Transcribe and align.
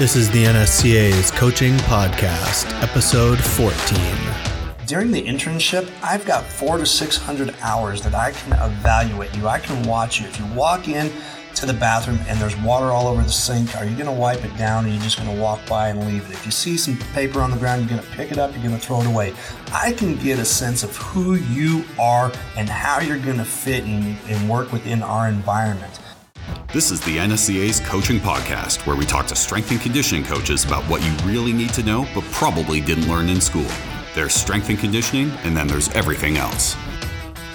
This 0.00 0.16
is 0.16 0.30
the 0.30 0.44
NSCA's 0.44 1.30
Coaching 1.30 1.74
Podcast, 1.80 2.72
episode 2.82 3.38
14. 3.38 4.86
During 4.86 5.10
the 5.10 5.20
internship, 5.20 5.92
I've 6.02 6.24
got 6.24 6.42
four 6.42 6.78
to 6.78 6.86
600 6.86 7.54
hours 7.60 8.00
that 8.00 8.14
I 8.14 8.30
can 8.30 8.54
evaluate 8.54 9.36
you. 9.36 9.46
I 9.46 9.58
can 9.58 9.86
watch 9.86 10.18
you. 10.18 10.26
If 10.26 10.38
you 10.38 10.46
walk 10.54 10.88
in 10.88 11.12
to 11.54 11.66
the 11.66 11.74
bathroom 11.74 12.18
and 12.28 12.38
there's 12.40 12.56
water 12.62 12.86
all 12.86 13.08
over 13.08 13.22
the 13.22 13.28
sink, 13.28 13.76
are 13.76 13.84
you 13.84 13.94
going 13.94 14.06
to 14.06 14.12
wipe 14.12 14.42
it 14.42 14.56
down 14.56 14.86
or 14.86 14.88
are 14.88 14.90
you 14.90 14.98
just 15.00 15.18
going 15.18 15.36
to 15.36 15.42
walk 15.42 15.60
by 15.68 15.90
and 15.90 16.06
leave 16.06 16.24
it? 16.30 16.32
If 16.32 16.46
you 16.46 16.50
see 16.50 16.78
some 16.78 16.96
paper 17.12 17.42
on 17.42 17.50
the 17.50 17.58
ground, 17.58 17.82
you're 17.82 17.90
going 17.90 18.02
to 18.02 18.16
pick 18.16 18.32
it 18.32 18.38
up, 18.38 18.54
you're 18.54 18.62
going 18.62 18.80
to 18.80 18.80
throw 18.80 19.02
it 19.02 19.06
away. 19.06 19.34
I 19.70 19.92
can 19.92 20.16
get 20.16 20.38
a 20.38 20.46
sense 20.46 20.82
of 20.82 20.96
who 20.96 21.34
you 21.34 21.84
are 21.98 22.32
and 22.56 22.70
how 22.70 23.00
you're 23.00 23.18
going 23.18 23.36
to 23.36 23.44
fit 23.44 23.84
and, 23.84 24.16
and 24.28 24.48
work 24.48 24.72
within 24.72 25.02
our 25.02 25.28
environment. 25.28 25.99
This 26.72 26.92
is 26.92 27.00
the 27.00 27.16
NSCA's 27.16 27.80
Coaching 27.80 28.20
Podcast, 28.20 28.86
where 28.86 28.94
we 28.94 29.04
talk 29.04 29.26
to 29.26 29.34
strength 29.34 29.72
and 29.72 29.80
conditioning 29.80 30.22
coaches 30.22 30.64
about 30.64 30.84
what 30.84 31.02
you 31.02 31.10
really 31.28 31.52
need 31.52 31.70
to 31.70 31.82
know 31.82 32.06
but 32.14 32.22
probably 32.30 32.80
didn't 32.80 33.08
learn 33.08 33.28
in 33.28 33.40
school. 33.40 33.66
There's 34.14 34.34
strength 34.34 34.68
and 34.68 34.78
conditioning, 34.78 35.32
and 35.42 35.56
then 35.56 35.66
there's 35.66 35.88
everything 35.96 36.36
else. 36.36 36.76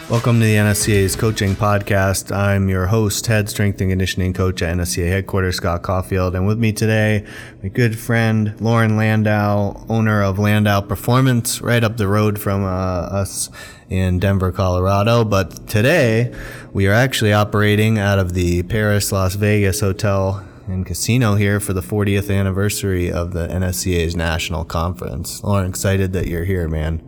Welcome 0.07 0.39
to 0.39 0.45
the 0.45 0.53
NSCA's 0.53 1.15
Coaching 1.15 1.55
Podcast. 1.55 2.31
I'm 2.31 2.69
your 2.69 2.85
host, 2.85 3.25
head 3.25 3.49
strength 3.49 3.81
and 3.81 3.89
conditioning 3.89 4.33
coach 4.33 4.61
at 4.61 4.77
NSCA 4.77 5.09
headquarters, 5.09 5.55
Scott 5.55 5.81
Caulfield. 5.81 6.35
And 6.35 6.45
with 6.45 6.59
me 6.59 6.73
today, 6.73 7.25
my 7.63 7.69
good 7.69 7.97
friend, 7.97 8.53
Loren 8.61 8.97
Landow, 8.97 9.83
owner 9.89 10.21
of 10.21 10.37
Landow 10.37 10.83
Performance, 10.83 11.59
right 11.59 11.83
up 11.83 11.97
the 11.97 12.07
road 12.07 12.39
from 12.39 12.63
uh, 12.63 12.67
us 12.67 13.49
in 13.89 14.19
Denver, 14.19 14.51
Colorado. 14.51 15.23
But 15.23 15.67
today, 15.67 16.31
we 16.71 16.85
are 16.85 16.93
actually 16.93 17.33
operating 17.33 17.97
out 17.97 18.19
of 18.19 18.33
the 18.35 18.61
Paris 18.61 19.11
Las 19.11 19.33
Vegas 19.33 19.79
Hotel 19.79 20.45
and 20.67 20.85
Casino 20.85 21.33
here 21.33 21.59
for 21.59 21.73
the 21.73 21.81
40th 21.81 22.31
anniversary 22.31 23.11
of 23.11 23.33
the 23.33 23.47
NSCA's 23.47 24.15
National 24.15 24.65
Conference. 24.65 25.43
Loren, 25.43 25.67
excited 25.67 26.13
that 26.13 26.27
you're 26.27 26.45
here, 26.45 26.67
man. 26.67 27.01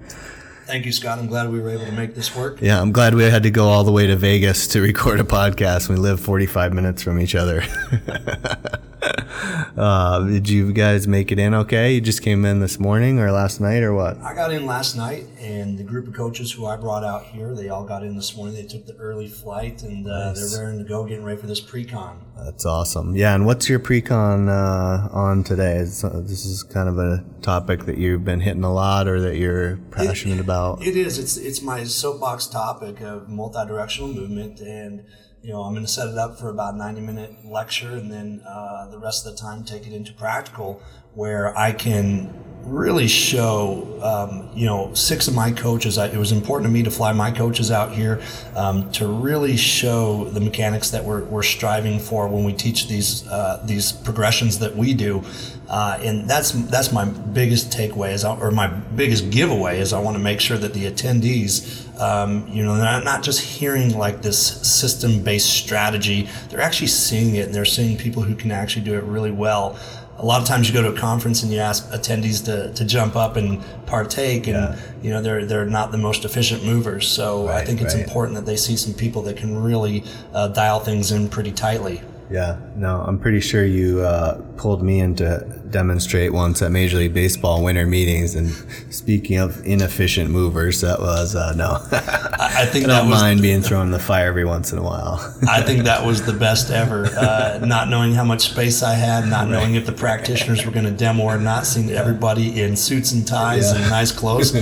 Thank 0.67 0.85
you, 0.85 0.91
Scott. 0.91 1.17
I'm 1.17 1.27
glad 1.27 1.49
we 1.49 1.61
were 1.61 1.69
able 1.69 1.85
to 1.85 1.93
make 1.93 2.13
this 2.13 2.35
work. 2.35 2.61
Yeah, 2.61 2.81
I'm 2.81 2.91
glad 2.91 3.15
we 3.15 3.23
had 3.23 3.43
to 3.43 3.49
go 3.49 3.69
all 3.69 3.85
the 3.85 3.91
way 3.93 4.05
to 4.07 4.17
Vegas 4.17 4.67
to 4.67 4.81
record 4.91 5.21
a 5.21 5.23
podcast. 5.23 5.87
We 5.87 5.95
live 5.95 6.19
45 6.19 6.73
minutes 6.73 7.01
from 7.01 7.19
each 7.19 7.35
other. 7.35 7.63
uh, 9.77 10.19
did 10.21 10.49
you 10.49 10.73
guys 10.73 11.07
make 11.07 11.31
it 11.31 11.39
in 11.39 11.53
okay? 11.53 11.93
You 11.93 12.01
just 12.01 12.21
came 12.21 12.45
in 12.45 12.59
this 12.59 12.79
morning 12.79 13.19
or 13.19 13.31
last 13.31 13.59
night 13.59 13.83
or 13.83 13.93
what? 13.93 14.17
I 14.17 14.33
got 14.33 14.51
in 14.51 14.65
last 14.65 14.95
night, 14.95 15.25
and 15.39 15.77
the 15.77 15.83
group 15.83 16.07
of 16.07 16.13
coaches 16.13 16.51
who 16.51 16.65
I 16.65 16.75
brought 16.75 17.03
out 17.03 17.23
here, 17.25 17.55
they 17.55 17.69
all 17.69 17.83
got 17.83 18.03
in 18.03 18.15
this 18.15 18.35
morning. 18.35 18.55
They 18.55 18.65
took 18.65 18.85
the 18.85 18.95
early 18.95 19.27
flight, 19.27 19.83
and 19.83 20.07
uh, 20.07 20.33
nice. 20.33 20.51
they're 20.51 20.61
raring 20.61 20.79
to 20.79 20.85
go, 20.85 21.05
getting 21.05 21.23
ready 21.23 21.39
for 21.39 21.47
this 21.47 21.61
pre-con. 21.61 22.21
That's 22.37 22.65
awesome. 22.65 23.15
Yeah, 23.15 23.33
and 23.35 23.45
what's 23.45 23.69
your 23.69 23.79
pre-con 23.79 24.49
uh, 24.49 25.09
on 25.11 25.43
today? 25.43 25.79
Uh, 25.79 26.21
this 26.21 26.45
is 26.45 26.63
kind 26.63 26.89
of 26.89 26.97
a 26.97 27.23
topic 27.41 27.85
that 27.85 27.97
you've 27.97 28.25
been 28.25 28.41
hitting 28.41 28.63
a 28.63 28.73
lot, 28.73 29.07
or 29.07 29.21
that 29.21 29.37
you're 29.37 29.77
passionate 29.91 30.37
it, 30.37 30.41
about. 30.41 30.85
It 30.85 30.95
is. 30.95 31.17
It's 31.17 31.37
it's 31.37 31.61
my 31.61 31.83
soapbox 31.83 32.47
topic 32.47 33.01
of 33.01 33.29
multi-directional 33.29 34.13
movement 34.13 34.59
and 34.59 35.05
you 35.47 35.53
know, 35.53 35.63
I'm 35.63 35.71
going 35.73 35.85
to 35.85 35.91
set 35.91 36.09
it 36.09 36.17
up 36.17 36.37
for 36.37 36.49
about 36.49 36.75
90 36.75 36.99
minute 36.99 37.45
lecture 37.45 37.91
and 37.91 38.11
then 38.11 38.41
uh, 38.45 38.87
the 38.87 38.99
rest 38.99 39.25
of 39.25 39.31
the 39.31 39.41
time 39.41 39.63
take 39.63 39.87
it 39.87 39.93
into 39.93 40.11
practical 40.11 40.81
where 41.13 41.57
I 41.57 41.71
can 41.71 42.33
really 42.67 43.07
show, 43.07 43.87
um, 44.01 44.49
you 44.53 44.65
know, 44.65 44.93
six 44.93 45.27
of 45.27 45.33
my 45.33 45.51
coaches. 45.51 45.97
I, 45.97 46.07
it 46.07 46.17
was 46.17 46.31
important 46.33 46.67
to 46.67 46.73
me 46.73 46.83
to 46.83 46.91
fly 46.91 47.13
my 47.13 47.31
coaches 47.31 47.71
out 47.71 47.93
here 47.93 48.21
um, 48.55 48.91
to 48.91 49.07
really 49.07 49.55
show 49.55 50.25
the 50.25 50.41
mechanics 50.41 50.89
that 50.91 51.03
we're, 51.03 51.23
we're 51.23 51.43
striving 51.43 51.97
for 51.97 52.27
when 52.27 52.43
we 52.43 52.53
teach 52.53 52.87
these 52.87 53.25
uh, 53.27 53.61
these 53.65 53.91
progressions 53.91 54.59
that 54.59 54.75
we 54.75 54.93
do. 54.93 55.23
Uh, 55.69 55.99
and 56.01 56.29
that's 56.29 56.51
that's 56.51 56.91
my 56.91 57.05
biggest 57.05 57.71
takeaway 57.71 58.13
is, 58.13 58.23
or 58.23 58.51
my 58.51 58.67
biggest 58.67 59.29
giveaway 59.29 59.79
is 59.79 59.93
I 59.93 59.99
want 59.99 60.15
to 60.15 60.23
make 60.23 60.39
sure 60.39 60.57
that 60.57 60.73
the 60.73 60.85
attendees, 60.85 61.99
um, 61.99 62.47
you 62.47 62.63
know, 62.63 62.75
they're 62.75 62.83
not, 62.83 63.03
not 63.03 63.23
just 63.23 63.41
hearing 63.41 63.97
like 63.97 64.21
this 64.21 64.39
system-based 64.39 65.49
strategy. 65.49 66.29
They're 66.49 66.61
actually 66.61 66.87
seeing 66.87 67.35
it, 67.35 67.47
and 67.47 67.55
they're 67.55 67.65
seeing 67.65 67.97
people 67.97 68.23
who 68.23 68.35
can 68.35 68.51
actually 68.51 68.85
do 68.85 68.93
it 68.93 69.03
really 69.03 69.31
well 69.31 69.77
a 70.19 70.25
lot 70.25 70.41
of 70.41 70.47
times 70.47 70.67
you 70.67 70.73
go 70.73 70.81
to 70.81 70.89
a 70.89 70.99
conference 70.99 71.43
and 71.43 71.51
you 71.51 71.59
ask 71.59 71.87
attendees 71.91 72.43
to, 72.45 72.73
to 72.73 72.85
jump 72.85 73.15
up 73.15 73.35
and 73.35 73.63
partake 73.85 74.47
and 74.47 74.55
yeah. 74.55 74.79
you 75.01 75.09
know 75.11 75.21
they're 75.21 75.45
they're 75.45 75.65
not 75.65 75.91
the 75.91 75.97
most 75.97 76.25
efficient 76.25 76.63
movers 76.65 77.07
so 77.07 77.47
right, 77.47 77.61
I 77.61 77.65
think 77.65 77.81
it's 77.81 77.93
right. 77.93 78.03
important 78.03 78.35
that 78.35 78.45
they 78.45 78.57
see 78.57 78.75
some 78.75 78.93
people 78.93 79.21
that 79.23 79.37
can 79.37 79.61
really 79.61 80.03
uh, 80.33 80.47
dial 80.49 80.79
things 80.79 81.11
in 81.11 81.29
pretty 81.29 81.51
tightly 81.51 82.01
yeah, 82.29 82.59
no, 82.75 83.01
I'm 83.01 83.19
pretty 83.19 83.39
sure 83.39 83.63
you 83.63 84.01
uh, 84.01 84.41
pulled 84.57 84.83
me 84.83 84.99
in 84.99 85.15
to 85.15 85.61
demonstrate 85.69 86.33
once 86.33 86.61
at 86.61 86.71
Major 86.71 86.97
League 86.97 87.13
Baseball 87.13 87.63
winter 87.63 87.85
meetings. 87.85 88.35
And 88.35 88.49
speaking 88.93 89.37
of 89.37 89.65
inefficient 89.65 90.29
movers, 90.29 90.81
that 90.81 90.99
was 90.99 91.35
uh, 91.35 91.53
no. 91.53 91.77
I, 91.91 92.63
I 92.63 92.65
think 92.65 92.85
I 92.85 92.99
don't 92.99 93.09
mind 93.09 93.41
being 93.41 93.61
thrown 93.61 93.85
in 93.85 93.91
the 93.91 93.99
fire 93.99 94.27
every 94.27 94.43
once 94.43 94.73
in 94.73 94.77
a 94.77 94.83
while. 94.83 95.19
I 95.49 95.61
think 95.61 95.85
that 95.85 96.05
was 96.05 96.25
the 96.25 96.33
best 96.33 96.69
ever. 96.69 97.05
Uh, 97.05 97.63
not 97.65 97.87
knowing 97.87 98.13
how 98.13 98.25
much 98.25 98.49
space 98.49 98.83
I 98.83 98.93
had, 98.93 99.25
not 99.27 99.43
right. 99.43 99.51
knowing 99.51 99.75
if 99.75 99.85
the 99.85 99.93
practitioners 99.93 100.65
were 100.65 100.71
going 100.71 100.85
to 100.85 100.91
demo 100.91 101.23
or 101.23 101.37
not, 101.37 101.65
seeing 101.65 101.91
everybody 101.91 102.61
in 102.61 102.75
suits 102.75 103.13
and 103.13 103.25
ties 103.25 103.71
yeah. 103.71 103.81
and 103.81 103.89
nice 103.89 104.11
clothes. 104.11 104.53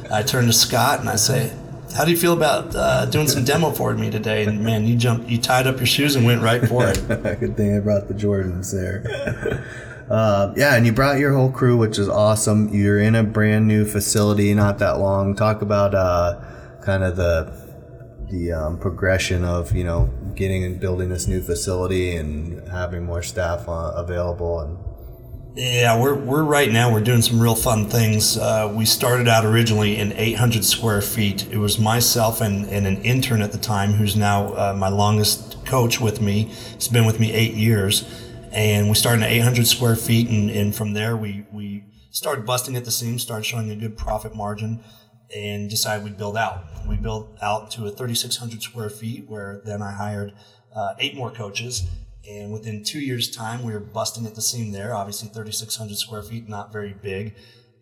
I 0.10 0.22
turned 0.22 0.48
to 0.48 0.52
Scott 0.52 1.00
and 1.00 1.08
I 1.08 1.16
say, 1.16 1.52
how 1.94 2.04
do 2.04 2.10
you 2.10 2.16
feel 2.16 2.32
about 2.32 2.74
uh, 2.74 3.06
doing 3.06 3.28
some 3.28 3.44
demo 3.44 3.70
for 3.70 3.94
me 3.94 4.10
today? 4.10 4.44
And 4.44 4.62
man, 4.62 4.86
you 4.86 4.96
jumped, 4.96 5.28
you 5.28 5.38
tied 5.38 5.66
up 5.66 5.78
your 5.78 5.86
shoes 5.86 6.16
and 6.16 6.24
went 6.24 6.42
right 6.42 6.66
for 6.66 6.86
it. 6.86 6.96
Good 7.40 7.56
thing 7.56 7.76
I 7.76 7.80
brought 7.80 8.08
the 8.08 8.14
Jordans 8.14 8.72
there. 8.72 9.66
Uh, 10.10 10.52
yeah, 10.56 10.74
and 10.74 10.84
you 10.84 10.90
brought 10.92 11.20
your 11.20 11.32
whole 11.32 11.52
crew, 11.52 11.76
which 11.76 11.96
is 11.96 12.08
awesome. 12.08 12.68
You're 12.74 12.98
in 12.98 13.14
a 13.14 13.22
brand 13.22 13.68
new 13.68 13.84
facility, 13.84 14.52
not 14.54 14.80
that 14.80 14.98
long. 14.98 15.36
Talk 15.36 15.62
about 15.62 15.94
uh, 15.94 16.40
kind 16.82 17.04
of 17.04 17.14
the 17.14 17.56
the 18.28 18.50
um, 18.50 18.78
progression 18.78 19.44
of 19.44 19.72
you 19.72 19.84
know 19.84 20.10
getting 20.34 20.64
and 20.64 20.80
building 20.80 21.10
this 21.10 21.28
new 21.28 21.40
facility 21.40 22.16
and 22.16 22.68
having 22.68 23.04
more 23.04 23.22
staff 23.22 23.68
uh, 23.68 23.92
available 23.94 24.58
and 24.58 24.78
yeah, 25.56 26.00
we're, 26.00 26.14
we're 26.14 26.44
right 26.44 26.70
now, 26.70 26.92
we're 26.92 27.00
doing 27.00 27.22
some 27.22 27.40
real 27.40 27.56
fun 27.56 27.88
things. 27.88 28.38
Uh, 28.38 28.72
we 28.74 28.84
started 28.84 29.26
out 29.26 29.44
originally 29.44 29.96
in 29.96 30.12
800 30.12 30.64
square 30.64 31.02
feet. 31.02 31.50
It 31.50 31.58
was 31.58 31.78
myself 31.78 32.40
and, 32.40 32.66
and 32.66 32.86
an 32.86 33.02
intern 33.02 33.42
at 33.42 33.50
the 33.50 33.58
time 33.58 33.92
who's 33.92 34.14
now 34.16 34.54
uh, 34.54 34.74
my 34.76 34.88
longest 34.88 35.64
coach 35.66 36.00
with 36.00 36.20
me. 36.20 36.44
He's 36.74 36.88
been 36.88 37.04
with 37.04 37.18
me 37.18 37.32
eight 37.32 37.54
years. 37.54 38.08
And 38.52 38.88
we 38.88 38.94
started 38.94 39.24
at 39.24 39.30
800 39.30 39.66
square 39.66 39.96
feet. 39.96 40.28
And, 40.28 40.50
and 40.50 40.74
from 40.74 40.92
there, 40.92 41.16
we, 41.16 41.44
we 41.52 41.84
started 42.10 42.46
busting 42.46 42.76
at 42.76 42.84
the 42.84 42.92
seams, 42.92 43.22
started 43.22 43.44
showing 43.44 43.70
a 43.70 43.76
good 43.76 43.96
profit 43.96 44.36
margin, 44.36 44.84
and 45.34 45.68
decided 45.68 46.04
we'd 46.04 46.16
build 46.16 46.36
out. 46.36 46.64
We 46.86 46.96
built 46.96 47.36
out 47.42 47.72
to 47.72 47.86
a 47.86 47.90
3,600 47.90 48.62
square 48.62 48.90
feet, 48.90 49.28
where 49.28 49.62
then 49.64 49.82
I 49.82 49.92
hired 49.92 50.32
uh, 50.74 50.94
eight 51.00 51.16
more 51.16 51.32
coaches 51.32 51.88
and 52.28 52.52
within 52.52 52.84
two 52.84 53.00
years' 53.00 53.30
time, 53.30 53.62
we 53.62 53.72
were 53.72 53.80
busting 53.80 54.26
at 54.26 54.34
the 54.34 54.42
seam 54.42 54.72
there. 54.72 54.94
Obviously, 54.94 55.28
3,600 55.28 55.96
square 55.96 56.22
feet, 56.22 56.48
not 56.48 56.72
very 56.72 56.92
big. 56.92 57.34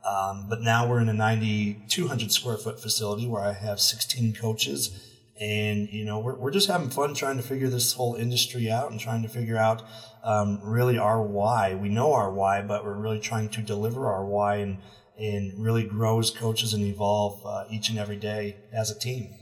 Um, 0.09 0.47
but 0.49 0.61
now 0.61 0.89
we're 0.89 1.01
in 1.01 1.09
a 1.09 1.15
9,200 1.15 2.33
square 2.33 2.57
foot 2.57 2.81
facility 2.81 3.27
where 3.27 3.43
I 3.43 3.53
have 3.53 3.81
16 3.81 4.35
coaches. 4.35 5.05
And, 5.41 5.89
you 5.91 6.05
know, 6.05 6.19
we're, 6.19 6.35
we're 6.35 6.51
just 6.51 6.69
having 6.69 6.91
fun 6.91 7.15
trying 7.15 7.37
to 7.37 7.43
figure 7.43 7.69
this 7.69 7.93
whole 7.93 8.15
industry 8.15 8.71
out 8.71 8.91
and 8.91 8.99
trying 8.99 9.23
to 9.23 9.29
figure 9.29 9.57
out 9.57 9.83
um, 10.25 10.61
really 10.63 10.99
our 10.99 11.23
why. 11.23 11.75
We 11.75 11.89
know 11.89 12.13
our 12.13 12.33
why, 12.33 12.63
but 12.63 12.85
we're 12.85 12.95
really 12.95 13.21
trying 13.21 13.49
to 13.51 13.61
deliver 13.61 14.07
our 14.07 14.25
why 14.25 14.57
and, 14.57 14.79
and 15.19 15.53
really 15.63 15.85
grow 15.85 16.19
as 16.21 16.31
coaches 16.31 16.75
and 16.75 16.85
evolve 16.85 17.45
uh, 17.45 17.65
each 17.71 17.89
and 17.89 17.99
every 17.99 18.17
day 18.17 18.57
as 18.73 18.91
a 18.91 18.99
team. 18.99 19.35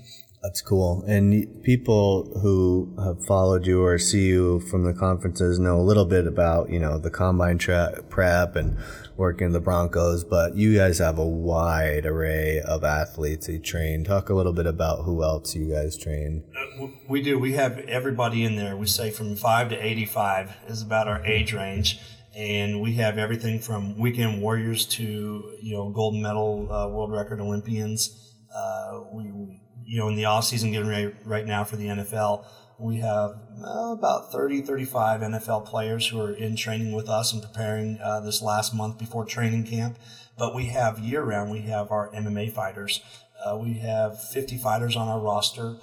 That's 0.46 0.62
cool. 0.62 1.02
And 1.08 1.60
people 1.64 2.38
who 2.40 2.94
have 3.02 3.26
followed 3.26 3.66
you 3.66 3.82
or 3.82 3.98
see 3.98 4.26
you 4.26 4.60
from 4.60 4.84
the 4.84 4.94
conferences 4.94 5.58
know 5.58 5.80
a 5.80 5.82
little 5.82 6.04
bit 6.04 6.24
about, 6.24 6.70
you 6.70 6.78
know, 6.78 6.98
the 6.98 7.10
combine 7.10 7.58
tra- 7.58 8.04
prep 8.10 8.54
and 8.54 8.78
working 9.16 9.50
the 9.50 9.58
Broncos, 9.58 10.22
but 10.22 10.54
you 10.54 10.76
guys 10.76 10.98
have 10.98 11.18
a 11.18 11.26
wide 11.26 12.06
array 12.06 12.60
of 12.60 12.84
athletes 12.84 13.48
you 13.48 13.58
train. 13.58 14.04
Talk 14.04 14.28
a 14.28 14.34
little 14.34 14.52
bit 14.52 14.66
about 14.66 15.04
who 15.04 15.24
else 15.24 15.56
you 15.56 15.74
guys 15.74 15.96
train. 15.96 16.44
Uh, 16.56 16.90
we 17.08 17.22
do. 17.22 17.40
We 17.40 17.54
have 17.54 17.80
everybody 17.80 18.44
in 18.44 18.54
there. 18.54 18.76
We 18.76 18.86
say 18.86 19.10
from 19.10 19.34
5 19.34 19.70
to 19.70 19.84
85 19.84 20.58
is 20.68 20.80
about 20.80 21.08
our 21.08 21.26
age 21.26 21.54
range 21.54 21.98
and 22.36 22.80
we 22.80 22.94
have 22.94 23.18
everything 23.18 23.58
from 23.58 23.98
weekend 23.98 24.40
warriors 24.40 24.86
to 24.86 25.56
you 25.60 25.74
know 25.74 25.90
gold 25.90 26.14
medal 26.14 26.72
uh, 26.72 26.86
world 26.86 27.10
record 27.10 27.40
Olympians. 27.40 28.22
Uh, 28.54 29.00
we, 29.12 29.24
we, 29.32 29.60
you 29.86 29.98
know, 29.98 30.08
in 30.08 30.16
the 30.16 30.24
off 30.24 30.44
season, 30.44 30.72
getting 30.72 30.88
ready 30.88 31.14
right 31.24 31.46
now 31.46 31.64
for 31.64 31.76
the 31.76 31.86
NFL, 31.86 32.44
we 32.78 32.96
have 32.98 33.36
uh, 33.64 33.92
about 33.92 34.32
30, 34.32 34.62
35 34.62 35.20
NFL 35.20 35.64
players 35.64 36.08
who 36.08 36.20
are 36.20 36.32
in 36.32 36.56
training 36.56 36.92
with 36.92 37.08
us 37.08 37.32
and 37.32 37.42
preparing 37.42 37.98
uh, 38.02 38.20
this 38.20 38.42
last 38.42 38.74
month 38.74 38.98
before 38.98 39.24
training 39.24 39.64
camp. 39.64 39.98
But 40.36 40.54
we 40.54 40.66
have 40.66 40.98
year 40.98 41.22
round, 41.22 41.50
we 41.50 41.62
have 41.62 41.90
our 41.90 42.10
MMA 42.10 42.52
fighters. 42.52 43.00
Uh, 43.44 43.56
we 43.56 43.74
have 43.74 44.22
50 44.22 44.58
fighters 44.58 44.96
on 44.96 45.08
our 45.08 45.20
roster. 45.20 45.76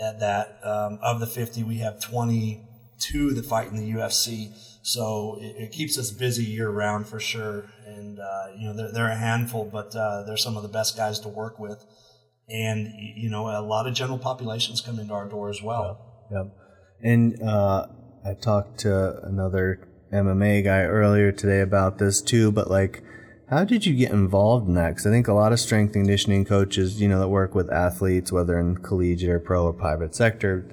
At 0.00 0.20
that, 0.20 0.60
um, 0.62 0.98
of 1.02 1.20
the 1.20 1.26
50, 1.26 1.64
we 1.64 1.78
have 1.78 2.00
22 2.00 3.34
that 3.34 3.44
fight 3.44 3.68
in 3.68 3.76
the 3.76 3.90
UFC. 3.90 4.54
So 4.82 5.38
it, 5.40 5.64
it 5.64 5.72
keeps 5.72 5.98
us 5.98 6.10
busy 6.10 6.44
year 6.44 6.70
round 6.70 7.06
for 7.06 7.20
sure. 7.20 7.66
And, 7.86 8.18
uh, 8.18 8.46
you 8.56 8.66
know, 8.66 8.72
they're, 8.72 8.92
they're 8.92 9.10
a 9.10 9.16
handful, 9.16 9.66
but 9.66 9.94
uh, 9.94 10.22
they're 10.22 10.38
some 10.38 10.56
of 10.56 10.62
the 10.62 10.68
best 10.70 10.96
guys 10.96 11.20
to 11.20 11.28
work 11.28 11.58
with. 11.58 11.84
And, 12.50 12.92
you 13.16 13.30
know, 13.30 13.48
a 13.48 13.62
lot 13.62 13.86
of 13.86 13.94
general 13.94 14.18
populations 14.18 14.80
come 14.80 14.98
into 14.98 15.14
our 15.14 15.28
door 15.28 15.50
as 15.50 15.62
well. 15.62 16.26
Yep. 16.32 16.46
And 17.02 17.42
uh, 17.42 17.86
I 18.24 18.34
talked 18.34 18.80
to 18.80 19.22
another 19.22 19.88
MMA 20.12 20.64
guy 20.64 20.82
earlier 20.82 21.32
today 21.32 21.60
about 21.60 21.98
this 21.98 22.20
too, 22.20 22.50
but 22.50 22.70
like, 22.70 23.02
how 23.48 23.64
did 23.64 23.84
you 23.84 23.94
get 23.94 24.12
involved 24.12 24.68
in 24.68 24.74
that? 24.74 24.90
Because 24.90 25.06
I 25.06 25.10
think 25.10 25.26
a 25.26 25.32
lot 25.32 25.52
of 25.52 25.58
strength 25.58 25.92
conditioning 25.92 26.44
coaches, 26.44 27.00
you 27.00 27.08
know, 27.08 27.18
that 27.18 27.28
work 27.28 27.54
with 27.54 27.70
athletes, 27.72 28.30
whether 28.30 28.58
in 28.58 28.76
collegiate 28.76 29.30
or 29.30 29.40
pro 29.40 29.64
or 29.64 29.72
private 29.72 30.14
sector, 30.14 30.64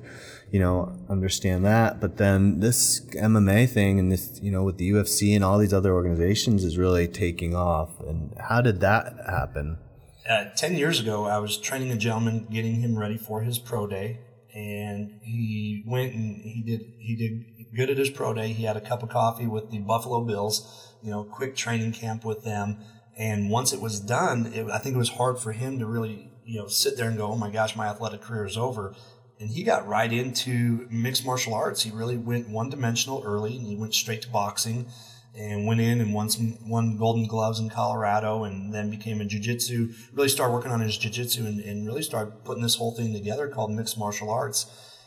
you 0.51 0.59
know, 0.59 0.95
understand 1.09 1.65
that. 1.65 1.99
But 1.99 2.17
then 2.17 2.59
this 2.59 3.01
MMA 3.15 3.69
thing 3.69 3.99
and 3.99 4.11
this, 4.11 4.39
you 4.43 4.51
know, 4.51 4.63
with 4.63 4.77
the 4.77 4.91
UFC 4.91 5.35
and 5.35 5.43
all 5.43 5.57
these 5.57 5.73
other 5.73 5.93
organizations 5.93 6.63
is 6.63 6.77
really 6.77 7.07
taking 7.07 7.55
off. 7.55 7.99
And 7.99 8.35
how 8.39 8.61
did 8.61 8.79
that 8.81 9.15
happen? 9.27 9.79
Uh, 10.29 10.45
10 10.55 10.75
years 10.75 10.99
ago, 10.99 11.25
I 11.25 11.37
was 11.39 11.57
training 11.57 11.91
a 11.91 11.95
gentleman, 11.95 12.47
getting 12.51 12.81
him 12.81 12.97
ready 12.97 13.17
for 13.17 13.41
his 13.41 13.59
pro 13.59 13.87
day. 13.87 14.19
And 14.53 15.19
he 15.21 15.83
went 15.85 16.13
and 16.13 16.41
he 16.41 16.63
did, 16.65 16.81
he 16.97 17.15
did 17.15 17.75
good 17.75 17.89
at 17.89 17.97
his 17.97 18.09
pro 18.09 18.33
day. 18.33 18.49
He 18.49 18.63
had 18.63 18.75
a 18.75 18.81
cup 18.81 19.03
of 19.03 19.09
coffee 19.09 19.47
with 19.47 19.71
the 19.71 19.79
Buffalo 19.79 20.21
Bills, 20.21 20.95
you 21.01 21.11
know, 21.11 21.23
quick 21.23 21.55
training 21.55 21.93
camp 21.93 22.25
with 22.25 22.43
them. 22.43 22.79
And 23.17 23.49
once 23.49 23.71
it 23.71 23.79
was 23.79 23.99
done, 23.99 24.51
it, 24.53 24.69
I 24.69 24.79
think 24.79 24.95
it 24.95 24.99
was 24.99 25.09
hard 25.09 25.39
for 25.39 25.51
him 25.53 25.79
to 25.79 25.85
really, 25.85 26.31
you 26.43 26.59
know, 26.59 26.67
sit 26.67 26.97
there 26.97 27.07
and 27.07 27.17
go, 27.17 27.27
oh 27.27 27.35
my 27.35 27.49
gosh, 27.49 27.75
my 27.75 27.87
athletic 27.87 28.21
career 28.21 28.45
is 28.45 28.57
over 28.57 28.95
and 29.39 29.49
he 29.49 29.63
got 29.63 29.87
right 29.87 30.11
into 30.11 30.87
mixed 30.89 31.25
martial 31.25 31.53
arts. 31.53 31.83
He 31.83 31.91
really 31.91 32.17
went 32.17 32.49
one 32.49 32.69
dimensional 32.69 33.21
early, 33.25 33.55
and 33.57 33.65
he 33.65 33.75
went 33.75 33.93
straight 33.93 34.21
to 34.23 34.29
boxing, 34.29 34.87
and 35.37 35.67
went 35.67 35.79
in 35.79 36.01
and 36.01 36.13
won 36.13 36.29
some 36.29 36.57
won 36.67 36.97
Golden 36.97 37.27
Gloves 37.27 37.59
in 37.59 37.69
Colorado, 37.69 38.43
and 38.43 38.73
then 38.73 38.89
became 38.89 39.21
a 39.21 39.25
jiu-jitsu. 39.25 39.93
Really 40.13 40.29
started 40.29 40.53
working 40.53 40.71
on 40.71 40.81
his 40.81 40.97
jiu-jitsu 40.97 41.45
and, 41.45 41.59
and 41.59 41.85
really 41.85 42.01
started 42.01 42.43
putting 42.43 42.63
this 42.63 42.75
whole 42.75 42.95
thing 42.95 43.13
together 43.13 43.47
called 43.47 43.71
mixed 43.71 43.97
martial 43.97 44.29
arts. 44.29 44.65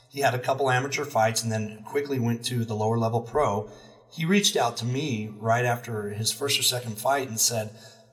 He 0.09 0.21
had 0.21 0.35
a 0.35 0.39
couple 0.39 0.71
amateur 0.71 1.05
fights, 1.05 1.43
and 1.43 1.53
then 1.53 1.85
quickly 1.87 2.19
went 2.19 2.45
to 2.47 2.65
the 2.65 2.75
lower 2.75 2.99
level 2.99 3.21
pro. 3.21 3.71
He 4.13 4.25
reached 4.25 4.57
out 4.57 4.77
to 4.79 4.85
me 4.85 5.31
right 5.39 5.65
after 5.65 6.11
his 6.11 6.33
first 6.33 6.59
or 6.59 6.65
second 6.65 6.99
fight 6.99 7.29
and 7.29 7.39
said 7.39 7.71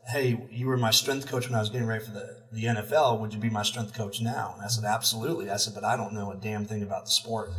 hey, 0.07 0.39
you 0.49 0.67
were 0.67 0.77
my 0.77 0.91
strength 0.91 1.27
coach 1.27 1.47
when 1.47 1.55
I 1.55 1.59
was 1.59 1.69
getting 1.69 1.87
ready 1.87 2.03
for 2.03 2.11
the, 2.11 2.37
the 2.51 2.63
NFL. 2.65 3.19
Would 3.19 3.33
you 3.33 3.39
be 3.39 3.49
my 3.49 3.63
strength 3.63 3.93
coach 3.93 4.21
now? 4.21 4.53
And 4.55 4.63
I 4.63 4.67
said, 4.67 4.85
absolutely. 4.85 5.49
I 5.49 5.57
said, 5.57 5.73
but 5.73 5.83
I 5.83 5.97
don't 5.97 6.13
know 6.13 6.31
a 6.31 6.35
damn 6.35 6.65
thing 6.65 6.81
about 6.81 7.05
the 7.05 7.11
sport. 7.11 7.51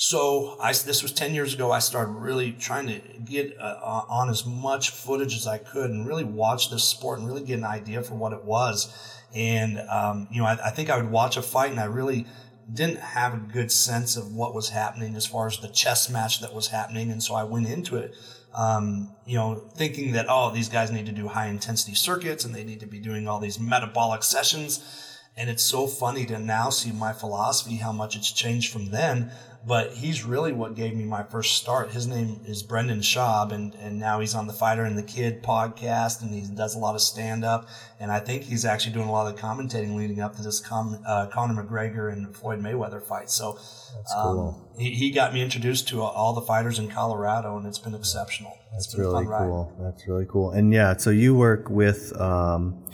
So 0.00 0.56
I, 0.60 0.72
this 0.72 1.02
was 1.02 1.10
10 1.10 1.34
years 1.34 1.54
ago. 1.54 1.72
I 1.72 1.80
started 1.80 2.12
really 2.12 2.52
trying 2.52 2.86
to 2.86 3.00
get 3.24 3.58
uh, 3.60 4.04
on 4.08 4.30
as 4.30 4.46
much 4.46 4.90
footage 4.90 5.34
as 5.34 5.46
I 5.46 5.58
could 5.58 5.90
and 5.90 6.06
really 6.06 6.22
watch 6.22 6.70
this 6.70 6.84
sport 6.84 7.18
and 7.18 7.26
really 7.26 7.42
get 7.42 7.58
an 7.58 7.64
idea 7.64 8.02
for 8.02 8.14
what 8.14 8.32
it 8.32 8.44
was. 8.44 8.94
And, 9.34 9.80
um, 9.90 10.28
you 10.30 10.40
know, 10.40 10.46
I, 10.46 10.56
I 10.66 10.70
think 10.70 10.88
I 10.88 10.96
would 10.96 11.10
watch 11.10 11.36
a 11.36 11.42
fight 11.42 11.72
and 11.72 11.80
I 11.80 11.86
really 11.86 12.26
didn't 12.72 13.00
have 13.00 13.34
a 13.34 13.38
good 13.38 13.72
sense 13.72 14.16
of 14.16 14.32
what 14.32 14.54
was 14.54 14.68
happening 14.68 15.16
as 15.16 15.26
far 15.26 15.48
as 15.48 15.58
the 15.58 15.68
chess 15.68 16.08
match 16.08 16.40
that 16.42 16.54
was 16.54 16.68
happening. 16.68 17.10
And 17.10 17.20
so 17.20 17.34
I 17.34 17.42
went 17.42 17.68
into 17.68 17.96
it 17.96 18.14
um, 18.54 19.14
you 19.26 19.36
know, 19.36 19.56
thinking 19.74 20.12
that, 20.12 20.26
oh, 20.28 20.50
these 20.52 20.68
guys 20.68 20.90
need 20.90 21.06
to 21.06 21.12
do 21.12 21.28
high 21.28 21.46
intensity 21.46 21.94
circuits 21.94 22.44
and 22.44 22.54
they 22.54 22.64
need 22.64 22.80
to 22.80 22.86
be 22.86 22.98
doing 22.98 23.28
all 23.28 23.40
these 23.40 23.58
metabolic 23.60 24.22
sessions. 24.22 25.17
And 25.38 25.48
it's 25.48 25.62
so 25.62 25.86
funny 25.86 26.26
to 26.26 26.38
now 26.38 26.68
see 26.68 26.90
my 26.90 27.12
philosophy, 27.12 27.76
how 27.76 27.92
much 27.92 28.16
it's 28.16 28.32
changed 28.32 28.72
from 28.72 28.90
then. 28.90 29.30
But 29.66 29.92
he's 29.92 30.24
really 30.24 30.52
what 30.52 30.74
gave 30.74 30.96
me 30.96 31.04
my 31.04 31.22
first 31.22 31.56
start. 31.56 31.90
His 31.90 32.06
name 32.06 32.40
is 32.46 32.62
Brendan 32.62 33.00
Schaub, 33.00 33.52
and, 33.52 33.74
and 33.74 34.00
now 34.00 34.18
he's 34.18 34.34
on 34.34 34.46
the 34.46 34.52
Fighter 34.52 34.84
and 34.84 34.96
the 34.96 35.02
Kid 35.02 35.42
podcast, 35.42 36.22
and 36.22 36.32
he 36.34 36.42
does 36.54 36.74
a 36.74 36.78
lot 36.78 36.94
of 36.94 37.00
stand 37.00 37.44
up. 37.44 37.68
And 38.00 38.10
I 38.10 38.18
think 38.18 38.44
he's 38.44 38.64
actually 38.64 38.94
doing 38.94 39.08
a 39.08 39.12
lot 39.12 39.28
of 39.28 39.36
the 39.36 39.42
commentating 39.42 39.94
leading 39.94 40.20
up 40.20 40.34
to 40.36 40.42
this 40.42 40.60
Con, 40.60 41.02
uh, 41.06 41.26
Conor 41.26 41.62
McGregor 41.62 42.12
and 42.12 42.34
Floyd 42.34 42.60
Mayweather 42.60 43.02
fight. 43.02 43.30
So 43.30 43.52
That's 43.94 44.14
um, 44.16 44.22
cool. 44.22 44.74
he, 44.78 44.90
he 44.90 45.10
got 45.10 45.34
me 45.34 45.42
introduced 45.42 45.86
to 45.88 46.02
all 46.02 46.32
the 46.32 46.42
fighters 46.42 46.78
in 46.78 46.88
Colorado, 46.88 47.56
and 47.58 47.66
it's 47.66 47.78
been 47.78 47.94
exceptional. 47.94 48.56
That's 48.72 48.96
really 48.96 49.26
cool. 49.26 49.76
That's 49.80 50.06
really 50.08 50.26
cool. 50.26 50.50
And 50.50 50.72
yeah, 50.72 50.96
so 50.96 51.10
you 51.10 51.34
work 51.34 51.68
with 51.68 52.18
um, 52.18 52.84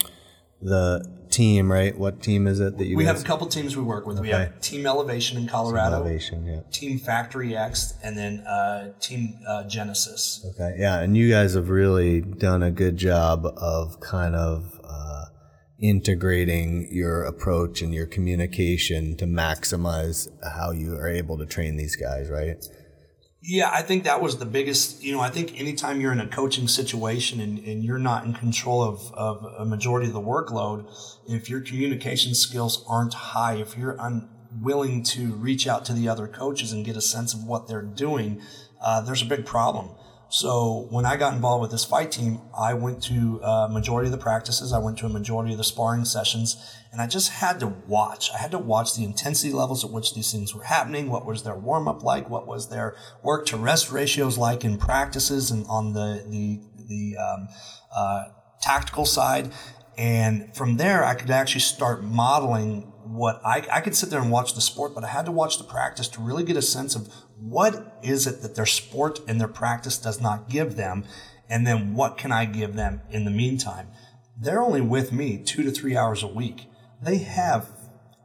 the 0.61 1.14
team, 1.35 1.71
right? 1.71 1.97
What 1.97 2.23
team 2.23 2.47
is 2.47 2.61
it 2.61 2.79
that 2.79 2.87
you? 2.87 2.97
We 2.97 3.05
guys... 3.05 3.17
have 3.17 3.25
a 3.25 3.27
couple 3.27 3.47
teams 3.49 3.77
we 3.77 3.83
work 3.83 4.07
with. 4.07 4.19
Okay. 4.19 4.29
We 4.29 4.33
have 4.33 4.61
Team 4.61 4.87
Elevation 4.87 5.39
in 5.39 5.49
Colorado, 5.49 5.97
Team 5.97 6.07
Elevation, 6.07 6.47
yeah. 6.47 6.61
Team 6.71 6.99
Factory 6.99 7.57
X, 7.57 7.95
and 8.03 8.17
then 8.17 8.41
uh, 8.41 8.93
Team 9.01 9.39
uh, 9.47 9.65
Genesis. 9.65 10.47
Okay, 10.51 10.77
yeah, 10.79 11.01
and 11.01 11.17
you 11.17 11.31
guys 11.31 11.55
have 11.55 11.69
really 11.69 12.21
done 12.21 12.63
a 12.63 12.71
good 12.71 12.97
job 12.97 13.47
of 13.57 14.01
kind 14.01 14.35
of 14.35 14.81
uh, 14.85 15.25
integrating 15.81 16.89
your 16.91 17.25
approach 17.25 17.83
and 17.83 17.93
your 17.93 18.07
communication 18.07 19.17
to 19.17 19.27
maximize 19.27 20.29
how 20.57 20.71
you 20.71 20.95
are 20.95 21.09
able 21.09 21.37
to 21.39 21.47
train 21.47 21.77
these 21.77 21.97
guys, 21.97 22.31
right? 22.31 22.65
Yeah, 23.47 23.71
I 23.71 23.83
think 23.83 24.05
that 24.05 24.23
was 24.23 24.39
the 24.39 24.47
biggest, 24.47 25.05
you 25.05 25.13
know, 25.13 25.21
I 25.21 25.29
think 25.29 25.61
anytime 25.61 26.01
you're 26.01 26.13
in 26.13 26.21
a 26.21 26.27
coaching 26.27 26.67
situation 26.67 27.41
and, 27.41 27.59
and 27.59 27.85
you're 27.85 27.99
not 27.99 28.25
in 28.25 28.33
control 28.33 28.83
of, 28.83 29.13
of 29.13 29.45
a 29.59 29.67
majority 29.67 30.07
of 30.07 30.15
the 30.15 30.21
workload, 30.21 30.91
if 31.29 31.51
your 31.51 31.61
communication 31.61 32.35
skills 32.35 32.83
aren't 32.89 33.13
high, 33.13 33.57
if 33.57 33.77
you're 33.77 33.99
unwilling 34.01 35.03
to 35.03 35.35
reach 35.35 35.67
out 35.67 35.85
to 35.85 35.93
the 35.93 36.09
other 36.09 36.27
coaches 36.27 36.73
and 36.73 36.87
get 36.87 36.97
a 36.97 37.03
sense 37.03 37.35
of 37.35 37.45
what 37.45 37.69
they're 37.69 37.83
doing, 37.83 38.41
uh, 38.81 39.03
there's 39.03 39.21
a 39.21 39.27
big 39.27 39.45
problem. 39.45 39.91
So 40.29 40.89
when 40.91 41.07
I 41.07 41.17
got 41.17 41.35
involved 41.35 41.63
with 41.63 41.71
this 41.71 41.85
fight 41.85 42.11
team, 42.11 42.41
I 42.59 42.75
went 42.75 43.03
to 43.05 43.41
a 43.43 43.69
majority 43.69 44.09
of 44.09 44.13
the 44.13 44.19
practices. 44.19 44.73
I 44.73 44.79
went 44.79 44.99
to 44.99 45.07
a 45.07 45.09
majority 45.09 45.53
of 45.53 45.59
the 45.59 45.65
sparring 45.65 46.05
sessions 46.05 46.77
and 46.91 47.01
I 47.01 47.07
just 47.07 47.31
had 47.31 47.61
to 47.61 47.69
watch. 47.69 48.31
I 48.33 48.39
had 48.39 48.51
to 48.51 48.59
watch 48.59 48.97
the 48.97 49.05
intensity 49.05 49.53
levels 49.53 49.85
at 49.85 49.91
which 49.91 50.15
these 50.15 50.33
things 50.33 50.55
were 50.55 50.65
happening. 50.65 51.09
What 51.09 51.25
was 51.25 51.43
their 51.45 51.57
warm 51.57 51.87
up 51.87 52.03
like? 52.03 52.29
What 52.29 52.47
was 52.47 52.69
their 52.69 52.97
work 53.23 53.47
to 53.47 53.57
rest 53.57 53.93
ratios 53.93 54.37
like 54.37 54.65
in 54.65 54.79
practices 54.79 55.51
and 55.51 55.67
on 55.69 55.93
the, 55.93 56.25
the, 56.29 56.61
the, 56.89 57.17
um, 57.17 57.49
uh, 57.95 58.25
tactical 58.65 59.05
side. 59.05 59.53
And 59.97 60.55
from 60.57 60.77
there, 60.77 61.05
I 61.05 61.15
could 61.15 61.31
actually 61.31 61.61
start 61.61 62.03
modeling 62.03 62.93
what 63.05 63.41
I, 63.45 63.65
I 63.71 63.81
could 63.81 63.95
sit 63.95 64.11
there 64.11 64.21
and 64.21 64.31
watch 64.31 64.55
the 64.55 64.61
sport, 64.61 64.95
but 64.95 65.05
I 65.05 65.09
had 65.09 65.27
to 65.27 65.33
watch 65.33 65.59
the 65.59 65.65
practice 65.65 66.09
to 66.09 66.21
really 66.21 66.43
get 66.43 66.57
a 66.57 66.63
sense 66.63 66.97
of 66.97 67.09
what 67.45 67.99
is 68.03 68.27
it 68.27 68.41
that 68.41 68.55
their 68.55 68.67
sport 68.67 69.21
and 69.29 69.39
their 69.39 69.49
practice 69.49 69.99
does 69.99 70.21
not 70.21 70.49
give 70.49 70.77
them? 70.77 71.05
And 71.49 71.67
then 71.67 71.95
what 71.95 72.17
can 72.17 72.33
I 72.33 72.47
give 72.47 72.75
them 72.75 73.03
in 73.11 73.27
the 73.27 73.31
meantime? 73.31 73.89
They're 74.41 74.63
only 74.63 74.81
with 74.81 75.13
me 75.13 75.43
two 75.45 75.63
to 75.63 75.71
three 75.71 75.95
hours 75.97 76.23
a 76.23 76.27
week. 76.27 76.69
They 77.03 77.19
have 77.19 77.69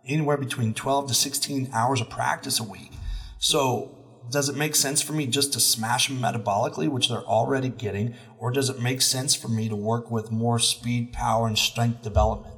anywhere 0.08 0.38
between 0.38 0.74
12 0.74 1.10
to 1.10 1.14
16 1.14 1.70
hours 1.74 2.00
of 2.00 2.10
practice 2.10 2.60
a 2.60 2.64
week. 2.64 2.94
So 3.40 3.98
does 4.32 4.48
it 4.48 4.56
make 4.56 4.76
sense 4.76 5.02
for 5.02 5.14
me 5.14 5.28
just 5.28 5.52
to 5.54 5.60
smash 5.60 6.08
them 6.08 6.20
metabolically, 6.20 6.88
which 6.88 7.10
they're 7.10 7.20
already 7.20 7.70
getting, 7.70 8.16
or 8.38 8.52
does 8.52 8.70
it 8.70 8.80
make 8.80 9.02
sense 9.02 9.36
for 9.36 9.50
me 9.50 9.68
to 9.68 9.76
work 9.76 10.10
with 10.10 10.32
more 10.32 10.60
speed, 10.60 11.12
power, 11.12 11.46
and 11.46 11.58
strength 11.58 12.04
development? 12.04 12.56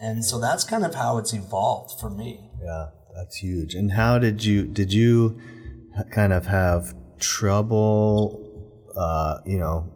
And 0.00 0.24
so 0.24 0.38
that's 0.38 0.64
kind 0.64 0.84
of 0.84 0.94
how 0.94 1.16
it's 1.18 1.32
evolved 1.32 1.98
for 1.98 2.10
me. 2.10 2.50
Yeah, 2.62 2.88
that's 3.14 3.36
huge. 3.36 3.74
And 3.74 3.92
how 3.92 4.18
did 4.18 4.44
you 4.44 4.64
did 4.64 4.92
you 4.92 5.40
kind 6.10 6.32
of 6.32 6.46
have 6.46 6.94
trouble, 7.18 8.40
uh, 8.96 9.38
you 9.46 9.58
know, 9.58 9.92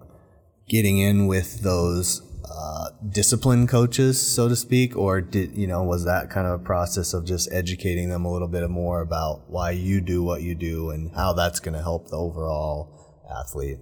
getting 0.69 0.99
in 0.99 1.27
with 1.27 1.61
those 1.63 2.23
uh, 2.51 2.91
discipline 3.09 3.67
coaches, 3.67 4.21
so 4.21 4.49
to 4.49 4.57
speak, 4.57 4.97
or 4.97 5.21
did 5.21 5.57
you 5.57 5.67
know 5.67 5.83
was 5.83 6.05
that 6.05 6.31
kind 6.31 6.47
of 6.47 6.61
a 6.61 6.63
process 6.63 7.13
of 7.13 7.25
just 7.25 7.53
educating 7.53 8.09
them 8.09 8.25
a 8.25 8.33
little 8.33 8.49
bit 8.49 8.69
more 8.71 9.01
about 9.01 9.43
why 9.49 9.71
you 9.71 10.01
do 10.01 10.23
what 10.23 10.43
you 10.43 10.55
do 10.55 10.91
and 10.91 11.13
how 11.15 11.33
that's 11.33 11.61
going 11.61 11.75
to 11.75 11.83
help 11.83 12.09
the 12.09 12.17
overall 12.17 13.25
athlete? 13.31 13.79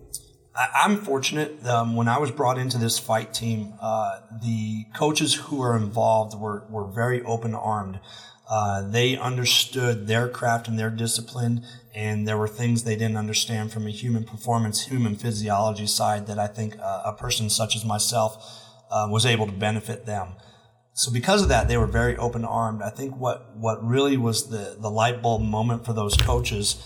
I'm 0.56 0.98
fortunate. 0.98 1.66
Um, 1.66 1.96
when 1.96 2.06
I 2.06 2.18
was 2.18 2.30
brought 2.30 2.58
into 2.58 2.78
this 2.78 2.98
fight 2.98 3.34
team, 3.34 3.74
uh, 3.80 4.20
the 4.42 4.84
coaches 4.94 5.34
who 5.34 5.56
were 5.56 5.76
involved 5.76 6.38
were 6.38 6.64
were 6.70 6.86
very 6.86 7.22
open 7.22 7.54
armed. 7.54 8.00
Uh, 8.48 8.86
they 8.88 9.16
understood 9.16 10.06
their 10.06 10.28
craft 10.28 10.68
and 10.68 10.78
their 10.78 10.90
discipline, 10.90 11.64
and 11.94 12.26
there 12.26 12.36
were 12.36 12.48
things 12.48 12.82
they 12.82 12.96
didn't 12.96 13.16
understand 13.16 13.72
from 13.72 13.86
a 13.86 13.90
human 13.90 14.24
performance, 14.24 14.86
human 14.86 15.14
physiology 15.14 15.86
side 15.86 16.26
that 16.26 16.38
I 16.38 16.48
think 16.48 16.76
uh, 16.80 17.02
a 17.04 17.12
person 17.12 17.48
such 17.48 17.76
as 17.76 17.84
myself 17.84 18.62
uh, 18.90 19.06
was 19.08 19.24
able 19.24 19.46
to 19.46 19.52
benefit 19.52 20.04
them. 20.04 20.34
So 20.92 21.12
because 21.12 21.42
of 21.42 21.48
that, 21.48 21.68
they 21.68 21.76
were 21.76 21.86
very 21.86 22.16
open 22.16 22.44
armed. 22.44 22.82
I 22.82 22.90
think 22.90 23.16
what 23.16 23.56
what 23.56 23.84
really 23.84 24.16
was 24.16 24.48
the 24.48 24.76
the 24.78 24.90
light 24.90 25.22
bulb 25.22 25.42
moment 25.42 25.84
for 25.84 25.92
those 25.92 26.16
coaches 26.16 26.82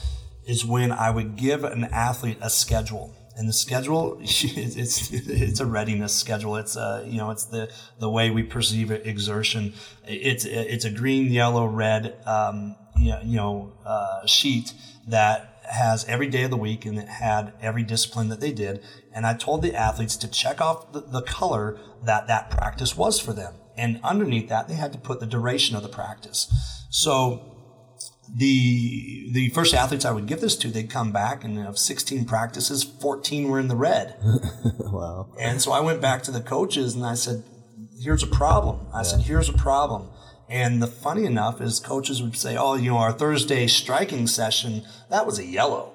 is 0.46 0.64
when 0.64 0.92
I 0.92 1.10
would 1.10 1.36
give 1.36 1.64
an 1.64 1.84
athlete 1.84 2.38
a 2.40 2.48
schedule 2.48 3.14
and 3.38 3.48
the 3.48 3.52
schedule 3.52 4.18
it's 4.22 5.10
it's 5.10 5.60
a 5.60 5.66
readiness 5.66 6.14
schedule 6.14 6.56
it's 6.56 6.76
a 6.76 7.04
you 7.06 7.16
know 7.16 7.30
it's 7.30 7.44
the 7.46 7.70
the 7.98 8.10
way 8.10 8.30
we 8.30 8.42
perceive 8.42 8.90
exertion 8.90 9.72
it's 10.06 10.44
it's 10.44 10.84
a 10.84 10.90
green 10.90 11.30
yellow 11.30 11.64
red 11.64 12.16
um, 12.26 12.76
you 12.98 13.36
know 13.36 13.72
uh, 13.86 14.26
sheet 14.26 14.74
that 15.06 15.58
has 15.70 16.04
every 16.06 16.28
day 16.28 16.44
of 16.44 16.50
the 16.50 16.56
week 16.56 16.84
and 16.84 16.98
it 16.98 17.08
had 17.08 17.52
every 17.60 17.82
discipline 17.82 18.28
that 18.28 18.40
they 18.40 18.52
did. 18.52 18.82
And 19.12 19.26
I 19.26 19.34
told 19.34 19.62
the 19.62 19.74
athletes 19.74 20.16
to 20.16 20.28
check 20.28 20.60
off 20.60 20.92
the, 20.92 21.00
the 21.00 21.22
color 21.22 21.78
that 22.04 22.26
that 22.26 22.50
practice 22.50 22.96
was 22.96 23.20
for 23.20 23.32
them. 23.32 23.54
And 23.76 24.00
underneath 24.02 24.48
that, 24.48 24.68
they 24.68 24.74
had 24.74 24.92
to 24.92 24.98
put 24.98 25.20
the 25.20 25.26
duration 25.26 25.76
of 25.76 25.82
the 25.82 25.88
practice. 25.88 26.86
So 26.90 27.57
the 28.34 29.30
the 29.32 29.48
first 29.50 29.74
athletes 29.74 30.04
I 30.04 30.10
would 30.10 30.26
give 30.26 30.40
this 30.40 30.56
to, 30.56 30.68
they'd 30.68 30.90
come 30.90 31.12
back, 31.12 31.44
and 31.44 31.58
of 31.66 31.78
16 31.78 32.24
practices, 32.24 32.84
14 32.84 33.48
were 33.48 33.58
in 33.58 33.68
the 33.68 33.76
red. 33.76 34.16
wow. 34.78 35.28
And 35.38 35.60
so 35.60 35.72
I 35.72 35.80
went 35.80 36.00
back 36.00 36.22
to 36.24 36.30
the 36.30 36.40
coaches 36.40 36.94
and 36.94 37.04
I 37.04 37.14
said, 37.14 37.42
"Here's 38.00 38.22
a 38.22 38.28
problem." 38.28 38.86
I 38.92 38.98
yeah. 38.98 39.02
said, 39.02 39.20
"Here's 39.20 39.48
a 39.48 39.54
problem." 39.54 40.10
And 40.48 40.82
the 40.82 40.86
funny 40.86 41.26
enough 41.26 41.60
is, 41.60 41.80
coaches 41.80 42.22
would 42.22 42.36
say, 42.36 42.56
"Oh, 42.56 42.74
you 42.74 42.90
know, 42.90 42.98
our 42.98 43.12
Thursday 43.12 43.66
striking 43.66 44.26
session 44.26 44.82
that 45.10 45.26
was 45.26 45.38
a 45.38 45.44
yellow." 45.44 45.94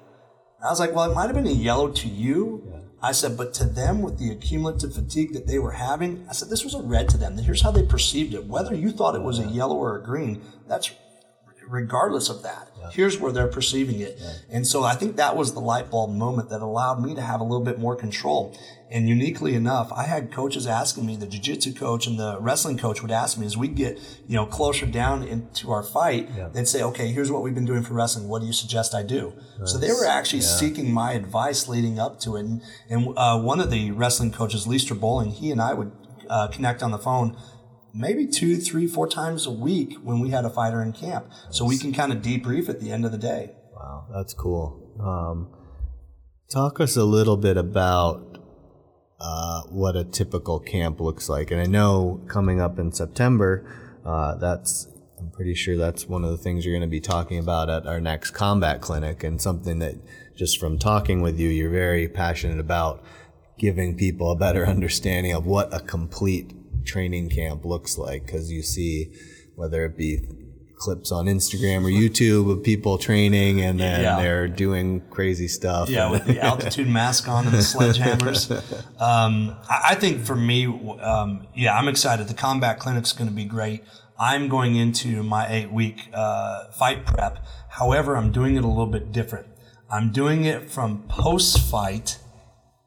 I 0.64 0.70
was 0.70 0.80
like, 0.80 0.94
"Well, 0.96 1.10
it 1.12 1.16
might 1.16 1.26
have 1.26 1.36
been 1.36 1.48
a 1.48 1.52
yellow 1.52 1.90
to 1.90 2.08
you." 2.08 2.64
Yeah. 2.66 2.80
I 3.04 3.12
said, 3.12 3.36
but 3.36 3.54
to 3.56 3.66
them, 3.66 4.02
with 4.02 4.18
the 4.18 4.32
accumulative 4.32 4.96
fatigue 4.96 5.34
that 5.34 5.46
they 5.46 5.60
were 5.60 5.74
having, 5.74 6.26
I 6.30 6.32
said, 6.32 6.50
this 6.50 6.64
was 6.64 6.74
a 6.74 6.82
red 6.82 7.10
to 7.10 7.18
them. 7.18 7.38
Here's 7.38 7.62
how 7.62 7.70
they 7.70 7.84
perceived 7.84 8.34
it. 8.34 8.46
Whether 8.46 8.74
you 8.74 8.92
thought 8.92 9.16
it 9.16 9.22
was 9.22 9.40
a 9.40 9.46
yellow 9.46 9.76
or 9.76 9.98
a 9.98 10.02
green, 10.02 10.42
that's 10.70 10.90
regardless 11.68 12.30
of 12.30 12.44
that. 12.44 12.70
Yeah. 12.80 12.90
Here's 12.92 13.20
where 13.20 13.32
they're 13.32 13.48
perceiving 13.48 14.00
it. 14.00 14.18
Yeah. 14.20 14.34
And 14.50 14.68
so 14.68 14.84
I 14.84 14.96
think 14.96 15.16
that 15.16 15.36
was 15.36 15.54
the 15.54 15.60
light 15.60 15.90
bulb 15.90 16.12
moment 16.12 16.50
that 16.50 16.62
allowed 16.62 17.02
me 17.02 17.16
to 17.16 17.22
have 17.22 17.40
a 17.40 17.44
little 17.44 17.64
bit 17.64 17.80
more 17.80 17.96
control. 17.96 18.58
And 18.92 19.10
uniquely 19.10 19.56
enough, 19.56 19.92
I 19.92 20.04
had 20.04 20.32
coaches 20.32 20.68
asking 20.68 21.08
me, 21.08 21.16
the 21.16 21.26
jiu-jitsu 21.26 21.74
coach 21.74 22.06
and 22.06 22.20
the 22.20 22.38
wrestling 22.40 22.78
coach 22.78 23.02
would 23.02 23.10
ask 23.10 23.40
me 23.40 23.46
as 23.46 23.58
we 23.58 23.68
get, 23.68 23.98
you 24.28 24.36
know, 24.36 24.46
closer 24.46 24.86
down 24.86 25.24
into 25.24 25.72
our 25.72 25.82
fight, 25.82 26.30
yeah. 26.38 26.50
they'd 26.50 26.68
say, 26.68 26.84
okay, 26.84 27.08
here's 27.08 27.32
what 27.32 27.42
we've 27.42 27.56
been 27.56 27.66
doing 27.66 27.82
for 27.82 27.96
wrestling. 27.96 28.28
What 28.28 28.42
do 28.42 28.46
you 28.46 28.54
suggest 28.54 28.94
I 28.94 29.02
do? 29.02 29.34
Nice. 29.60 29.72
So 29.72 29.80
they 29.80 29.92
were 29.92 30.06
actually 30.06 30.42
seeking 30.42 30.94
my 30.94 31.14
advice 31.14 31.68
leading 31.68 31.98
up 31.98 32.20
to 32.20 32.36
it. 32.36 32.42
And, 32.42 32.62
and 32.90 33.14
uh, 33.18 33.40
one 33.40 33.60
of 33.60 33.72
the 33.72 33.90
wrestling 33.92 34.32
coaches, 34.32 34.68
Leister 34.68 34.94
Bowling, 34.94 35.32
he 35.32 35.50
and 35.50 35.60
I 35.60 35.74
would 35.74 35.92
uh, 36.30 36.48
connect 36.50 36.84
on 36.84 36.92
the 36.92 37.00
phone 37.00 37.36
maybe 37.94 38.26
two, 38.26 38.58
three, 38.58 38.88
four 38.88 39.08
times 39.08 39.46
a 39.46 39.52
week 39.52 39.96
when 40.04 40.20
we 40.20 40.30
had 40.30 40.46
a 40.46 40.50
fighter 40.50 40.82
in 40.82 40.94
camp. 40.94 41.32
So 41.52 41.66
we 41.66 41.78
can 41.78 41.94
kind 41.94 42.12
of 42.12 42.20
debrief 42.20 42.70
at 42.70 42.80
the 42.80 42.92
end 42.92 43.06
of 43.06 43.12
the 43.12 43.18
day. 43.18 43.52
Wow, 43.74 44.08
that's 44.14 44.34
cool. 44.34 44.80
Um, 45.00 45.54
talk 46.50 46.80
us 46.80 46.96
a 46.96 47.04
little 47.04 47.38
bit 47.38 47.58
about 47.58 48.40
uh, 49.20 49.62
what 49.70 49.96
a 49.96 50.04
typical 50.04 50.60
camp 50.60 51.00
looks 51.00 51.30
like. 51.30 51.52
And 51.52 51.62
I 51.62 51.66
know 51.66 52.22
coming 52.28 52.60
up 52.60 52.80
in 52.80 52.92
September, 52.92 53.66
uh, 54.06 54.36
that's 54.36 54.88
I'm 55.20 55.32
pretty 55.32 55.56
sure 55.56 55.78
that's 55.78 56.08
one 56.08 56.26
of 56.26 56.32
the 56.32 56.38
things 56.38 56.66
you're 56.66 56.74
going 56.74 56.82
to 56.82 56.88
be 56.88 57.00
talking 57.00 57.40
about 57.40 57.70
at 57.70 57.88
our 57.88 58.02
next 58.02 58.32
combat 58.32 58.82
clinic, 58.82 59.24
and 59.24 59.42
something 59.42 59.80
that 59.80 59.96
just 60.36 60.60
from 60.60 60.78
talking 60.78 61.22
with 61.22 61.40
you, 61.40 61.48
you're 61.48 61.70
very 61.70 62.10
passionate 62.10 62.60
about 62.60 63.02
giving 63.58 63.96
people 63.96 64.32
a 64.32 64.36
better 64.36 64.66
understanding 64.68 65.32
of 65.32 65.46
what 65.46 65.74
a 65.74 65.80
complete 65.80 66.52
training 66.86 67.30
camp 67.30 67.66
looks 67.66 67.98
like 67.98 68.26
because 68.26 68.52
you 68.52 68.62
see 68.62 69.14
whether 69.56 69.86
it 69.86 69.98
be 69.98 70.22
clips 70.84 71.14
on 71.14 71.28
Instagram 71.28 71.86
or 71.86 71.90
YouTube 71.90 72.52
of 72.52 72.62
people 72.62 72.98
training 72.98 73.62
and 73.62 73.80
then 73.80 74.02
yeah. 74.02 74.18
they're 74.18 74.50
doing 74.50 75.02
crazy 75.10 75.48
stuff. 75.48 75.90
Yeah, 75.90 76.12
with 76.12 76.26
the 76.26 76.42
altitude 76.42 76.90
mask 76.90 77.30
on 77.30 77.46
and 77.46 77.54
the 77.54 77.60
sledgehammers. 77.60 78.52
Um, 79.00 79.56
I 79.70 79.96
think 79.96 80.24
for 80.24 80.36
me, 80.36 80.66
um, 80.66 81.48
yeah, 81.56 81.78
I'm 81.78 81.90
excited. 81.90 82.28
The 82.28 82.34
combat 82.34 82.80
clinic's 82.80 83.12
going 83.12 83.30
to 83.30 83.36
be 83.36 83.44
great. 83.44 83.84
I'm 84.18 84.48
going 84.48 84.76
into 84.76 85.24
my 85.24 85.52
eight 85.52 85.72
week 85.72 86.08
uh, 86.14 86.72
fight 86.72 87.06
prep. 87.06 87.46
However, 87.70 88.16
I'm 88.16 88.32
doing 88.32 88.56
it 88.56 88.64
a 88.64 88.68
little 88.68 88.88
bit 88.88 89.12
different. 89.12 89.48
I'm 89.90 90.12
doing 90.12 90.46
it 90.46 90.70
from 90.70 91.04
post 91.08 91.60
fight 91.60 92.20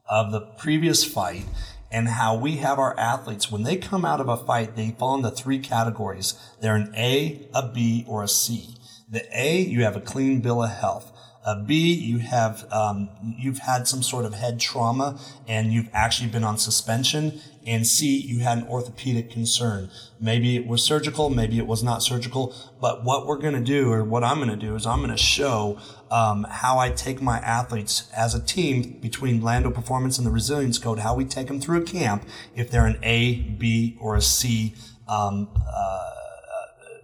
of 0.09 0.31
the 0.31 0.41
previous 0.41 1.03
fight 1.03 1.45
and 1.91 2.07
how 2.09 2.35
we 2.35 2.57
have 2.57 2.79
our 2.79 2.97
athletes 2.99 3.51
when 3.51 3.63
they 3.63 3.77
come 3.77 4.05
out 4.05 4.19
of 4.19 4.27
a 4.27 4.37
fight 4.37 4.75
they 4.75 4.91
fall 4.91 5.15
into 5.15 5.31
three 5.31 5.59
categories. 5.59 6.33
They're 6.59 6.75
an 6.75 6.93
a 6.95 7.47
a 7.53 7.69
b 7.69 8.05
or 8.07 8.23
a 8.23 8.27
c. 8.27 8.75
The 9.09 9.23
a 9.33 9.59
you 9.59 9.83
have 9.83 9.95
a 9.95 10.01
clean 10.01 10.41
bill 10.41 10.63
of 10.63 10.71
health 10.71 11.16
a 11.47 11.55
B, 11.55 11.93
you 11.93 12.19
have 12.19 12.67
um, 12.73 13.09
you've 13.37 13.59
had 13.59 13.87
some 13.87 14.03
sort 14.03 14.25
of 14.25 14.33
head 14.33 14.59
trauma 14.59 15.17
and 15.47 15.71
you've 15.71 15.89
actually 15.93 16.27
been 16.27 16.43
on 16.43 16.57
suspension. 16.57 17.39
And 17.65 17.87
C, 17.87 18.17
you 18.17 18.39
had 18.39 18.57
an 18.57 18.67
orthopedic 18.67 19.31
concern. 19.31 19.89
Maybe 20.19 20.57
it 20.57 20.67
was 20.67 20.83
surgical, 20.83 21.29
maybe 21.29 21.57
it 21.57 21.65
was 21.65 21.83
not 21.83 22.03
surgical. 22.03 22.53
But 22.81 23.05
what 23.05 23.25
we're 23.25 23.37
going 23.37 23.53
to 23.53 23.61
do, 23.61 23.91
or 23.91 24.03
what 24.03 24.25
I'm 24.25 24.37
going 24.37 24.49
to 24.49 24.57
do, 24.57 24.75
is 24.75 24.85
I'm 24.85 24.99
going 24.99 25.09
to 25.09 25.17
show 25.17 25.79
um, 26.11 26.45
how 26.49 26.79
I 26.79 26.89
take 26.89 27.21
my 27.21 27.37
athletes 27.39 28.11
as 28.15 28.35
a 28.35 28.43
team 28.43 28.99
between 28.99 29.41
Landow 29.41 29.71
Performance 29.71 30.17
and 30.17 30.27
the 30.27 30.31
Resilience 30.31 30.77
Code, 30.77 30.99
how 30.99 31.15
we 31.15 31.23
take 31.23 31.47
them 31.47 31.61
through 31.61 31.81
a 31.81 31.85
camp 31.85 32.25
if 32.55 32.69
they're 32.69 32.85
an 32.85 32.99
A, 33.03 33.35
B, 33.35 33.97
or 34.01 34.17
a 34.17 34.21
C 34.21 34.75
um, 35.07 35.47
uh, 35.65 36.11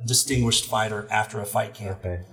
distinguished 0.05 0.65
fighter 0.65 1.07
after 1.09 1.39
a 1.39 1.45
fight 1.45 1.73
camp. 1.73 1.99
Okay. 2.03 2.23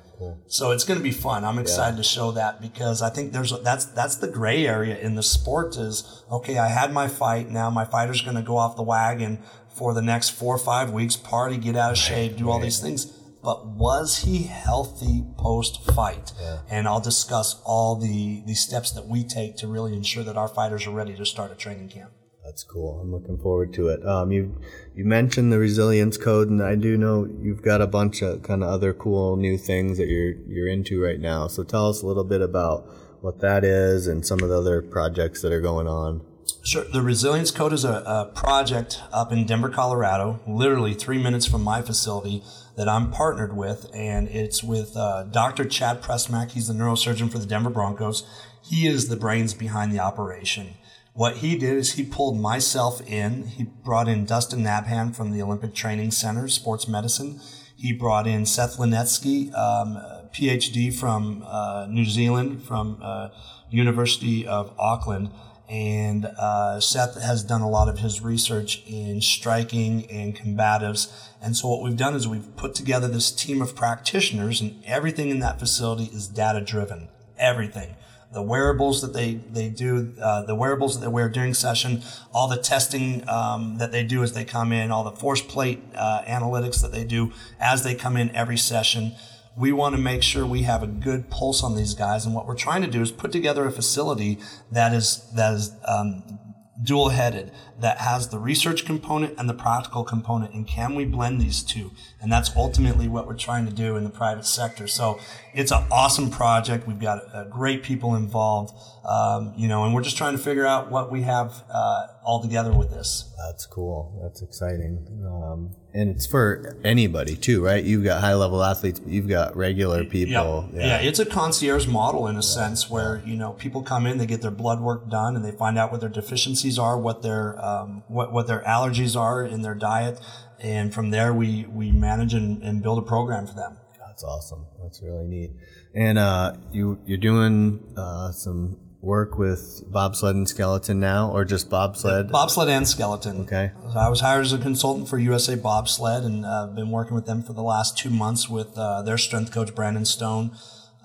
So 0.46 0.72
it's 0.72 0.84
going 0.84 0.98
to 0.98 1.02
be 1.02 1.12
fun. 1.12 1.44
I'm 1.44 1.58
excited 1.58 1.96
yeah. 1.96 2.02
to 2.02 2.08
show 2.08 2.30
that 2.32 2.60
because 2.60 3.02
I 3.02 3.10
think 3.10 3.32
there's 3.32 3.52
that's 3.62 3.86
that's 3.86 4.16
the 4.16 4.28
gray 4.28 4.66
area 4.66 4.98
in 4.98 5.14
the 5.14 5.22
sport 5.22 5.76
is 5.76 6.24
okay. 6.30 6.58
I 6.58 6.68
had 6.68 6.92
my 6.92 7.08
fight. 7.08 7.48
Now 7.48 7.70
my 7.70 7.84
fighter's 7.84 8.20
going 8.20 8.36
to 8.36 8.42
go 8.42 8.56
off 8.56 8.76
the 8.76 8.82
wagon 8.82 9.38
for 9.74 9.94
the 9.94 10.02
next 10.02 10.30
four 10.30 10.54
or 10.54 10.58
five 10.58 10.90
weeks, 10.90 11.16
party, 11.16 11.56
get 11.56 11.76
out 11.76 11.92
of 11.92 11.98
shape, 11.98 12.36
do 12.36 12.50
all 12.50 12.60
these 12.60 12.80
things. 12.80 13.06
But 13.42 13.66
was 13.66 14.18
he 14.18 14.42
healthy 14.42 15.24
post 15.38 15.90
fight? 15.92 16.32
Yeah. 16.38 16.58
And 16.70 16.86
I'll 16.86 17.00
discuss 17.00 17.60
all 17.64 17.96
the 17.96 18.42
the 18.46 18.54
steps 18.54 18.90
that 18.92 19.06
we 19.06 19.24
take 19.24 19.56
to 19.58 19.66
really 19.66 19.94
ensure 19.94 20.24
that 20.24 20.36
our 20.36 20.48
fighters 20.48 20.86
are 20.86 20.90
ready 20.90 21.16
to 21.16 21.24
start 21.24 21.50
a 21.50 21.54
training 21.54 21.88
camp. 21.88 22.10
That's 22.50 22.64
cool. 22.64 22.98
I'm 23.00 23.12
looking 23.12 23.38
forward 23.38 23.72
to 23.74 23.90
it. 23.90 24.04
Um, 24.04 24.32
you 24.32 24.60
you 24.96 25.04
mentioned 25.04 25.52
the 25.52 25.60
resilience 25.60 26.16
code, 26.16 26.50
and 26.50 26.60
I 26.60 26.74
do 26.74 26.96
know 26.96 27.28
you've 27.40 27.62
got 27.62 27.80
a 27.80 27.86
bunch 27.86 28.22
of 28.22 28.42
kind 28.42 28.64
of 28.64 28.70
other 28.70 28.92
cool 28.92 29.36
new 29.36 29.56
things 29.56 29.98
that 29.98 30.08
you're 30.08 30.32
you're 30.48 30.66
into 30.66 31.00
right 31.00 31.20
now. 31.20 31.46
So 31.46 31.62
tell 31.62 31.88
us 31.88 32.02
a 32.02 32.06
little 32.08 32.24
bit 32.24 32.40
about 32.40 32.88
what 33.20 33.38
that 33.38 33.62
is 33.62 34.08
and 34.08 34.26
some 34.26 34.42
of 34.42 34.48
the 34.48 34.58
other 34.58 34.82
projects 34.82 35.42
that 35.42 35.52
are 35.52 35.60
going 35.60 35.86
on. 35.86 36.22
Sure. 36.64 36.82
The 36.82 37.02
Resilience 37.02 37.52
Code 37.52 37.72
is 37.72 37.84
a, 37.84 38.02
a 38.04 38.32
project 38.34 39.00
up 39.12 39.30
in 39.30 39.46
Denver, 39.46 39.68
Colorado, 39.68 40.40
literally 40.44 40.94
three 40.94 41.22
minutes 41.22 41.46
from 41.46 41.62
my 41.62 41.82
facility 41.82 42.42
that 42.76 42.88
I'm 42.88 43.12
partnered 43.12 43.56
with, 43.56 43.88
and 43.94 44.26
it's 44.26 44.64
with 44.64 44.96
uh, 44.96 45.22
Dr. 45.22 45.66
Chad 45.66 46.02
Prusmack. 46.02 46.50
He's 46.50 46.66
the 46.66 46.74
neurosurgeon 46.74 47.30
for 47.30 47.38
the 47.38 47.46
Denver 47.46 47.70
Broncos. 47.70 48.28
He 48.60 48.88
is 48.88 49.06
the 49.06 49.16
brains 49.16 49.54
behind 49.54 49.92
the 49.92 50.00
operation. 50.00 50.74
What 51.20 51.36
he 51.36 51.54
did 51.54 51.76
is 51.76 51.92
he 51.92 52.04
pulled 52.06 52.40
myself 52.40 53.06
in. 53.06 53.48
He 53.48 53.64
brought 53.64 54.08
in 54.08 54.24
Dustin 54.24 54.60
Nabhan 54.60 55.14
from 55.14 55.32
the 55.32 55.42
Olympic 55.42 55.74
Training 55.74 56.12
Center, 56.12 56.48
sports 56.48 56.88
medicine. 56.88 57.42
He 57.76 57.92
brought 57.92 58.26
in 58.26 58.46
Seth 58.46 58.78
Lenetsky, 58.78 59.52
um, 59.54 59.96
PhD 60.32 60.90
from 60.90 61.44
uh, 61.46 61.84
New 61.90 62.06
Zealand, 62.06 62.62
from 62.62 63.00
uh, 63.02 63.28
University 63.68 64.46
of 64.46 64.72
Auckland. 64.78 65.30
And 65.68 66.24
uh, 66.24 66.80
Seth 66.80 67.20
has 67.20 67.44
done 67.44 67.60
a 67.60 67.68
lot 67.68 67.90
of 67.90 67.98
his 67.98 68.22
research 68.22 68.82
in 68.86 69.20
striking 69.20 70.10
and 70.10 70.34
combatives. 70.34 71.12
And 71.42 71.54
so 71.54 71.68
what 71.68 71.82
we've 71.82 71.98
done 71.98 72.14
is 72.14 72.26
we've 72.26 72.56
put 72.56 72.74
together 72.74 73.08
this 73.08 73.30
team 73.30 73.60
of 73.60 73.76
practitioners, 73.76 74.62
and 74.62 74.82
everything 74.86 75.28
in 75.28 75.40
that 75.40 75.58
facility 75.58 76.04
is 76.04 76.28
data 76.28 76.62
driven. 76.62 77.10
Everything 77.36 77.94
the 78.32 78.42
wearables 78.42 79.02
that 79.02 79.12
they, 79.12 79.34
they 79.34 79.68
do, 79.68 80.14
uh, 80.22 80.42
the 80.42 80.54
wearables 80.54 80.94
that 80.94 81.04
they 81.04 81.10
wear 81.10 81.28
during 81.28 81.52
session, 81.52 82.02
all 82.32 82.46
the 82.46 82.56
testing 82.56 83.28
um, 83.28 83.78
that 83.78 83.90
they 83.90 84.04
do 84.04 84.22
as 84.22 84.32
they 84.34 84.44
come 84.44 84.72
in, 84.72 84.90
all 84.90 85.02
the 85.02 85.10
force 85.10 85.42
plate 85.42 85.82
uh, 85.96 86.22
analytics 86.26 86.80
that 86.80 86.92
they 86.92 87.04
do 87.04 87.32
as 87.58 87.82
they 87.82 87.94
come 87.94 88.16
in 88.16 88.34
every 88.34 88.56
session. 88.56 89.12
We 89.56 89.72
want 89.72 89.96
to 89.96 90.00
make 90.00 90.22
sure 90.22 90.46
we 90.46 90.62
have 90.62 90.82
a 90.82 90.86
good 90.86 91.28
pulse 91.28 91.64
on 91.64 91.74
these 91.74 91.94
guys, 91.94 92.24
and 92.24 92.34
what 92.34 92.46
we're 92.46 92.56
trying 92.56 92.82
to 92.82 92.88
do 92.88 93.02
is 93.02 93.10
put 93.10 93.32
together 93.32 93.66
a 93.66 93.72
facility 93.72 94.38
that 94.70 94.94
is 94.94 95.28
that 95.34 95.54
is 95.54 95.72
um, 95.84 96.38
dual 96.82 97.10
headed 97.10 97.52
that 97.80 97.98
has 97.98 98.28
the 98.28 98.38
research 98.38 98.84
component 98.84 99.38
and 99.38 99.48
the 99.48 99.54
practical 99.54 100.04
component 100.04 100.52
and 100.54 100.66
can 100.66 100.94
we 100.94 101.04
blend 101.04 101.40
these 101.40 101.62
two 101.62 101.90
and 102.20 102.30
that's 102.30 102.54
ultimately 102.56 103.08
what 103.08 103.26
we're 103.26 103.36
trying 103.36 103.66
to 103.66 103.72
do 103.72 103.96
in 103.96 104.04
the 104.04 104.10
private 104.10 104.44
sector 104.44 104.86
so 104.86 105.18
it's 105.54 105.72
an 105.72 105.84
awesome 105.90 106.30
project 106.30 106.86
we've 106.86 107.00
got 107.00 107.22
uh, 107.34 107.44
great 107.44 107.82
people 107.82 108.14
involved 108.14 108.74
um, 109.04 109.52
you 109.56 109.66
know 109.68 109.84
and 109.84 109.94
we're 109.94 110.02
just 110.02 110.16
trying 110.16 110.36
to 110.36 110.42
figure 110.42 110.66
out 110.66 110.90
what 110.90 111.10
we 111.10 111.22
have 111.22 111.64
uh, 111.70 112.06
all 112.24 112.42
together 112.42 112.72
with 112.72 112.90
this 112.90 113.32
that's 113.46 113.66
cool 113.66 114.20
that's 114.22 114.42
exciting 114.42 115.06
um, 115.26 115.74
and 115.92 116.10
it's 116.10 116.26
for 116.26 116.76
anybody 116.84 117.36
too, 117.36 117.64
right? 117.64 117.82
You've 117.82 118.04
got 118.04 118.20
high 118.20 118.34
level 118.34 118.62
athletes, 118.62 119.00
but 119.00 119.12
you've 119.12 119.28
got 119.28 119.56
regular 119.56 120.04
people. 120.04 120.68
Yeah, 120.72 120.80
yeah. 120.80 120.86
yeah 120.86 121.08
it's 121.08 121.18
a 121.18 121.26
concierge 121.26 121.86
model 121.86 122.26
in 122.26 122.36
a 122.36 122.38
yeah. 122.38 122.42
sense 122.42 122.88
where 122.88 123.22
you 123.24 123.36
know 123.36 123.52
people 123.52 123.82
come 123.82 124.06
in, 124.06 124.18
they 124.18 124.26
get 124.26 124.42
their 124.42 124.50
blood 124.50 124.80
work 124.80 125.08
done, 125.08 125.34
and 125.34 125.44
they 125.44 125.50
find 125.50 125.78
out 125.78 125.90
what 125.90 126.00
their 126.00 126.10
deficiencies 126.10 126.78
are, 126.78 126.98
what 126.98 127.22
their 127.22 127.58
um, 127.70 128.04
what 128.08 128.32
what 128.32 128.46
their 128.46 128.62
allergies 128.62 129.18
are 129.18 129.44
in 129.44 129.62
their 129.62 129.74
diet, 129.74 130.20
and 130.58 130.92
from 130.92 131.10
there 131.10 131.32
we 131.32 131.66
we 131.68 131.92
manage 131.92 132.34
and, 132.34 132.62
and 132.62 132.82
build 132.82 132.98
a 132.98 133.06
program 133.06 133.46
for 133.46 133.54
them. 133.54 133.76
That's 133.98 134.24
awesome. 134.24 134.66
That's 134.82 135.02
really 135.02 135.26
neat. 135.26 135.50
And 135.94 136.18
uh, 136.18 136.56
you 136.72 137.00
you're 137.06 137.18
doing 137.18 137.94
uh, 137.96 138.32
some 138.32 138.78
work 139.00 139.38
with 139.38 139.82
bobsled 139.86 140.36
and 140.36 140.48
skeleton 140.48 141.00
now, 141.00 141.30
or 141.30 141.44
just 141.44 141.70
bobsled? 141.70 142.30
Bobsled 142.30 142.68
and 142.68 142.86
skeleton. 142.86 143.42
Okay. 143.42 143.70
I 143.96 144.08
was 144.08 144.20
hired 144.20 144.44
as 144.44 144.52
a 144.52 144.58
consultant 144.58 145.08
for 145.08 145.18
USA 145.18 145.56
Bobsled, 145.56 146.24
and 146.24 146.44
I've 146.44 146.70
uh, 146.70 146.72
been 146.72 146.90
working 146.90 147.14
with 147.14 147.26
them 147.26 147.42
for 147.42 147.52
the 147.52 147.62
last 147.62 147.96
two 147.96 148.10
months 148.10 148.48
with 148.48 148.76
uh, 148.76 149.02
their 149.02 149.18
strength 149.18 149.52
coach 149.52 149.74
Brandon 149.74 150.04
Stone. 150.04 150.50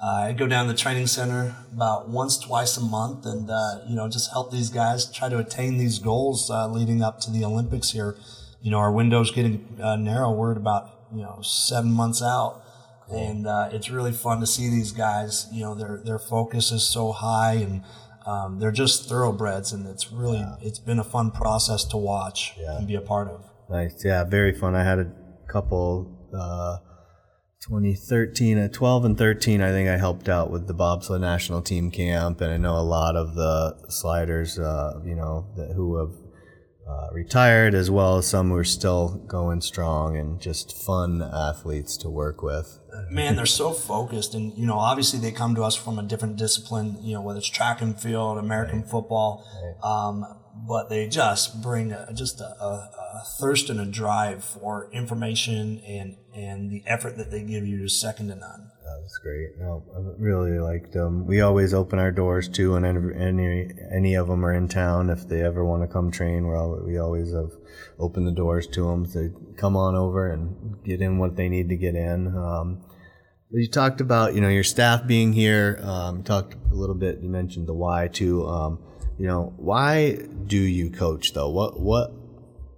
Uh, 0.05 0.27
I 0.29 0.33
go 0.33 0.45
down 0.45 0.67
to 0.67 0.73
the 0.73 0.77
training 0.77 1.07
center 1.07 1.55
about 1.73 2.09
once, 2.09 2.37
twice 2.37 2.77
a 2.77 2.81
month, 2.81 3.25
and 3.25 3.49
uh, 3.49 3.79
you 3.87 3.95
know 3.95 4.07
just 4.07 4.31
help 4.31 4.51
these 4.51 4.69
guys 4.69 5.11
try 5.11 5.29
to 5.29 5.39
attain 5.39 5.79
these 5.79 5.97
goals 5.97 6.51
uh, 6.51 6.67
leading 6.67 7.01
up 7.01 7.19
to 7.21 7.31
the 7.31 7.43
Olympics 7.43 7.89
here. 7.89 8.15
You 8.61 8.69
know 8.69 8.77
our 8.77 8.91
window's 8.91 9.31
getting 9.31 9.79
uh, 9.81 9.95
narrow. 9.95 10.31
We're 10.31 10.51
at 10.51 10.57
about 10.57 10.91
you 11.11 11.23
know 11.23 11.39
seven 11.41 11.89
months 11.91 12.21
out, 12.21 12.61
and 13.11 13.47
uh, 13.47 13.69
it's 13.71 13.89
really 13.89 14.11
fun 14.11 14.41
to 14.41 14.45
see 14.45 14.69
these 14.69 14.91
guys. 14.91 15.47
You 15.51 15.61
know 15.63 15.73
their 15.73 15.97
their 16.05 16.19
focus 16.19 16.71
is 16.71 16.87
so 16.87 17.11
high, 17.11 17.53
and 17.53 17.81
um, 18.27 18.59
they're 18.59 18.71
just 18.71 19.09
thoroughbreds, 19.09 19.71
and 19.73 19.87
it's 19.87 20.11
really 20.11 20.45
it's 20.61 20.77
been 20.79 20.99
a 20.99 21.03
fun 21.03 21.31
process 21.31 21.83
to 21.85 21.97
watch 21.97 22.53
Yeah. 22.59 22.77
and 22.77 22.87
be 22.87 22.93
a 22.93 23.01
part 23.01 23.27
of. 23.27 23.43
Nice. 23.71 24.05
Yeah, 24.05 24.23
very 24.23 24.53
fun. 24.53 24.75
I 24.75 24.83
had 24.83 24.99
a 24.99 25.11
couple. 25.47 26.11
Uh, 26.31 26.77
2013 27.67 28.59
at 28.59 28.73
12 28.73 29.05
and 29.05 29.17
13 29.17 29.61
i 29.61 29.71
think 29.71 29.89
i 29.89 29.97
helped 29.97 30.29
out 30.29 30.51
with 30.51 30.67
the 30.67 30.73
bobsled 30.73 31.21
national 31.21 31.63
team 31.63 31.89
camp 31.89 32.39
and 32.39 32.51
i 32.51 32.57
know 32.57 32.77
a 32.77 32.81
lot 32.81 33.15
of 33.15 33.33
the 33.33 33.75
sliders 33.89 34.59
uh, 34.59 34.99
you 35.03 35.15
know 35.15 35.47
that, 35.55 35.71
who 35.73 35.97
have 35.97 36.13
uh, 36.87 37.07
retired 37.11 37.73
as 37.73 37.89
well 37.89 38.17
as 38.17 38.27
some 38.27 38.49
who 38.49 38.55
are 38.55 38.63
still 38.63 39.23
going 39.27 39.59
strong 39.61 40.15
and 40.15 40.39
just 40.39 40.77
fun 40.77 41.23
athletes 41.23 41.97
to 41.97 42.07
work 42.07 42.43
with 42.43 42.79
man, 43.09 43.35
they're 43.35 43.45
so 43.45 43.71
focused, 43.71 44.33
and 44.35 44.57
you 44.57 44.65
know, 44.65 44.77
obviously 44.77 45.19
they 45.19 45.31
come 45.31 45.55
to 45.55 45.63
us 45.63 45.75
from 45.75 45.99
a 45.99 46.03
different 46.03 46.37
discipline. 46.37 46.97
You 47.01 47.15
know, 47.15 47.21
whether 47.21 47.39
it's 47.39 47.49
track 47.49 47.81
and 47.81 47.99
field, 47.99 48.37
American 48.37 48.83
football, 48.83 49.45
um, 49.83 50.25
but 50.55 50.89
they 50.89 51.07
just 51.07 51.61
bring 51.61 51.91
a, 51.91 52.11
just 52.13 52.39
a, 52.39 52.45
a, 52.63 52.89
a 53.21 53.23
thirst 53.39 53.69
and 53.69 53.79
a 53.79 53.85
drive 53.85 54.43
for 54.43 54.89
information, 54.91 55.81
and 55.85 56.17
and 56.33 56.71
the 56.71 56.83
effort 56.85 57.17
that 57.17 57.31
they 57.31 57.41
give 57.41 57.67
you 57.67 57.83
is 57.83 57.99
second 57.99 58.29
to 58.29 58.35
none. 58.35 58.71
That's 59.05 59.17
great. 59.19 59.57
No, 59.59 59.83
I 59.95 59.99
really 60.17 60.57
liked 60.57 60.93
them. 60.93 61.27
We 61.27 61.41
always 61.41 61.75
open 61.75 61.99
our 61.99 62.11
doors 62.11 62.49
too, 62.49 62.75
and 62.75 62.85
any 62.85 63.71
any, 63.91 64.15
of 64.15 64.27
them 64.27 64.43
are 64.43 64.51
in 64.51 64.67
town. 64.67 65.11
If 65.11 65.27
they 65.27 65.43
ever 65.43 65.63
want 65.63 65.83
to 65.83 65.87
come 65.87 66.09
train, 66.09 66.47
we're 66.47 66.57
all, 66.57 66.81
we 66.83 66.97
always 66.97 67.31
have 67.31 67.51
opened 67.99 68.25
the 68.25 68.31
doors 68.31 68.65
to 68.67 68.87
them. 68.87 69.05
So 69.05 69.29
come 69.57 69.77
on 69.77 69.95
over 69.95 70.31
and 70.31 70.83
get 70.83 71.01
in 71.01 71.19
what 71.19 71.35
they 71.35 71.49
need 71.49 71.69
to 71.69 71.77
get 71.77 71.93
in. 71.93 72.35
Um, 72.35 72.83
you 73.51 73.67
talked 73.69 74.01
about 74.01 74.33
you 74.33 74.41
know 74.41 74.49
your 74.49 74.63
staff 74.63 75.05
being 75.05 75.33
here. 75.33 75.79
Um, 75.83 76.23
talked 76.23 76.55
a 76.71 76.73
little 76.73 76.95
bit. 76.95 77.19
You 77.21 77.29
mentioned 77.29 77.67
the 77.67 77.75
why 77.75 78.07
too. 78.07 78.47
Um, 78.47 78.79
you 79.17 79.27
know 79.27 79.53
why 79.57 80.17
do 80.47 80.57
you 80.57 80.89
coach 80.89 81.33
though? 81.33 81.49
What 81.49 81.79
what 81.79 82.11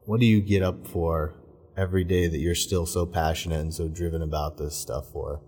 what 0.05 0.19
do 0.19 0.25
you 0.25 0.41
get 0.41 0.63
up 0.63 0.87
for 0.87 1.33
every 1.75 2.03
day 2.03 2.27
that 2.27 2.37
you're 2.37 2.55
still 2.55 2.85
so 2.85 3.05
passionate 3.05 3.59
and 3.59 3.73
so 3.73 3.87
driven 3.87 4.21
about 4.21 4.57
this 4.57 4.75
stuff 4.75 5.11
for? 5.11 5.41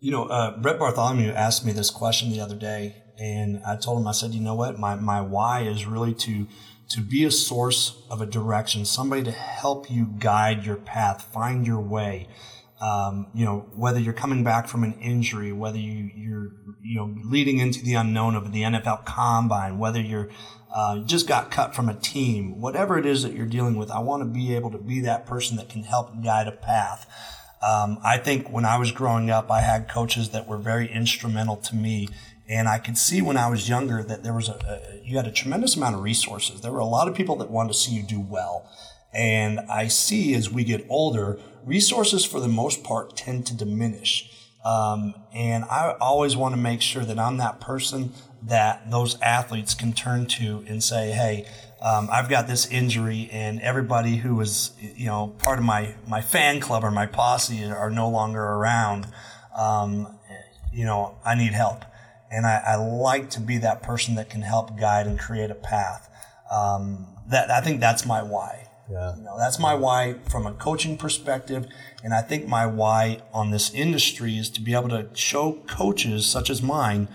You 0.00 0.12
know, 0.12 0.24
uh, 0.26 0.56
Brett 0.56 0.78
Bartholomew 0.78 1.30
asked 1.30 1.66
me 1.66 1.72
this 1.72 1.90
question 1.90 2.30
the 2.30 2.40
other 2.40 2.54
day, 2.54 3.02
and 3.18 3.60
I 3.66 3.74
told 3.76 4.00
him, 4.00 4.06
I 4.06 4.12
said, 4.12 4.32
you 4.32 4.40
know 4.40 4.54
what, 4.54 4.78
my, 4.78 4.94
my 4.94 5.20
why 5.20 5.62
is 5.62 5.86
really 5.86 6.14
to 6.14 6.46
to 6.90 7.00
be 7.02 7.24
a 7.24 7.30
source 7.30 8.00
of 8.08 8.22
a 8.22 8.26
direction, 8.26 8.84
somebody 8.84 9.22
to 9.22 9.30
help 9.30 9.90
you 9.90 10.06
guide 10.18 10.64
your 10.64 10.76
path, 10.76 11.22
find 11.22 11.66
your 11.66 11.80
way. 11.80 12.28
Um, 12.80 13.26
you 13.34 13.44
know, 13.44 13.68
whether 13.74 13.98
you're 13.98 14.12
coming 14.12 14.44
back 14.44 14.68
from 14.68 14.84
an 14.84 14.94
injury, 15.00 15.52
whether 15.52 15.78
you, 15.78 16.10
you're, 16.14 16.52
you 16.80 16.96
know, 16.96 17.14
leading 17.24 17.58
into 17.58 17.82
the 17.82 17.94
unknown 17.94 18.36
of 18.36 18.52
the 18.52 18.62
NFL 18.62 19.04
combine, 19.04 19.78
whether 19.78 20.00
you're, 20.00 20.28
uh, 20.72 20.98
just 21.00 21.26
got 21.26 21.50
cut 21.50 21.74
from 21.74 21.88
a 21.88 21.94
team, 21.94 22.60
whatever 22.60 22.98
it 22.98 23.06
is 23.06 23.22
that 23.22 23.32
you're 23.32 23.46
dealing 23.46 23.76
with, 23.76 23.90
I 23.90 24.00
want 24.00 24.22
to 24.22 24.28
be 24.28 24.54
able 24.54 24.70
to 24.70 24.78
be 24.78 25.00
that 25.00 25.26
person 25.26 25.56
that 25.56 25.68
can 25.68 25.82
help 25.82 26.22
guide 26.22 26.46
a 26.46 26.52
path. 26.52 27.06
Um, 27.62 27.98
I 28.04 28.18
think 28.18 28.50
when 28.50 28.64
I 28.64 28.78
was 28.78 28.92
growing 28.92 29.30
up, 29.30 29.50
I 29.50 29.60
had 29.60 29.88
coaches 29.88 30.30
that 30.30 30.46
were 30.46 30.58
very 30.58 30.90
instrumental 30.90 31.56
to 31.56 31.74
me. 31.74 32.08
And 32.48 32.68
I 32.68 32.78
could 32.78 32.96
see 32.96 33.20
when 33.20 33.36
I 33.36 33.48
was 33.48 33.68
younger 33.68 34.02
that 34.02 34.22
there 34.22 34.32
was 34.32 34.48
a, 34.48 34.52
a, 34.52 35.04
you 35.04 35.16
had 35.16 35.26
a 35.26 35.32
tremendous 35.32 35.76
amount 35.76 35.96
of 35.96 36.02
resources. 36.02 36.60
There 36.60 36.72
were 36.72 36.78
a 36.78 36.86
lot 36.86 37.08
of 37.08 37.14
people 37.14 37.36
that 37.36 37.50
wanted 37.50 37.72
to 37.72 37.78
see 37.78 37.92
you 37.92 38.02
do 38.02 38.20
well. 38.20 38.70
And 39.12 39.60
I 39.60 39.88
see 39.88 40.34
as 40.34 40.50
we 40.50 40.64
get 40.64 40.86
older, 40.88 41.40
resources 41.68 42.24
for 42.24 42.40
the 42.40 42.48
most 42.48 42.82
part 42.82 43.16
tend 43.16 43.46
to 43.46 43.54
diminish. 43.54 44.30
Um, 44.64 45.14
and 45.32 45.64
I 45.64 45.94
always 46.00 46.36
want 46.36 46.54
to 46.54 46.60
make 46.60 46.82
sure 46.82 47.04
that 47.04 47.18
I'm 47.18 47.36
that 47.36 47.60
person 47.60 48.12
that 48.42 48.90
those 48.90 49.20
athletes 49.20 49.74
can 49.74 49.92
turn 49.92 50.26
to 50.26 50.64
and 50.66 50.82
say, 50.82 51.12
hey, 51.12 51.46
um, 51.80 52.08
I've 52.10 52.28
got 52.28 52.48
this 52.48 52.66
injury, 52.66 53.28
and 53.30 53.60
everybody 53.60 54.16
who 54.16 54.34
was, 54.34 54.72
you 54.80 55.06
know, 55.06 55.28
part 55.38 55.58
of 55.58 55.64
my, 55.64 55.94
my 56.08 56.20
fan 56.20 56.58
club 56.60 56.82
or 56.82 56.90
my 56.90 57.06
posse 57.06 57.64
are 57.64 57.90
no 57.90 58.08
longer 58.08 58.42
around. 58.42 59.06
Um, 59.56 60.18
you 60.72 60.84
know, 60.84 61.18
I 61.24 61.36
need 61.36 61.52
help. 61.52 61.84
And 62.30 62.46
I, 62.46 62.62
I, 62.66 62.74
like 62.76 63.30
to 63.30 63.40
be 63.40 63.58
that 63.58 63.82
person 63.82 64.16
that 64.16 64.28
can 64.28 64.42
help 64.42 64.78
guide 64.78 65.06
and 65.06 65.18
create 65.18 65.50
a 65.50 65.54
path. 65.54 66.10
Um, 66.50 67.06
that 67.28 67.50
I 67.50 67.60
think 67.60 67.80
that's 67.80 68.04
my 68.04 68.22
why. 68.22 68.67
Yeah. 68.90 69.16
You 69.16 69.22
know, 69.22 69.38
that's 69.38 69.58
my 69.58 69.74
why 69.74 70.16
from 70.28 70.46
a 70.46 70.52
coaching 70.52 70.96
perspective. 70.96 71.66
And 72.02 72.14
I 72.14 72.22
think 72.22 72.46
my 72.46 72.66
why 72.66 73.22
on 73.32 73.50
this 73.50 73.72
industry 73.74 74.38
is 74.38 74.48
to 74.50 74.60
be 74.60 74.74
able 74.74 74.88
to 74.90 75.08
show 75.14 75.62
coaches 75.66 76.26
such 76.26 76.48
as 76.50 76.62
mine 76.62 77.08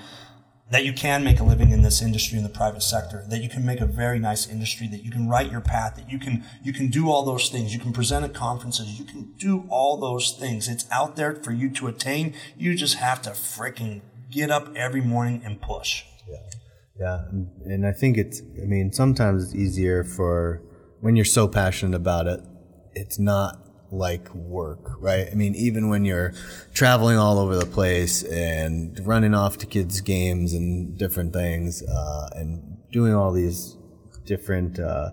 that 0.70 0.86
you 0.86 0.94
can 0.94 1.24
make 1.24 1.40
a 1.40 1.44
living 1.44 1.72
in 1.72 1.84
this 1.84 2.02
industry 2.02 2.38
in 2.38 2.44
the 2.44 2.50
private 2.50 2.82
sector, 2.82 3.24
that 3.30 3.44
you 3.44 3.50
can 3.50 3.64
make 3.64 3.80
a 3.80 3.86
very 3.86 4.18
nice 4.18 4.50
industry, 4.50 4.88
that 4.88 5.04
you 5.04 5.12
can 5.12 5.28
write 5.28 5.52
your 5.52 5.62
path, 5.62 5.96
that 5.98 6.10
you 6.10 6.18
can 6.18 6.44
you 6.64 6.74
can 6.74 6.88
do 6.88 7.12
all 7.12 7.24
those 7.24 7.50
things. 7.50 7.74
You 7.74 7.80
can 7.80 7.94
present 7.94 8.26
at 8.26 8.34
conferences, 8.34 9.00
you 9.00 9.06
can 9.06 9.34
do 9.38 9.66
all 9.70 9.98
those 9.98 10.32
things. 10.32 10.68
It's 10.68 10.86
out 10.92 11.16
there 11.16 11.36
for 11.36 11.52
you 11.52 11.70
to 11.72 11.88
attain. 11.88 12.34
You 12.58 12.76
just 12.76 12.96
have 12.96 13.22
to 13.24 13.32
freaking 13.32 14.02
get 14.32 14.50
up 14.50 14.76
every 14.76 15.02
morning 15.02 15.42
and 15.46 15.62
push. 15.62 16.06
Yeah. 16.28 16.38
Yeah. 17.00 17.26
And, 17.30 17.48
and 17.66 17.88
I 17.88 17.92
think 17.92 18.18
it's, 18.18 18.42
I 18.62 18.66
mean, 18.66 18.92
sometimes 18.94 19.44
it's 19.44 19.56
easier 19.56 20.04
for 20.04 20.62
when 21.04 21.18
you're 21.18 21.26
so 21.26 21.50
passionate 21.50 21.98
about 21.98 22.28
it, 22.28 22.40
it's 22.94 23.20
not 23.20 23.60
like 23.92 24.34
work, 24.34 24.80
right? 25.02 25.28
I 25.30 25.36
mean, 25.36 25.54
even 25.54 25.90
when 25.90 26.06
you're 26.06 26.34
traveling 26.74 27.18
all 27.18 27.40
over 27.40 27.58
the 27.58 27.66
place 27.66 28.24
and 28.24 28.98
running 29.06 29.36
off 29.36 29.58
to 29.58 29.66
kids' 29.66 30.00
games 30.00 30.54
and 30.54 30.98
different 30.98 31.34
things, 31.34 31.84
uh, 31.84 32.30
and 32.38 32.78
doing 32.94 33.14
all 33.14 33.34
these 33.34 33.76
different, 34.26 34.80
uh, 34.80 35.10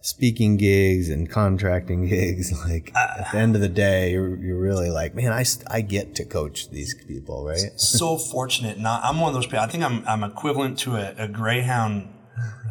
speaking 0.00 0.56
gigs 0.56 1.08
and 1.08 1.30
contracting 1.30 2.06
gigs 2.08 2.52
like 2.64 2.92
at 2.96 3.30
the 3.30 3.38
end 3.38 3.54
of 3.54 3.60
the 3.60 3.68
day 3.68 4.12
you're, 4.12 4.36
you're 4.36 4.58
really 4.58 4.90
like 4.90 5.12
man 5.12 5.32
I, 5.32 5.44
I 5.68 5.80
get 5.80 6.14
to 6.14 6.24
coach 6.24 6.70
these 6.70 6.94
people 7.06 7.44
right 7.44 7.72
so 7.76 8.16
fortunate 8.16 8.78
not 8.78 9.04
i'm 9.04 9.18
one 9.18 9.28
of 9.28 9.34
those 9.34 9.46
people 9.46 9.58
i 9.58 9.66
think 9.66 9.82
i'm, 9.82 10.06
I'm 10.06 10.22
equivalent 10.22 10.78
to 10.80 10.94
a, 10.94 11.14
a 11.18 11.26
greyhound 11.26 12.08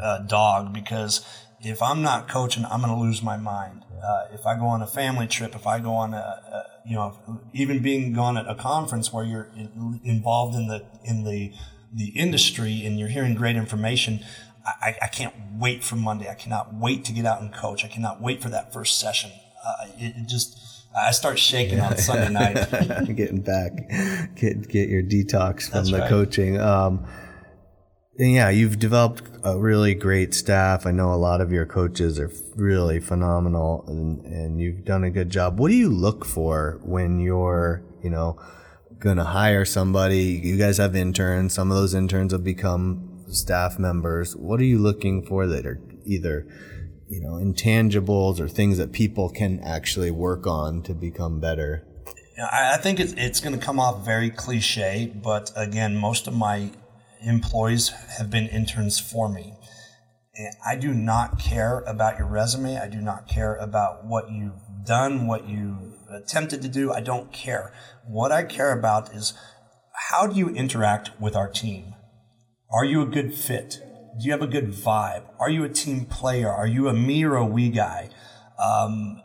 uh, 0.01 0.19
dog 0.19 0.73
because 0.73 1.25
if 1.62 1.82
i'm 1.82 2.02
not 2.02 2.28
coaching 2.28 2.65
i'm 2.65 2.82
going 2.82 2.93
to 2.93 3.00
lose 3.00 3.22
my 3.22 3.38
mind 3.38 3.84
uh, 4.04 4.26
if 4.32 4.46
i 4.46 4.56
go 4.56 4.65
on 4.65 4.82
a 4.82 4.88
family 4.88 5.28
trip 5.28 5.56
if 5.56 5.65
i 5.65 5.80
go 5.80 5.93
on 5.93 6.13
a, 6.13 6.17
a 6.17 6.65
you 6.86 6.96
know 6.96 7.41
even 7.54 7.82
being 7.82 8.13
gone 8.13 8.38
at 8.38 8.48
a 8.48 8.56
conference 8.56 9.12
where 9.12 9.24
you're 9.24 9.50
in, 9.56 10.00
involved 10.04 10.56
in 10.56 10.67
the 10.67 10.86
in 11.04 11.24
the 11.24 11.52
the 11.93 12.10
industry 12.10 12.86
and 12.86 13.00
you're 13.00 13.08
hearing 13.08 13.34
great 13.34 13.56
information 13.56 14.20
I, 14.67 14.98
I, 15.02 15.08
can't 15.08 15.34
wait 15.54 15.84
for 15.84 15.96
Monday. 15.96 16.30
I 16.30 16.34
cannot 16.34 16.74
wait 16.74 17.06
to 17.06 17.13
get 17.13 17.26
out 17.26 17.41
and 17.41 17.54
coach. 17.54 17.86
I 17.86 17.88
cannot 17.88 18.22
wait 18.22 18.41
for 18.41 18.50
that 18.50 18.74
first 18.74 19.00
session. 19.00 19.32
Uh, 19.65 19.86
it, 19.98 20.15
it, 20.17 20.28
just, 20.28 20.60
I 20.96 21.12
start 21.12 21.39
shaking 21.39 21.78
yeah. 21.78 21.88
on 21.88 21.98
Sunday 21.98 22.30
night. 22.30 22.56
Getting 23.15 23.41
back, 23.41 23.72
get 24.36 24.67
get 24.67 24.89
your 24.89 25.04
detox 25.04 25.70
from 25.70 25.80
That's 25.80 25.91
the 25.91 26.00
right. 26.00 26.10
coaching. 26.10 26.60
Um, 26.60 27.06
yeah, 28.17 28.49
you've 28.49 28.80
developed 28.80 29.23
a 29.43 29.58
really 29.58 29.93
great 29.93 30.34
staff. 30.34 30.86
I 30.86 30.91
know 30.91 31.13
a 31.13 31.15
lot 31.15 31.41
of 31.41 31.51
your 31.51 31.65
coaches 31.65 32.19
are 32.19 32.32
really 32.56 32.99
phenomenal, 32.99 33.84
and, 33.88 34.25
and 34.25 34.60
you've 34.60 34.84
done 34.86 35.03
a 35.03 35.10
good 35.10 35.30
job. 35.30 35.60
What 35.60 35.69
do 35.69 35.75
you 35.75 35.89
look 35.89 36.25
for 36.25 36.80
when 36.84 37.19
you're, 37.19 37.84
you 38.03 38.10
know, 38.10 38.39
going 38.99 39.17
to 39.17 39.23
hire 39.23 39.65
somebody? 39.65 40.41
You 40.43 40.58
guys 40.58 40.77
have 40.77 40.95
interns. 40.95 41.53
Some 41.53 41.71
of 41.71 41.77
those 41.77 41.93
interns 41.93 42.32
have 42.32 42.43
become 42.43 43.17
staff 43.30 43.77
members, 43.80 44.36
what 44.36 44.60
are 44.60 44.65
you 44.65 44.80
looking 44.80 45.25
for 45.25 45.47
that 45.47 45.65
are 45.65 45.80
either, 46.06 46.47
you 47.10 47.21
know, 47.21 47.34
intangibles 47.34 48.39
or 48.39 48.47
things 48.47 48.77
that 48.77 48.91
people 48.91 49.30
can 49.30 49.60
actually 49.62 50.12
work 50.12 50.47
on 50.47 50.82
to 50.84 50.93
become 50.93 51.39
better? 51.39 51.86
I 52.51 52.77
think 52.77 52.99
it's, 52.99 53.13
it's 53.13 53.39
going 53.39 53.58
to 53.58 53.65
come 53.65 53.80
off 53.80 54.06
very 54.06 54.30
cliche, 54.30 55.12
but 55.23 55.51
again, 55.56 55.95
most 55.95 56.27
of 56.27 56.36
my 56.36 56.69
employees 57.21 57.89
have 58.17 58.30
been 58.30 58.47
interns 58.47 58.99
for 58.99 59.30
me. 59.30 59.53
And 60.36 60.56
I 60.65 60.75
do 60.75 60.93
not 60.93 61.39
care 61.39 61.80
about 61.82 62.19
your 62.19 62.27
resume. 62.27 62.77
I 62.77 62.88
do 62.88 63.01
not 63.01 63.27
care 63.27 63.56
about 63.56 64.06
what 64.06 64.32
you've 64.32 64.62
done, 64.86 65.27
what 65.27 65.47
you 65.47 65.93
attempted 66.10 66.62
to 66.62 66.67
do. 66.67 66.91
I 66.91 67.01
don't 67.01 67.32
care. 67.32 67.73
What 68.08 68.32
I 68.32 68.43
care 68.43 68.71
about 68.71 69.13
is 69.13 69.34
how 70.10 70.27
do 70.27 70.38
you 70.38 70.49
interact 70.49 71.19
with 71.19 71.36
our 71.36 71.49
team? 71.49 71.95
Are 72.71 72.86
you 72.86 73.01
a 73.01 73.06
good 73.06 73.34
fit? 73.34 73.80
Do 74.19 74.25
you 74.25 74.32
have 74.32 74.41
a 74.41 74.47
good 74.47 74.71
vibe? 74.71 75.23
Are 75.39 75.49
you 75.49 75.63
a 75.63 75.69
team 75.69 76.06
player? 76.06 76.49
Are 76.49 76.67
you 76.67 76.88
a 76.88 76.93
me 76.93 77.23
or 77.23 77.36
a 77.36 77.45
we 77.45 77.69
guy? 77.69 78.10
Um, 78.60 79.21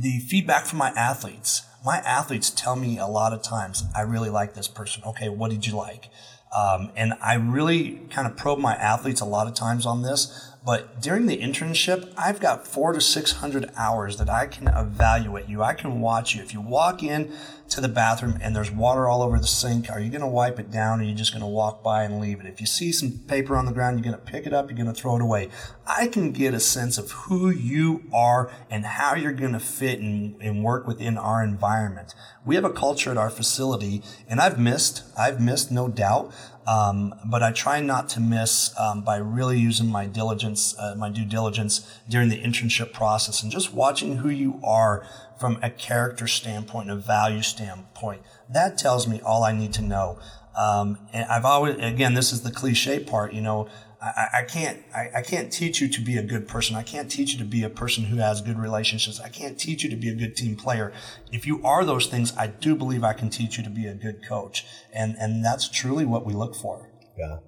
the 0.00 0.18
feedback 0.20 0.66
from 0.66 0.78
my 0.78 0.90
athletes. 0.90 1.62
My 1.84 1.98
athletes 1.98 2.50
tell 2.50 2.74
me 2.74 2.98
a 2.98 3.06
lot 3.06 3.32
of 3.32 3.42
times, 3.42 3.84
I 3.96 4.02
really 4.02 4.30
like 4.30 4.54
this 4.54 4.68
person. 4.68 5.02
Okay, 5.06 5.28
what 5.28 5.50
did 5.50 5.66
you 5.66 5.76
like? 5.76 6.10
Um, 6.54 6.90
and 6.96 7.14
I 7.20 7.34
really 7.34 8.00
kind 8.10 8.26
of 8.26 8.36
probe 8.36 8.58
my 8.58 8.74
athletes 8.74 9.20
a 9.20 9.24
lot 9.24 9.46
of 9.46 9.54
times 9.54 9.84
on 9.84 10.02
this. 10.02 10.52
But 10.66 11.00
during 11.00 11.26
the 11.26 11.38
internship, 11.38 12.12
I've 12.18 12.40
got 12.40 12.66
four 12.66 12.92
to 12.92 13.00
600 13.00 13.70
hours 13.76 14.16
that 14.16 14.28
I 14.28 14.48
can 14.48 14.66
evaluate 14.66 15.48
you. 15.48 15.62
I 15.62 15.74
can 15.74 16.00
watch 16.00 16.34
you. 16.34 16.42
If 16.42 16.52
you 16.52 16.60
walk 16.60 17.04
in 17.04 17.32
to 17.68 17.80
the 17.80 17.88
bathroom 17.88 18.36
and 18.42 18.54
there's 18.54 18.72
water 18.72 19.06
all 19.06 19.22
over 19.22 19.38
the 19.38 19.46
sink, 19.46 19.88
are 19.88 20.00
you 20.00 20.10
going 20.10 20.22
to 20.22 20.26
wipe 20.26 20.58
it 20.58 20.72
down 20.72 20.98
or 20.98 21.04
are 21.04 21.06
you 21.06 21.14
just 21.14 21.30
going 21.30 21.42
to 21.42 21.46
walk 21.46 21.84
by 21.84 22.02
and 22.02 22.20
leave 22.20 22.40
it? 22.40 22.46
If 22.46 22.60
you 22.60 22.66
see 22.66 22.90
some 22.90 23.12
paper 23.28 23.56
on 23.56 23.66
the 23.66 23.70
ground, 23.70 23.96
you're 23.96 24.12
going 24.12 24.24
to 24.24 24.32
pick 24.32 24.44
it 24.44 24.52
up, 24.52 24.68
you're 24.68 24.76
going 24.76 24.92
to 24.92 25.00
throw 25.00 25.14
it 25.14 25.22
away. 25.22 25.50
I 25.86 26.08
can 26.08 26.32
get 26.32 26.52
a 26.52 26.58
sense 26.58 26.98
of 26.98 27.12
who 27.12 27.48
you 27.48 28.02
are 28.12 28.50
and 28.68 28.84
how 28.84 29.14
you're 29.14 29.32
going 29.32 29.52
to 29.52 29.60
fit 29.60 30.00
and, 30.00 30.34
and 30.42 30.64
work 30.64 30.88
within 30.88 31.16
our 31.16 31.44
environment. 31.44 32.12
We 32.44 32.56
have 32.56 32.64
a 32.64 32.70
culture 32.70 33.12
at 33.12 33.16
our 33.16 33.30
facility, 33.30 34.02
and 34.28 34.40
I've 34.40 34.58
missed, 34.58 35.04
I've 35.16 35.40
missed 35.40 35.70
no 35.70 35.86
doubt. 35.86 36.32
Um, 36.66 37.14
but 37.24 37.42
I 37.42 37.52
try 37.52 37.80
not 37.80 38.08
to 38.10 38.20
miss 38.20 38.78
um, 38.78 39.02
by 39.02 39.16
really 39.18 39.58
using 39.58 39.88
my 39.88 40.06
diligence, 40.06 40.76
uh, 40.78 40.94
my 40.96 41.10
due 41.10 41.24
diligence 41.24 41.86
during 42.08 42.28
the 42.28 42.42
internship 42.42 42.92
process 42.92 43.42
and 43.42 43.52
just 43.52 43.72
watching 43.72 44.18
who 44.18 44.28
you 44.28 44.60
are 44.64 45.06
from 45.38 45.58
a 45.62 45.70
character 45.70 46.26
standpoint, 46.26 46.90
and 46.90 46.98
a 46.98 47.02
value 47.02 47.42
standpoint. 47.42 48.22
That 48.48 48.78
tells 48.78 49.06
me 49.06 49.20
all 49.20 49.44
I 49.44 49.52
need 49.52 49.72
to 49.74 49.82
know. 49.82 50.18
Um, 50.56 50.98
and 51.12 51.30
I've 51.30 51.44
always, 51.44 51.76
again, 51.76 52.14
this 52.14 52.32
is 52.32 52.42
the 52.42 52.50
cliche 52.50 52.98
part, 52.98 53.34
you 53.34 53.42
know, 53.42 53.68
I, 54.16 54.28
I 54.38 54.42
can't 54.42 54.82
I, 54.94 55.10
I, 55.16 55.22
can't 55.22 55.52
teach 55.52 55.80
you 55.80 55.88
to 55.88 56.00
be 56.00 56.16
a 56.16 56.22
good 56.22 56.46
person. 56.46 56.76
I 56.76 56.82
can't 56.82 57.10
teach 57.10 57.32
you 57.32 57.38
to 57.38 57.44
be 57.44 57.62
a 57.62 57.70
person 57.70 58.04
who 58.04 58.16
has 58.16 58.40
good 58.40 58.58
relationships. 58.58 59.20
I 59.20 59.28
can't 59.28 59.58
teach 59.58 59.82
you 59.82 59.90
to 59.90 59.96
be 59.96 60.08
a 60.08 60.14
good 60.14 60.36
team 60.36 60.56
player. 60.56 60.92
If 61.32 61.46
you 61.46 61.64
are 61.64 61.84
those 61.84 62.06
things, 62.06 62.36
I 62.36 62.46
do 62.46 62.74
believe 62.74 63.02
I 63.04 63.12
can 63.12 63.30
teach 63.30 63.58
you 63.58 63.64
to 63.64 63.70
be 63.70 63.86
a 63.86 63.94
good 63.94 64.26
coach. 64.26 64.64
And 64.92 65.16
and 65.18 65.44
that's 65.44 65.68
truly 65.68 66.04
what 66.04 66.24
we 66.24 66.34
look 66.34 66.54
for. 66.54 66.90
Yeah. 67.18 67.38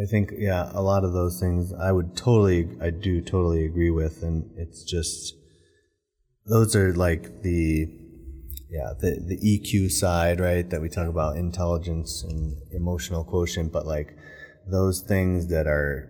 I 0.00 0.06
think 0.06 0.32
yeah, 0.38 0.70
a 0.72 0.82
lot 0.82 1.04
of 1.04 1.12
those 1.12 1.38
things 1.38 1.72
I 1.72 1.92
would 1.92 2.16
totally 2.16 2.68
I 2.80 2.90
do 2.90 3.20
totally 3.20 3.64
agree 3.64 3.90
with 3.90 4.22
and 4.22 4.50
it's 4.56 4.84
just 4.84 5.34
those 6.46 6.74
are 6.74 6.92
like 6.94 7.42
the 7.42 7.88
yeah, 8.72 8.94
the 8.98 9.20
the 9.20 9.36
EQ 9.36 9.90
side, 9.90 10.40
right? 10.40 10.68
That 10.70 10.80
we 10.80 10.88
talk 10.88 11.06
about 11.06 11.36
intelligence 11.36 12.22
and 12.22 12.56
emotional 12.72 13.22
quotient, 13.22 13.70
but 13.70 13.86
like 13.86 14.16
those 14.66 15.00
things 15.00 15.48
that 15.48 15.66
are 15.66 16.08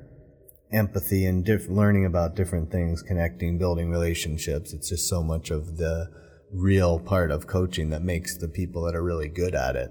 empathy 0.73 1.27
and 1.27 1.45
diff- 1.45 1.69
learning 1.69 2.07
about 2.07 2.35
different 2.35 2.71
things, 2.71 3.03
connecting, 3.03 3.59
building 3.59 3.91
relationships. 3.91 4.73
It's 4.73 4.89
just 4.89 5.09
so 5.09 5.23
much 5.23 5.51
of 5.51 5.77
the 5.77 6.11
real 6.53 6.99
part 6.99 7.31
of 7.31 7.47
coaching 7.47 7.91
that 7.91 8.03
makes 8.03 8.37
the 8.37 8.49
people 8.49 8.83
that 8.85 8.95
are 8.95 9.03
really 9.03 9.29
good 9.29 9.55
at 9.55 9.77
it. 9.77 9.91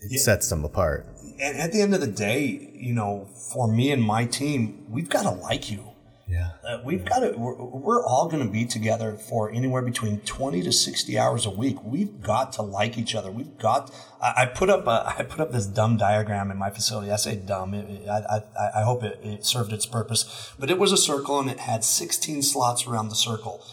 It 0.00 0.12
yeah. 0.12 0.20
sets 0.20 0.48
them 0.48 0.64
apart. 0.64 1.06
And 1.40 1.58
at 1.58 1.72
the 1.72 1.80
end 1.80 1.94
of 1.94 2.00
the 2.00 2.06
day, 2.06 2.70
you 2.74 2.94
know, 2.94 3.28
for 3.52 3.66
me 3.66 3.90
and 3.90 4.02
my 4.02 4.26
team, 4.26 4.86
we've 4.88 5.08
got 5.08 5.22
to 5.22 5.30
like 5.30 5.70
you. 5.70 5.93
Yeah. 6.26 6.50
Uh, 6.66 6.80
we've 6.82 7.04
got 7.04 7.20
to, 7.20 7.32
we're, 7.36 7.54
we're 7.54 8.04
all 8.04 8.28
going 8.28 8.44
to 8.44 8.50
be 8.50 8.64
together 8.64 9.14
for 9.14 9.50
anywhere 9.50 9.82
between 9.82 10.20
20 10.20 10.62
to 10.62 10.72
60 10.72 11.18
hours 11.18 11.44
a 11.44 11.50
week. 11.50 11.82
We've 11.84 12.22
got 12.22 12.52
to 12.54 12.62
like 12.62 12.96
each 12.96 13.14
other. 13.14 13.30
We've 13.30 13.58
got, 13.58 13.92
I, 14.22 14.42
I 14.42 14.46
put 14.46 14.70
up 14.70 14.86
a, 14.86 15.14
I 15.18 15.24
put 15.24 15.40
up 15.40 15.52
this 15.52 15.66
dumb 15.66 15.96
diagram 15.96 16.50
in 16.50 16.56
my 16.56 16.70
facility. 16.70 17.10
I 17.10 17.16
say 17.16 17.36
dumb. 17.36 17.74
It, 17.74 18.08
I, 18.08 18.40
I, 18.58 18.80
I 18.80 18.82
hope 18.82 19.02
it, 19.04 19.20
it 19.22 19.44
served 19.44 19.72
its 19.72 19.86
purpose, 19.86 20.52
but 20.58 20.70
it 20.70 20.78
was 20.78 20.92
a 20.92 20.96
circle 20.96 21.38
and 21.38 21.50
it 21.50 21.60
had 21.60 21.84
16 21.84 22.42
slots 22.42 22.86
around 22.86 23.10
the 23.10 23.16
circle. 23.16 23.64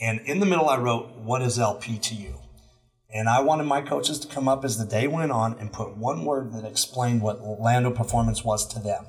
And 0.00 0.20
in 0.20 0.40
the 0.40 0.46
middle, 0.46 0.68
I 0.68 0.76
wrote, 0.76 1.16
what 1.16 1.42
is 1.42 1.58
LP 1.58 1.98
to 1.98 2.14
you? 2.14 2.40
And 3.12 3.28
I 3.28 3.40
wanted 3.40 3.64
my 3.64 3.80
coaches 3.80 4.18
to 4.20 4.28
come 4.28 4.46
up 4.46 4.64
as 4.64 4.78
the 4.78 4.84
day 4.84 5.06
went 5.06 5.32
on 5.32 5.58
and 5.58 5.72
put 5.72 5.96
one 5.96 6.24
word 6.24 6.52
that 6.52 6.64
explained 6.64 7.22
what 7.22 7.42
Landow 7.42 7.90
performance 7.90 8.44
was 8.44 8.66
to 8.68 8.78
them 8.78 9.06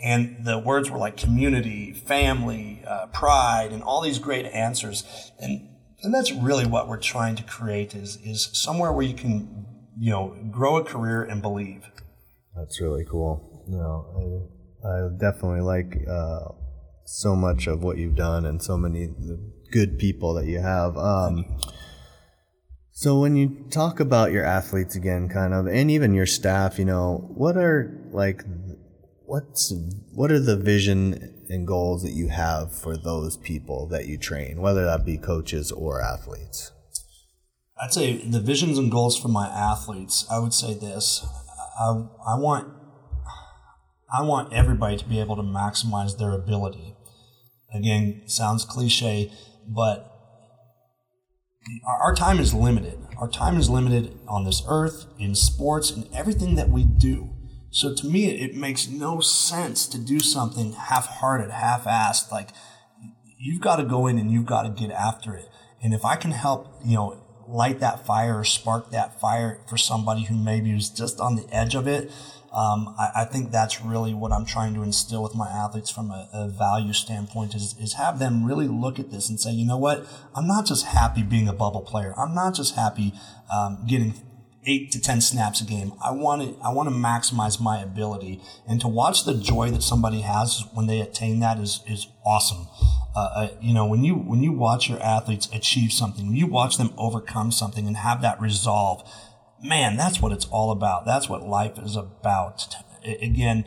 and 0.00 0.44
the 0.44 0.58
words 0.58 0.90
were 0.90 0.98
like 0.98 1.16
community, 1.16 1.92
family, 1.92 2.82
uh, 2.86 3.06
pride, 3.06 3.72
and 3.72 3.82
all 3.82 4.00
these 4.00 4.18
great 4.18 4.46
answers. 4.46 5.32
And 5.38 5.68
and 6.02 6.14
that's 6.14 6.30
really 6.32 6.66
what 6.66 6.88
we're 6.88 6.98
trying 6.98 7.36
to 7.36 7.42
create 7.42 7.94
is 7.94 8.16
is 8.24 8.50
somewhere 8.52 8.92
where 8.92 9.04
you 9.04 9.14
can 9.14 9.66
you 9.98 10.10
know 10.10 10.36
grow 10.50 10.76
a 10.76 10.84
career 10.84 11.22
and 11.22 11.42
believe. 11.42 11.90
That's 12.56 12.80
really 12.80 13.04
cool. 13.04 13.64
No, 13.68 14.48
I, 14.84 14.88
I 14.88 15.08
definitely 15.18 15.60
like 15.60 15.98
uh, 16.08 16.52
so 17.04 17.34
much 17.34 17.66
of 17.66 17.82
what 17.82 17.98
you've 17.98 18.16
done 18.16 18.46
and 18.46 18.62
so 18.62 18.76
many 18.76 19.08
good 19.70 19.98
people 19.98 20.34
that 20.34 20.46
you 20.46 20.60
have. 20.60 20.96
Um, 20.96 21.44
so 22.92 23.20
when 23.20 23.36
you 23.36 23.66
talk 23.70 24.00
about 24.00 24.32
your 24.32 24.44
athletes 24.44 24.96
again, 24.96 25.28
kind 25.28 25.54
of, 25.54 25.68
and 25.68 25.90
even 25.90 26.14
your 26.14 26.26
staff, 26.26 26.78
you 26.78 26.84
know, 26.84 27.30
what 27.34 27.56
are 27.56 28.08
like 28.10 28.42
what's 29.28 29.72
what 30.14 30.32
are 30.32 30.40
the 30.40 30.56
vision 30.56 31.44
and 31.50 31.66
goals 31.66 32.02
that 32.02 32.12
you 32.12 32.28
have 32.28 32.72
for 32.72 32.96
those 32.96 33.36
people 33.36 33.86
that 33.88 34.06
you 34.06 34.16
train, 34.16 34.60
whether 34.60 34.84
that 34.84 35.04
be 35.04 35.18
coaches 35.18 35.70
or 35.70 36.00
athletes? 36.00 36.72
I'd 37.80 37.92
say 37.92 38.16
the 38.16 38.40
visions 38.40 38.78
and 38.78 38.90
goals 38.90 39.18
for 39.18 39.28
my 39.28 39.46
athletes. 39.46 40.26
I 40.30 40.38
would 40.38 40.54
say 40.54 40.74
this: 40.74 41.24
I, 41.78 42.06
I 42.26 42.38
want 42.38 42.72
I 44.12 44.22
want 44.22 44.52
everybody 44.52 44.96
to 44.96 45.04
be 45.04 45.20
able 45.20 45.36
to 45.36 45.42
maximize 45.42 46.18
their 46.18 46.32
ability. 46.32 46.96
Again, 47.72 48.22
sounds 48.26 48.64
cliche, 48.64 49.30
but 49.66 50.10
our 51.86 52.14
time 52.14 52.40
is 52.40 52.54
limited. 52.54 52.98
Our 53.18 53.28
time 53.28 53.58
is 53.58 53.68
limited 53.68 54.18
on 54.26 54.44
this 54.44 54.62
earth, 54.66 55.06
in 55.18 55.34
sports, 55.34 55.90
and 55.90 56.08
everything 56.14 56.54
that 56.54 56.70
we 56.70 56.84
do. 56.84 57.37
So 57.70 57.94
to 57.94 58.06
me, 58.06 58.30
it 58.30 58.54
makes 58.54 58.88
no 58.88 59.20
sense 59.20 59.86
to 59.88 59.98
do 59.98 60.20
something 60.20 60.72
half-hearted, 60.72 61.50
half-assed. 61.50 62.32
Like 62.32 62.50
you've 63.38 63.60
got 63.60 63.76
to 63.76 63.84
go 63.84 64.06
in 64.06 64.18
and 64.18 64.30
you've 64.30 64.46
got 64.46 64.62
to 64.62 64.70
get 64.70 64.90
after 64.90 65.34
it. 65.34 65.48
And 65.82 65.94
if 65.94 66.04
I 66.04 66.16
can 66.16 66.32
help, 66.32 66.74
you 66.84 66.96
know, 66.96 67.22
light 67.46 67.80
that 67.80 68.04
fire 68.04 68.38
or 68.38 68.44
spark 68.44 68.90
that 68.90 69.20
fire 69.20 69.60
for 69.68 69.76
somebody 69.76 70.24
who 70.24 70.36
maybe 70.36 70.70
is 70.70 70.90
just 70.90 71.20
on 71.20 71.36
the 71.36 71.46
edge 71.50 71.74
of 71.74 71.86
it, 71.86 72.10
um, 72.52 72.94
I, 72.98 73.10
I, 73.16 73.24
think 73.26 73.50
that's 73.50 73.82
really 73.82 74.14
what 74.14 74.32
I'm 74.32 74.46
trying 74.46 74.72
to 74.74 74.82
instill 74.82 75.22
with 75.22 75.34
my 75.34 75.48
athletes 75.50 75.90
from 75.90 76.10
a, 76.10 76.28
a, 76.32 76.48
value 76.48 76.94
standpoint 76.94 77.54
is, 77.54 77.74
is 77.78 77.94
have 77.94 78.18
them 78.18 78.42
really 78.46 78.66
look 78.66 78.98
at 78.98 79.10
this 79.10 79.28
and 79.28 79.38
say, 79.38 79.50
you 79.50 79.66
know 79.66 79.76
what? 79.76 80.06
I'm 80.34 80.46
not 80.46 80.64
just 80.64 80.86
happy 80.86 81.22
being 81.22 81.46
a 81.46 81.52
bubble 81.52 81.82
player. 81.82 82.14
I'm 82.16 82.34
not 82.34 82.54
just 82.54 82.74
happy 82.74 83.12
um, 83.52 83.84
getting 83.86 84.14
eight 84.68 84.92
to 84.92 85.00
ten 85.00 85.20
snaps 85.20 85.60
a 85.60 85.64
game. 85.64 85.92
I 86.04 86.12
want 86.12 86.42
to 86.42 86.62
I 86.62 86.70
want 86.72 86.88
to 86.88 86.94
maximize 86.94 87.60
my 87.60 87.80
ability, 87.82 88.40
and 88.68 88.80
to 88.80 88.88
watch 88.88 89.24
the 89.24 89.34
joy 89.34 89.70
that 89.70 89.82
somebody 89.82 90.20
has 90.20 90.64
when 90.74 90.86
they 90.86 91.00
attain 91.00 91.40
that 91.40 91.58
is 91.58 91.80
is 91.86 92.06
awesome. 92.24 92.68
Uh, 93.16 93.20
uh, 93.34 93.48
you 93.60 93.74
know, 93.74 93.86
when 93.86 94.04
you 94.04 94.14
when 94.14 94.42
you 94.42 94.52
watch 94.52 94.88
your 94.88 95.02
athletes 95.02 95.48
achieve 95.52 95.92
something, 95.92 96.26
when 96.26 96.36
you 96.36 96.46
watch 96.46 96.76
them 96.76 96.92
overcome 96.96 97.50
something 97.50 97.86
and 97.86 97.96
have 97.96 98.20
that 98.22 98.40
resolve, 98.40 99.02
man, 99.62 99.96
that's 99.96 100.20
what 100.20 100.30
it's 100.30 100.44
all 100.46 100.70
about. 100.70 101.06
That's 101.06 101.28
what 101.28 101.42
life 101.42 101.78
is 101.78 101.96
about. 101.96 102.76
Again, 103.04 103.64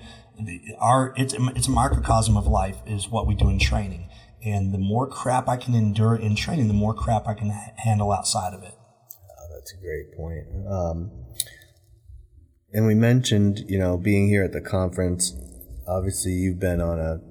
our 0.80 1.14
it's 1.18 1.34
it's 1.56 1.68
a 1.68 1.72
microcosm 1.72 2.38
of 2.38 2.46
life 2.48 2.78
is 2.86 3.10
what 3.10 3.28
we 3.28 3.34
do 3.34 3.50
in 3.50 3.60
training. 3.60 4.08
And 4.44 4.74
the 4.74 4.80
more 4.80 5.06
crap 5.06 5.48
I 5.48 5.58
can 5.58 5.76
endure 5.76 6.16
in 6.16 6.36
training, 6.36 6.68
the 6.68 6.74
more 6.74 6.96
crap 6.96 7.28
I 7.28 7.36
can 7.36 7.50
handle 7.50 8.12
outside 8.12 8.56
of 8.56 8.64
it 8.64 8.74
a 9.74 9.78
great 9.78 10.16
point. 10.16 10.46
Um, 10.68 11.12
and 12.74 12.86
we 12.86 12.96
mentioned, 12.96 13.66
you 13.68 13.78
know, 13.78 13.98
being 13.98 14.28
here 14.28 14.44
at 14.44 14.54
the 14.54 14.62
conference. 14.62 15.34
Obviously, 15.88 16.32
you've 16.32 16.60
been 16.60 16.80
on 16.80 17.00
a 17.00 17.22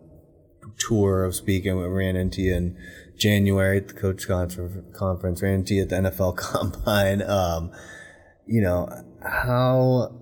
tour 0.78 1.24
of 1.24 1.34
speaking. 1.34 1.78
We 1.78 1.86
ran 1.86 2.16
into 2.16 2.42
you 2.42 2.54
in 2.54 2.78
January 3.16 3.78
at 3.78 3.88
the 3.88 3.94
coach 3.94 4.26
conference. 4.26 5.42
Ran 5.42 5.54
into 5.54 5.74
you 5.74 5.82
at 5.82 5.88
the 5.88 5.96
NFL 5.96 6.36
Combine. 6.36 7.22
Um, 7.22 7.72
you 8.46 8.60
know, 8.60 8.88
how 9.22 10.16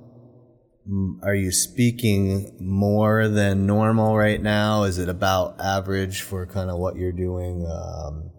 are 1.22 1.34
you 1.34 1.50
speaking 1.50 2.56
more 2.60 3.28
than 3.28 3.66
normal 3.66 4.16
right 4.16 4.40
now? 4.40 4.84
Is 4.84 4.98
it 4.98 5.08
about 5.08 5.60
average 5.60 6.22
for 6.22 6.46
kind 6.46 6.70
of 6.70 6.78
what 6.78 6.96
you're 6.96 7.12
doing? 7.12 7.66
Um, 7.66 8.30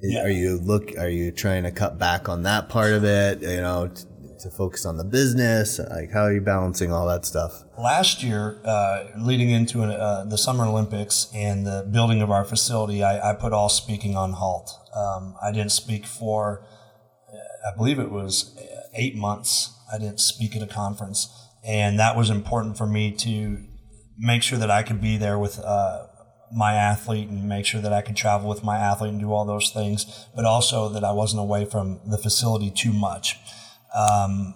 yeah. 0.00 0.24
Are 0.24 0.30
you 0.30 0.58
look? 0.58 0.96
Are 0.98 1.08
you 1.08 1.30
trying 1.30 1.64
to 1.64 1.70
cut 1.70 1.98
back 1.98 2.28
on 2.28 2.42
that 2.42 2.68
part 2.68 2.92
of 2.92 3.04
it? 3.04 3.42
You 3.42 3.60
know, 3.60 3.90
to 4.40 4.50
focus 4.50 4.86
on 4.86 4.96
the 4.96 5.04
business? 5.04 5.78
Like, 5.78 6.12
how 6.12 6.22
are 6.22 6.32
you 6.32 6.40
balancing 6.40 6.92
all 6.92 7.06
that 7.08 7.24
stuff? 7.24 7.64
Last 7.76 8.22
year, 8.22 8.60
uh, 8.64 9.04
leading 9.18 9.50
into 9.50 9.82
uh, 9.82 10.24
the 10.24 10.38
Summer 10.38 10.64
Olympics 10.64 11.28
and 11.34 11.66
the 11.66 11.88
building 11.90 12.22
of 12.22 12.30
our 12.30 12.44
facility, 12.44 13.02
I, 13.02 13.30
I 13.30 13.34
put 13.34 13.52
all 13.52 13.68
speaking 13.68 14.16
on 14.16 14.32
halt. 14.34 14.70
Um, 14.94 15.34
I 15.42 15.52
didn't 15.52 15.72
speak 15.72 16.06
for, 16.06 16.64
I 17.66 17.76
believe 17.76 17.98
it 17.98 18.10
was 18.10 18.56
eight 18.94 19.16
months. 19.16 19.74
I 19.92 19.98
didn't 19.98 20.20
speak 20.20 20.54
at 20.56 20.62
a 20.62 20.66
conference, 20.66 21.28
and 21.64 21.98
that 21.98 22.16
was 22.16 22.30
important 22.30 22.76
for 22.76 22.86
me 22.86 23.12
to 23.12 23.64
make 24.18 24.42
sure 24.42 24.58
that 24.58 24.70
I 24.70 24.82
could 24.82 25.00
be 25.00 25.16
there 25.16 25.38
with 25.38 25.58
uh, 25.60 26.07
my 26.52 26.74
athlete 26.74 27.28
and 27.28 27.48
make 27.48 27.66
sure 27.66 27.80
that 27.80 27.92
I 27.92 28.00
could 28.00 28.16
travel 28.16 28.48
with 28.48 28.64
my 28.64 28.78
athlete 28.78 29.10
and 29.10 29.20
do 29.20 29.32
all 29.32 29.44
those 29.44 29.70
things, 29.70 30.26
but 30.34 30.44
also 30.44 30.88
that 30.88 31.04
I 31.04 31.12
wasn't 31.12 31.40
away 31.40 31.64
from 31.64 32.00
the 32.06 32.18
facility 32.18 32.70
too 32.70 32.92
much. 32.92 33.38
Um, 33.94 34.54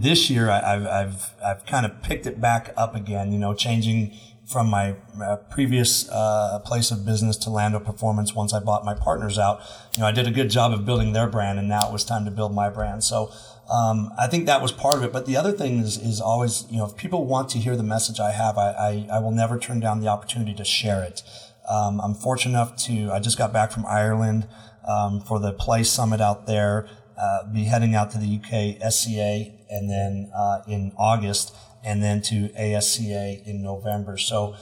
this 0.00 0.30
year, 0.30 0.48
I, 0.48 0.60
have 0.60 0.86
I've, 0.86 1.30
I've 1.44 1.66
kind 1.66 1.84
of 1.84 2.02
picked 2.02 2.26
it 2.26 2.40
back 2.40 2.72
up 2.76 2.94
again, 2.94 3.32
you 3.32 3.38
know, 3.38 3.54
changing 3.54 4.16
from 4.46 4.68
my, 4.68 4.94
my 5.14 5.36
previous 5.36 6.08
uh, 6.10 6.58
place 6.64 6.90
of 6.90 7.04
business 7.04 7.36
to 7.38 7.50
Landow 7.50 7.80
Performance 7.80 8.34
once 8.34 8.52
I 8.52 8.60
bought 8.60 8.84
my 8.84 8.94
partners 8.94 9.38
out. 9.38 9.60
You 9.96 10.02
know, 10.02 10.06
I 10.06 10.12
did 10.12 10.26
a 10.26 10.30
good 10.30 10.50
job 10.50 10.72
of 10.72 10.84
building 10.84 11.12
their 11.12 11.28
brand, 11.28 11.58
and 11.58 11.68
now 11.68 11.88
it 11.88 11.92
was 11.92 12.04
time 12.04 12.24
to 12.24 12.30
build 12.30 12.54
my 12.54 12.68
brand. 12.68 13.04
So 13.04 13.32
um, 13.72 14.12
I 14.18 14.26
think 14.26 14.44
that 14.46 14.60
was 14.60 14.70
part 14.70 14.96
of 14.96 15.02
it. 15.02 15.12
But 15.12 15.24
the 15.24 15.36
other 15.36 15.50
thing 15.50 15.78
is, 15.78 15.96
is 15.96 16.20
always, 16.20 16.66
you 16.70 16.76
know, 16.76 16.84
if 16.84 16.94
people 16.94 17.24
want 17.24 17.48
to 17.50 17.58
hear 17.58 17.74
the 17.74 17.82
message 17.82 18.20
I 18.20 18.32
have, 18.32 18.58
I, 18.58 18.70
I, 18.72 19.16
I 19.16 19.18
will 19.20 19.30
never 19.30 19.58
turn 19.58 19.80
down 19.80 20.00
the 20.00 20.08
opportunity 20.08 20.52
to 20.54 20.64
share 20.64 21.02
it. 21.02 21.22
Um, 21.66 21.98
I'm 22.00 22.14
fortunate 22.14 22.52
enough 22.52 22.76
to, 22.84 23.10
I 23.10 23.18
just 23.18 23.38
got 23.38 23.50
back 23.50 23.72
from 23.72 23.86
Ireland 23.86 24.46
um, 24.86 25.22
for 25.22 25.40
the 25.40 25.54
Play 25.54 25.84
Summit 25.84 26.20
out 26.20 26.46
there, 26.46 26.86
uh, 27.16 27.50
be 27.50 27.64
heading 27.64 27.94
out 27.94 28.10
to 28.10 28.18
the 28.18 28.36
UK 28.36 28.92
SCA 28.92 29.52
and 29.70 29.88
then 29.88 30.30
uh, 30.36 30.60
in 30.68 30.92
August, 30.98 31.54
and 31.82 32.02
then 32.02 32.20
to 32.22 32.50
ASCA 32.50 33.42
in 33.46 33.62
November. 33.62 34.18
So, 34.18 34.54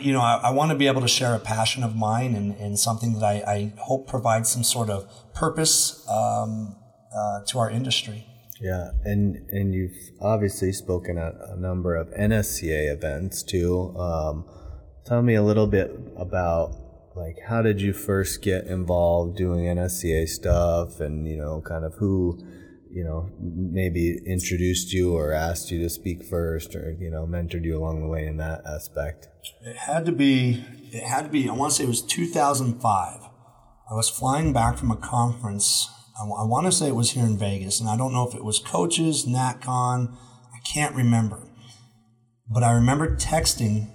you 0.00 0.12
know, 0.12 0.20
I, 0.20 0.40
I 0.44 0.50
want 0.50 0.70
to 0.70 0.76
be 0.76 0.86
able 0.86 1.00
to 1.00 1.08
share 1.08 1.34
a 1.34 1.38
passion 1.38 1.82
of 1.82 1.96
mine 1.96 2.34
and, 2.34 2.54
and 2.56 2.78
something 2.78 3.14
that 3.14 3.24
I, 3.24 3.42
I 3.46 3.72
hope 3.78 4.06
provides 4.06 4.50
some 4.50 4.64
sort 4.64 4.90
of 4.90 5.08
purpose 5.32 6.06
um, 6.10 6.76
uh, 7.16 7.40
to 7.46 7.58
our 7.58 7.70
industry. 7.70 8.26
Yeah, 8.60 8.90
and 9.04 9.48
and 9.50 9.74
you've 9.74 9.96
obviously 10.20 10.72
spoken 10.72 11.18
at 11.18 11.34
a 11.48 11.60
number 11.60 11.96
of 11.96 12.08
NSCA 12.10 12.92
events 12.92 13.42
too. 13.42 13.94
Um, 13.98 14.44
tell 15.04 15.22
me 15.22 15.34
a 15.34 15.42
little 15.42 15.66
bit 15.66 15.90
about 16.16 16.74
like 17.16 17.36
how 17.46 17.62
did 17.62 17.80
you 17.80 17.92
first 17.92 18.42
get 18.42 18.66
involved 18.66 19.36
doing 19.36 19.64
NSCA 19.64 20.28
stuff, 20.28 21.00
and 21.00 21.26
you 21.26 21.36
know, 21.36 21.62
kind 21.66 21.84
of 21.84 21.94
who 21.94 22.38
you 22.90 23.02
know 23.02 23.28
maybe 23.40 24.18
introduced 24.24 24.92
you 24.92 25.14
or 25.14 25.32
asked 25.32 25.70
you 25.70 25.82
to 25.82 25.90
speak 25.90 26.24
first, 26.24 26.76
or 26.76 26.96
you 26.98 27.10
know, 27.10 27.26
mentored 27.26 27.64
you 27.64 27.76
along 27.76 28.00
the 28.00 28.08
way 28.08 28.24
in 28.26 28.36
that 28.36 28.62
aspect. 28.66 29.28
It 29.62 29.76
had 29.76 30.06
to 30.06 30.12
be. 30.12 30.64
It 30.92 31.02
had 31.02 31.24
to 31.24 31.30
be. 31.30 31.48
I 31.48 31.52
want 31.52 31.72
to 31.72 31.78
say 31.78 31.84
it 31.84 31.88
was 31.88 32.02
2005. 32.02 33.20
I 33.90 33.94
was 33.94 34.08
flying 34.08 34.52
back 34.52 34.78
from 34.78 34.92
a 34.92 34.96
conference 34.96 35.88
I, 36.16 36.22
w- 36.22 36.36
I 36.36 36.44
want 36.44 36.66
to 36.66 36.72
say 36.72 36.88
it 36.88 36.94
was 36.94 37.12
here 37.12 37.24
in 37.24 37.36
Vegas, 37.38 37.80
and 37.80 37.88
I 37.88 37.96
don't 37.96 38.12
know 38.12 38.26
if 38.28 38.34
it 38.34 38.44
was 38.44 38.58
coaches, 38.58 39.26
NatCon, 39.26 40.14
I 40.54 40.58
can't 40.72 40.94
remember. 40.94 41.48
But 42.48 42.62
I 42.62 42.72
remember 42.72 43.16
texting, 43.16 43.90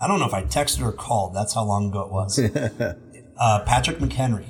I 0.00 0.06
don't 0.06 0.20
know 0.20 0.26
if 0.26 0.34
I 0.34 0.44
texted 0.44 0.82
or 0.82 0.92
called, 0.92 1.34
that's 1.34 1.54
how 1.54 1.64
long 1.64 1.88
ago 1.88 2.02
it 2.02 2.12
was, 2.12 2.38
uh, 3.40 3.64
Patrick 3.64 3.98
McHenry. 3.98 4.48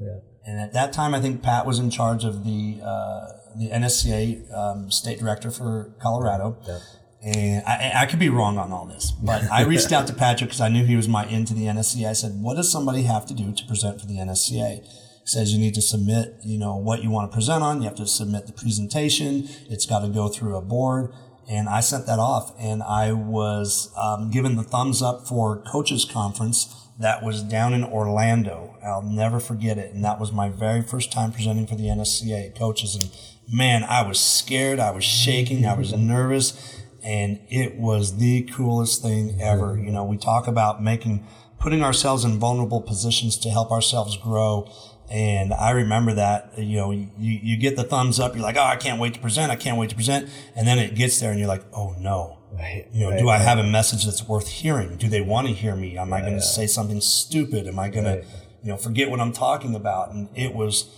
Yeah. 0.00 0.18
And 0.44 0.60
at 0.60 0.72
that 0.72 0.92
time, 0.92 1.14
I 1.14 1.20
think 1.20 1.42
Pat 1.42 1.64
was 1.64 1.78
in 1.78 1.88
charge 1.88 2.24
of 2.24 2.44
the, 2.44 2.80
uh, 2.84 3.28
the 3.58 3.70
NSCA 3.70 4.52
um, 4.52 4.90
state 4.90 5.20
director 5.20 5.50
for 5.50 5.94
Colorado. 6.00 6.58
Yeah. 6.66 6.78
And 7.24 7.64
I, 7.64 7.92
I, 8.02 8.06
could 8.06 8.18
be 8.18 8.28
wrong 8.28 8.58
on 8.58 8.72
all 8.72 8.84
this, 8.84 9.12
but 9.12 9.44
I 9.44 9.62
reached 9.62 9.92
out 9.92 10.08
to 10.08 10.12
Patrick 10.12 10.50
because 10.50 10.60
I 10.60 10.68
knew 10.68 10.84
he 10.84 10.96
was 10.96 11.06
my 11.06 11.24
into 11.26 11.54
the 11.54 11.66
NSCA. 11.66 12.08
I 12.08 12.14
said, 12.14 12.32
"What 12.34 12.56
does 12.56 12.72
somebody 12.72 13.02
have 13.02 13.26
to 13.26 13.34
do 13.34 13.52
to 13.52 13.64
present 13.64 14.00
for 14.00 14.08
the 14.08 14.14
NSCA?" 14.14 14.84
Says 15.24 15.52
you 15.52 15.58
need 15.58 15.74
to 15.74 15.82
submit, 15.82 16.36
you 16.44 16.58
know, 16.58 16.76
what 16.76 17.02
you 17.02 17.10
want 17.10 17.30
to 17.30 17.34
present 17.34 17.62
on. 17.62 17.80
You 17.80 17.88
have 17.88 17.96
to 17.96 18.06
submit 18.06 18.46
the 18.46 18.52
presentation. 18.52 19.48
It's 19.68 19.86
got 19.86 20.00
to 20.00 20.08
go 20.08 20.28
through 20.28 20.56
a 20.56 20.62
board. 20.62 21.12
And 21.48 21.68
I 21.68 21.80
sent 21.80 22.06
that 22.06 22.18
off 22.18 22.54
and 22.58 22.82
I 22.82 23.12
was 23.12 23.92
um, 23.96 24.30
given 24.30 24.56
the 24.56 24.62
thumbs 24.62 25.02
up 25.02 25.26
for 25.26 25.62
coaches 25.62 26.04
conference 26.04 26.74
that 26.98 27.22
was 27.22 27.42
down 27.42 27.74
in 27.74 27.84
Orlando. 27.84 28.76
I'll 28.84 29.02
never 29.02 29.40
forget 29.40 29.78
it. 29.78 29.92
And 29.92 30.04
that 30.04 30.20
was 30.20 30.32
my 30.32 30.48
very 30.48 30.82
first 30.82 31.12
time 31.12 31.32
presenting 31.32 31.66
for 31.66 31.74
the 31.74 31.84
NSCA 31.84 32.56
coaches. 32.56 32.94
And 32.94 33.10
man, 33.52 33.84
I 33.84 34.06
was 34.06 34.20
scared. 34.20 34.78
I 34.78 34.92
was 34.92 35.04
shaking. 35.04 35.66
I 35.66 35.74
was 35.74 35.92
nervous. 35.96 36.80
And 37.02 37.40
it 37.48 37.76
was 37.76 38.18
the 38.18 38.42
coolest 38.42 39.02
thing 39.02 39.40
ever. 39.40 39.76
You 39.76 39.90
know, 39.90 40.04
we 40.04 40.16
talk 40.16 40.46
about 40.46 40.82
making, 40.82 41.26
putting 41.58 41.82
ourselves 41.82 42.24
in 42.24 42.38
vulnerable 42.38 42.80
positions 42.80 43.36
to 43.38 43.50
help 43.50 43.72
ourselves 43.72 44.16
grow 44.16 44.70
and 45.12 45.52
I 45.52 45.72
remember 45.72 46.14
that, 46.14 46.58
you 46.58 46.78
know, 46.78 46.90
you, 46.90 47.10
you 47.18 47.58
get 47.58 47.76
the 47.76 47.84
thumbs 47.84 48.18
up. 48.18 48.34
You're 48.34 48.42
like, 48.42 48.56
oh, 48.56 48.62
I 48.62 48.76
can't 48.76 48.98
wait 48.98 49.12
to 49.12 49.20
present. 49.20 49.52
I 49.52 49.56
can't 49.56 49.76
wait 49.76 49.90
to 49.90 49.94
present. 49.94 50.30
And 50.56 50.66
then 50.66 50.78
it 50.78 50.94
gets 50.94 51.20
there 51.20 51.30
and 51.30 51.38
you're 51.38 51.48
like, 51.48 51.64
oh 51.74 51.94
no. 51.98 52.38
Right, 52.50 52.86
you 52.92 53.04
know, 53.04 53.10
right, 53.10 53.18
do 53.18 53.28
I 53.28 53.36
have 53.36 53.58
a 53.58 53.64
message 53.64 54.06
that's 54.06 54.26
worth 54.26 54.48
hearing? 54.48 54.96
Do 54.96 55.08
they 55.08 55.20
want 55.20 55.48
to 55.48 55.52
hear 55.52 55.76
me? 55.76 55.98
Am 55.98 56.14
I 56.14 56.20
going 56.20 56.34
to 56.34 56.40
say 56.42 56.66
something 56.66 57.02
stupid? 57.02 57.66
Am 57.66 57.78
I 57.78 57.90
going 57.90 58.04
to, 58.04 58.24
you 58.62 58.70
know, 58.70 58.78
forget 58.78 59.10
what 59.10 59.20
I'm 59.20 59.32
talking 59.32 59.74
about? 59.74 60.12
And 60.12 60.30
it 60.34 60.54
was, 60.54 60.88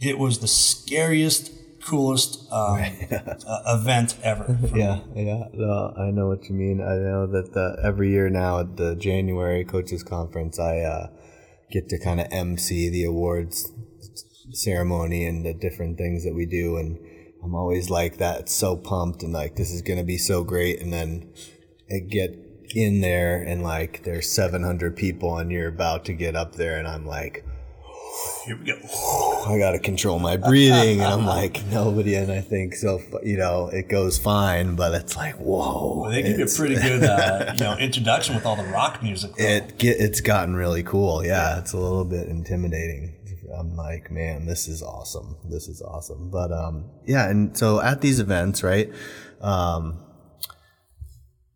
it 0.00 0.18
was 0.18 0.40
the 0.40 0.48
scariest, 0.48 1.52
coolest 1.84 2.50
um, 2.52 2.84
uh, 3.10 3.62
event 3.78 4.16
ever. 4.22 4.58
yeah, 4.74 5.00
me. 5.14 5.26
yeah. 5.26 5.44
No, 5.52 5.94
I 5.96 6.10
know 6.10 6.26
what 6.26 6.48
you 6.48 6.56
mean. 6.56 6.80
I 6.80 6.96
know 6.96 7.26
that 7.26 7.52
the, 7.54 7.80
every 7.84 8.10
year 8.10 8.28
now 8.30 8.60
at 8.60 8.76
the 8.76 8.96
January 8.96 9.64
coaches 9.64 10.02
conference, 10.02 10.58
I 10.58 10.78
uh, 10.80 11.08
get 11.70 11.88
to 11.88 11.98
kind 11.98 12.20
of 12.20 12.26
MC 12.30 12.88
the 12.88 13.04
awards 13.04 13.72
ceremony 14.52 15.26
and 15.26 15.44
the 15.44 15.54
different 15.54 15.98
things 15.98 16.24
that 16.24 16.34
we 16.34 16.46
do. 16.46 16.76
And 16.76 16.98
I'm 17.42 17.54
always 17.54 17.90
like 17.90 18.18
that, 18.18 18.48
so 18.48 18.76
pumped 18.76 19.22
and 19.22 19.32
like, 19.32 19.56
this 19.56 19.70
is 19.70 19.82
going 19.82 19.98
to 19.98 20.04
be 20.04 20.18
so 20.18 20.44
great. 20.44 20.80
And 20.80 20.92
then 20.92 21.32
I 21.90 22.00
get 22.00 22.36
in 22.74 23.00
there 23.00 23.42
and 23.42 23.62
like 23.62 24.04
there's 24.04 24.30
700 24.30 24.96
people 24.96 25.36
and 25.38 25.50
you're 25.50 25.68
about 25.68 26.04
to 26.04 26.12
get 26.12 26.36
up 26.36 26.54
there 26.54 26.78
and 26.78 26.86
I'm 26.86 27.06
like, 27.06 27.44
here 28.46 28.56
we 28.56 28.64
go. 28.64 29.44
I 29.46 29.58
got 29.58 29.72
to 29.72 29.78
control 29.78 30.18
my 30.18 30.36
breathing. 30.36 31.00
and 31.00 31.12
I'm 31.12 31.26
like, 31.26 31.64
nobody. 31.66 32.14
And 32.14 32.30
I 32.32 32.40
think 32.40 32.74
so, 32.74 33.00
you 33.22 33.36
know, 33.36 33.68
it 33.68 33.88
goes 33.88 34.18
fine, 34.18 34.76
but 34.76 34.94
it's 34.94 35.16
like, 35.16 35.34
whoa. 35.36 36.00
Well, 36.00 36.10
they 36.10 36.22
give 36.22 36.38
you 36.38 36.44
a 36.44 36.48
pretty 36.48 36.76
good, 36.76 37.04
uh, 37.04 37.52
you 37.58 37.64
know, 37.64 37.76
introduction 37.76 38.34
with 38.34 38.46
all 38.46 38.56
the 38.56 38.64
rock 38.64 39.02
music. 39.02 39.34
Though. 39.36 39.44
It 39.44 39.78
get, 39.78 40.00
it's 40.00 40.20
gotten 40.20 40.54
really 40.54 40.82
cool. 40.82 41.24
Yeah, 41.24 41.54
yeah, 41.54 41.58
It's 41.60 41.72
a 41.72 41.78
little 41.78 42.04
bit 42.04 42.28
intimidating. 42.28 43.16
I'm 43.56 43.76
like, 43.76 44.10
man, 44.10 44.46
this 44.46 44.68
is 44.68 44.82
awesome. 44.82 45.36
This 45.44 45.68
is 45.68 45.82
awesome. 45.82 46.30
But, 46.30 46.52
um, 46.52 46.84
yeah. 47.04 47.28
And 47.28 47.56
so 47.56 47.80
at 47.80 48.00
these 48.00 48.20
events, 48.20 48.62
right, 48.62 48.90
um, 49.40 49.98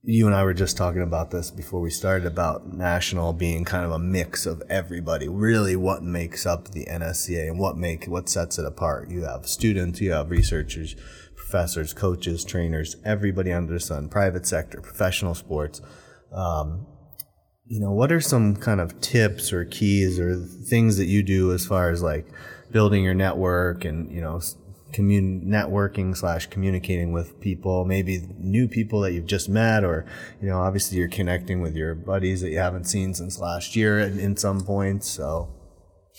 you 0.06 0.26
and 0.26 0.36
I 0.36 0.44
were 0.44 0.54
just 0.54 0.76
talking 0.76 1.02
about 1.02 1.30
this 1.30 1.50
before 1.50 1.80
we 1.80 1.88
started 1.88 2.26
about 2.26 2.70
national 2.70 3.32
being 3.32 3.64
kind 3.64 3.86
of 3.86 3.90
a 3.90 3.98
mix 3.98 4.44
of 4.44 4.62
everybody. 4.68 5.28
Really, 5.28 5.76
what 5.76 6.02
makes 6.02 6.44
up 6.44 6.68
the 6.68 6.84
NSCA 6.84 7.48
and 7.48 7.58
what 7.58 7.78
make 7.78 8.04
what 8.04 8.28
sets 8.28 8.58
it 8.58 8.66
apart? 8.66 9.08
You 9.08 9.22
have 9.22 9.46
students, 9.46 10.02
you 10.02 10.12
have 10.12 10.30
researchers, 10.30 10.94
professors, 11.34 11.94
coaches, 11.94 12.44
trainers, 12.44 12.96
everybody 13.04 13.50
under 13.50 13.72
the 13.72 13.80
sun, 13.80 14.10
private 14.10 14.46
sector, 14.46 14.82
professional 14.82 15.34
sports. 15.34 15.80
Um, 16.32 16.86
you 17.64 17.80
know, 17.80 17.92
what 17.92 18.12
are 18.12 18.20
some 18.20 18.56
kind 18.56 18.80
of 18.80 19.00
tips 19.00 19.54
or 19.54 19.64
keys 19.64 20.20
or 20.20 20.36
things 20.36 20.98
that 20.98 21.06
you 21.06 21.22
do 21.22 21.54
as 21.54 21.64
far 21.64 21.90
as 21.90 22.02
like 22.02 22.26
building 22.70 23.04
your 23.04 23.14
network 23.14 23.86
and 23.86 24.12
you 24.12 24.20
know 24.20 24.40
commun- 24.94 25.42
networking 25.44 26.16
slash 26.16 26.46
communicating 26.46 27.12
with 27.12 27.40
people, 27.40 27.84
maybe 27.84 28.22
new 28.38 28.68
people 28.68 29.00
that 29.00 29.12
you've 29.12 29.26
just 29.26 29.48
met, 29.48 29.84
or 29.84 30.06
you 30.40 30.48
know, 30.48 30.60
obviously 30.60 30.96
you're 30.96 31.08
connecting 31.08 31.60
with 31.60 31.74
your 31.74 31.94
buddies 31.94 32.40
that 32.40 32.50
you 32.50 32.58
haven't 32.58 32.84
seen 32.84 33.12
since 33.12 33.38
last 33.38 33.74
year 33.74 33.98
in, 33.98 34.18
in 34.20 34.36
some 34.36 34.60
points. 34.60 35.10
So, 35.10 35.52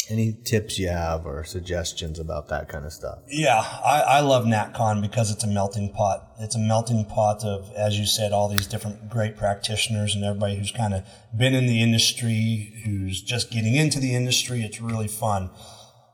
any 0.10 0.34
tips 0.44 0.78
you 0.78 0.90
have 0.90 1.26
or 1.26 1.46
suggestions 1.46 2.20
about 2.20 2.50
that 2.50 2.68
kind 2.68 2.86
of 2.86 2.92
stuff? 2.92 3.20
Yeah, 3.30 3.60
I, 3.60 4.02
I 4.02 4.20
love 4.20 4.44
NatCon 4.44 5.02
because 5.02 5.32
it's 5.32 5.46
a 5.46 5.48
melting 5.48 5.94
pot. 5.94 6.34
It's 6.40 6.56
a 6.56 6.60
melting 6.60 7.06
pot 7.06 7.46
of, 7.46 7.72
as 7.78 7.98
you 7.98 8.06
said, 8.06 8.34
all 8.34 8.50
these 8.50 8.68
different 8.68 9.10
great 9.10 9.38
practitioners 9.38 10.14
and 10.14 10.26
everybody 10.26 10.58
who's 10.58 10.72
kind 10.72 10.94
of 10.94 11.06
been 11.36 11.56
in 11.56 11.66
the 11.66 11.82
industry, 11.82 12.84
who's 12.86 13.22
just 13.22 13.50
getting 13.50 13.76
into 13.76 14.02
the 14.02 14.14
industry. 14.14 14.64
It's 14.64 14.82
really 14.82 15.08
fun. 15.08 15.50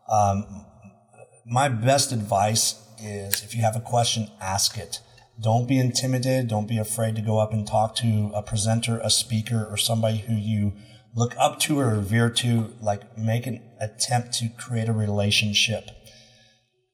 Um, 0.08 0.68
my 1.46 1.70
best 1.70 2.12
advice 2.12 2.76
is 3.02 3.44
if 3.44 3.56
you 3.56 3.62
have 3.62 3.76
a 3.76 3.82
question, 3.82 4.30
ask 4.40 4.78
it. 4.78 5.00
Don't 5.40 5.68
be 5.68 5.80
intimidated. 5.80 6.48
Don't 6.48 6.68
be 6.68 6.78
afraid 6.78 7.16
to 7.16 7.22
go 7.22 7.40
up 7.40 7.52
and 7.52 7.66
talk 7.66 7.96
to 7.96 8.32
a 8.36 8.44
presenter, 8.44 9.00
a 9.00 9.10
speaker, 9.10 9.66
or 9.70 9.78
somebody 9.78 10.20
who 10.20 10.36
you 10.36 10.74
look 11.16 11.36
up 11.38 11.60
to 11.62 11.80
or 11.80 11.96
revere 11.96 12.30
to. 12.30 12.74
Like, 12.80 13.18
make 13.18 13.48
an 13.48 13.62
attempt 13.80 14.34
to 14.34 14.50
create 14.50 14.88
a 14.88 14.94
relationship. 14.94 15.90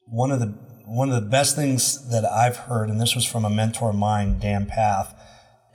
One 0.06 0.30
of 0.30 0.40
the 0.40 0.68
one 0.86 1.10
of 1.10 1.22
the 1.22 1.28
best 1.28 1.54
things 1.54 2.08
that 2.08 2.24
I've 2.24 2.56
heard, 2.56 2.88
and 2.88 2.98
this 2.98 3.14
was 3.14 3.26
from 3.26 3.44
a 3.44 3.50
mentor 3.50 3.90
of 3.90 3.96
mine, 3.96 4.38
Dan 4.38 4.66
Pfaff. 4.66 5.14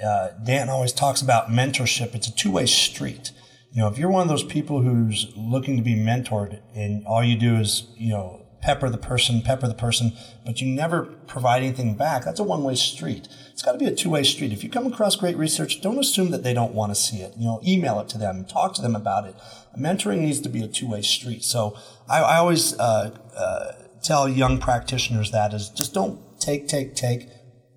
Uh, 0.04 0.30
Dan 0.44 0.70
always 0.70 0.92
talks 0.92 1.22
about 1.22 1.50
mentorship. 1.50 2.16
It's 2.16 2.28
a 2.28 2.34
two 2.34 2.52
way 2.52 2.66
street. 2.66 3.32
You 3.72 3.82
know, 3.82 3.88
if 3.88 3.98
you're 4.00 4.10
one 4.10 4.24
of 4.24 4.30
those 4.30 4.44
people 4.44 4.82
who's 4.82 5.32
looking 5.36 5.78
to 5.78 5.84
be 5.84 5.96
mentored 5.96 6.62
and 6.76 7.06
all 7.06 7.24
you 7.24 7.38
do 7.38 7.56
is, 7.56 7.88
you 7.96 8.10
know, 8.10 8.43
pepper 8.64 8.90
the 8.90 8.98
person, 8.98 9.42
pepper 9.42 9.68
the 9.68 9.74
person, 9.74 10.14
but 10.46 10.62
you 10.62 10.68
never 10.68 11.04
provide 11.04 11.62
anything 11.62 11.96
back, 11.96 12.24
that's 12.24 12.40
a 12.40 12.44
one 12.44 12.64
way 12.64 12.76
street. 12.76 13.28
It's 13.52 13.62
got 13.62 13.74
to 13.74 13.78
be 13.78 13.86
a 13.86 13.94
two 13.94 14.10
way 14.10 14.24
street. 14.24 14.54
If 14.54 14.64
you 14.64 14.70
come 14.70 14.88
across 14.88 15.18
great 15.18 15.36
research, 15.36 15.82
don't 15.82 16.00
assume 16.00 16.32
that 16.32 16.44
they 16.44 16.54
don't 16.54 16.74
want 16.74 16.92
to 16.92 16.96
see 16.96 17.18
it. 17.18 17.34
You 17.38 17.46
know, 17.46 17.62
email 17.68 18.00
it 18.00 18.08
to 18.10 18.18
them, 18.18 18.46
talk 18.46 18.74
to 18.76 18.82
them 18.82 18.96
about 18.96 19.26
it. 19.26 19.36
Mentoring 19.78 20.20
needs 20.20 20.40
to 20.40 20.50
be 20.50 20.64
a 20.64 20.68
two 20.70 20.90
way 20.90 21.02
street. 21.02 21.44
So 21.44 21.78
I, 22.10 22.22
I 22.22 22.38
always 22.38 22.80
uh, 22.80 23.12
uh, 23.36 23.72
tell 24.02 24.30
young 24.30 24.60
practitioners 24.60 25.32
that 25.32 25.54
is 25.54 25.68
just 25.68 25.94
don't 25.94 26.40
take, 26.40 26.70
take, 26.70 26.96
take, 26.96 27.28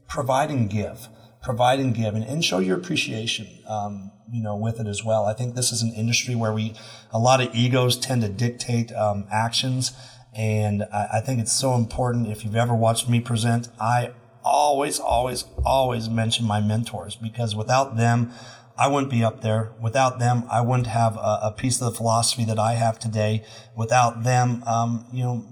provide 0.08 0.50
and 0.50 0.70
give. 0.70 1.08
Provide 1.42 1.80
and 1.80 1.94
give 1.94 2.14
and, 2.14 2.24
and 2.24 2.44
show 2.44 2.58
your 2.58 2.76
appreciation. 2.76 3.48
Um, 3.68 4.12
you 4.32 4.42
know, 4.42 4.56
with 4.56 4.80
it 4.80 4.88
as 4.88 5.04
well. 5.04 5.24
I 5.24 5.34
think 5.34 5.54
this 5.54 5.70
is 5.70 5.82
an 5.82 5.92
industry 5.94 6.34
where 6.34 6.52
we, 6.52 6.74
a 7.12 7.18
lot 7.18 7.40
of 7.40 7.54
egos 7.54 7.96
tend 7.96 8.22
to 8.22 8.28
dictate 8.28 8.92
um, 8.92 9.28
actions 9.30 9.92
and 10.36 10.84
I, 10.92 11.08
I 11.14 11.20
think 11.20 11.40
it's 11.40 11.52
so 11.52 11.74
important. 11.74 12.28
If 12.28 12.44
you've 12.44 12.56
ever 12.56 12.74
watched 12.74 13.08
me 13.08 13.20
present, 13.20 13.68
I 13.80 14.12
always, 14.44 15.00
always, 15.00 15.44
always 15.64 16.08
mention 16.08 16.46
my 16.46 16.60
mentors 16.60 17.16
because 17.16 17.56
without 17.56 17.96
them, 17.96 18.32
I 18.78 18.88
wouldn't 18.88 19.10
be 19.10 19.24
up 19.24 19.40
there. 19.40 19.72
Without 19.80 20.18
them, 20.18 20.44
I 20.50 20.60
wouldn't 20.60 20.88
have 20.88 21.16
a, 21.16 21.40
a 21.44 21.54
piece 21.56 21.80
of 21.80 21.90
the 21.90 21.96
philosophy 21.96 22.44
that 22.44 22.58
I 22.58 22.74
have 22.74 22.98
today. 22.98 23.42
Without 23.74 24.22
them, 24.22 24.62
um, 24.64 25.06
you 25.12 25.24
know, 25.24 25.46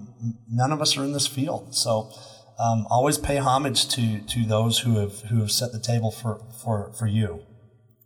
none 0.47 0.71
of 0.71 0.81
us 0.81 0.95
are 0.95 1.03
in 1.03 1.13
this 1.13 1.25
field. 1.25 1.75
So, 1.75 2.11
um, 2.59 2.85
always 2.89 3.17
pay 3.17 3.37
homage 3.37 3.87
to 3.89 4.21
to 4.21 4.45
those 4.45 4.79
who 4.79 4.97
have 4.99 5.21
who 5.23 5.39
have 5.39 5.51
set 5.51 5.71
the 5.73 5.79
table 5.79 6.11
for 6.11 6.39
for 6.63 6.93
for 6.93 7.07
you. 7.07 7.41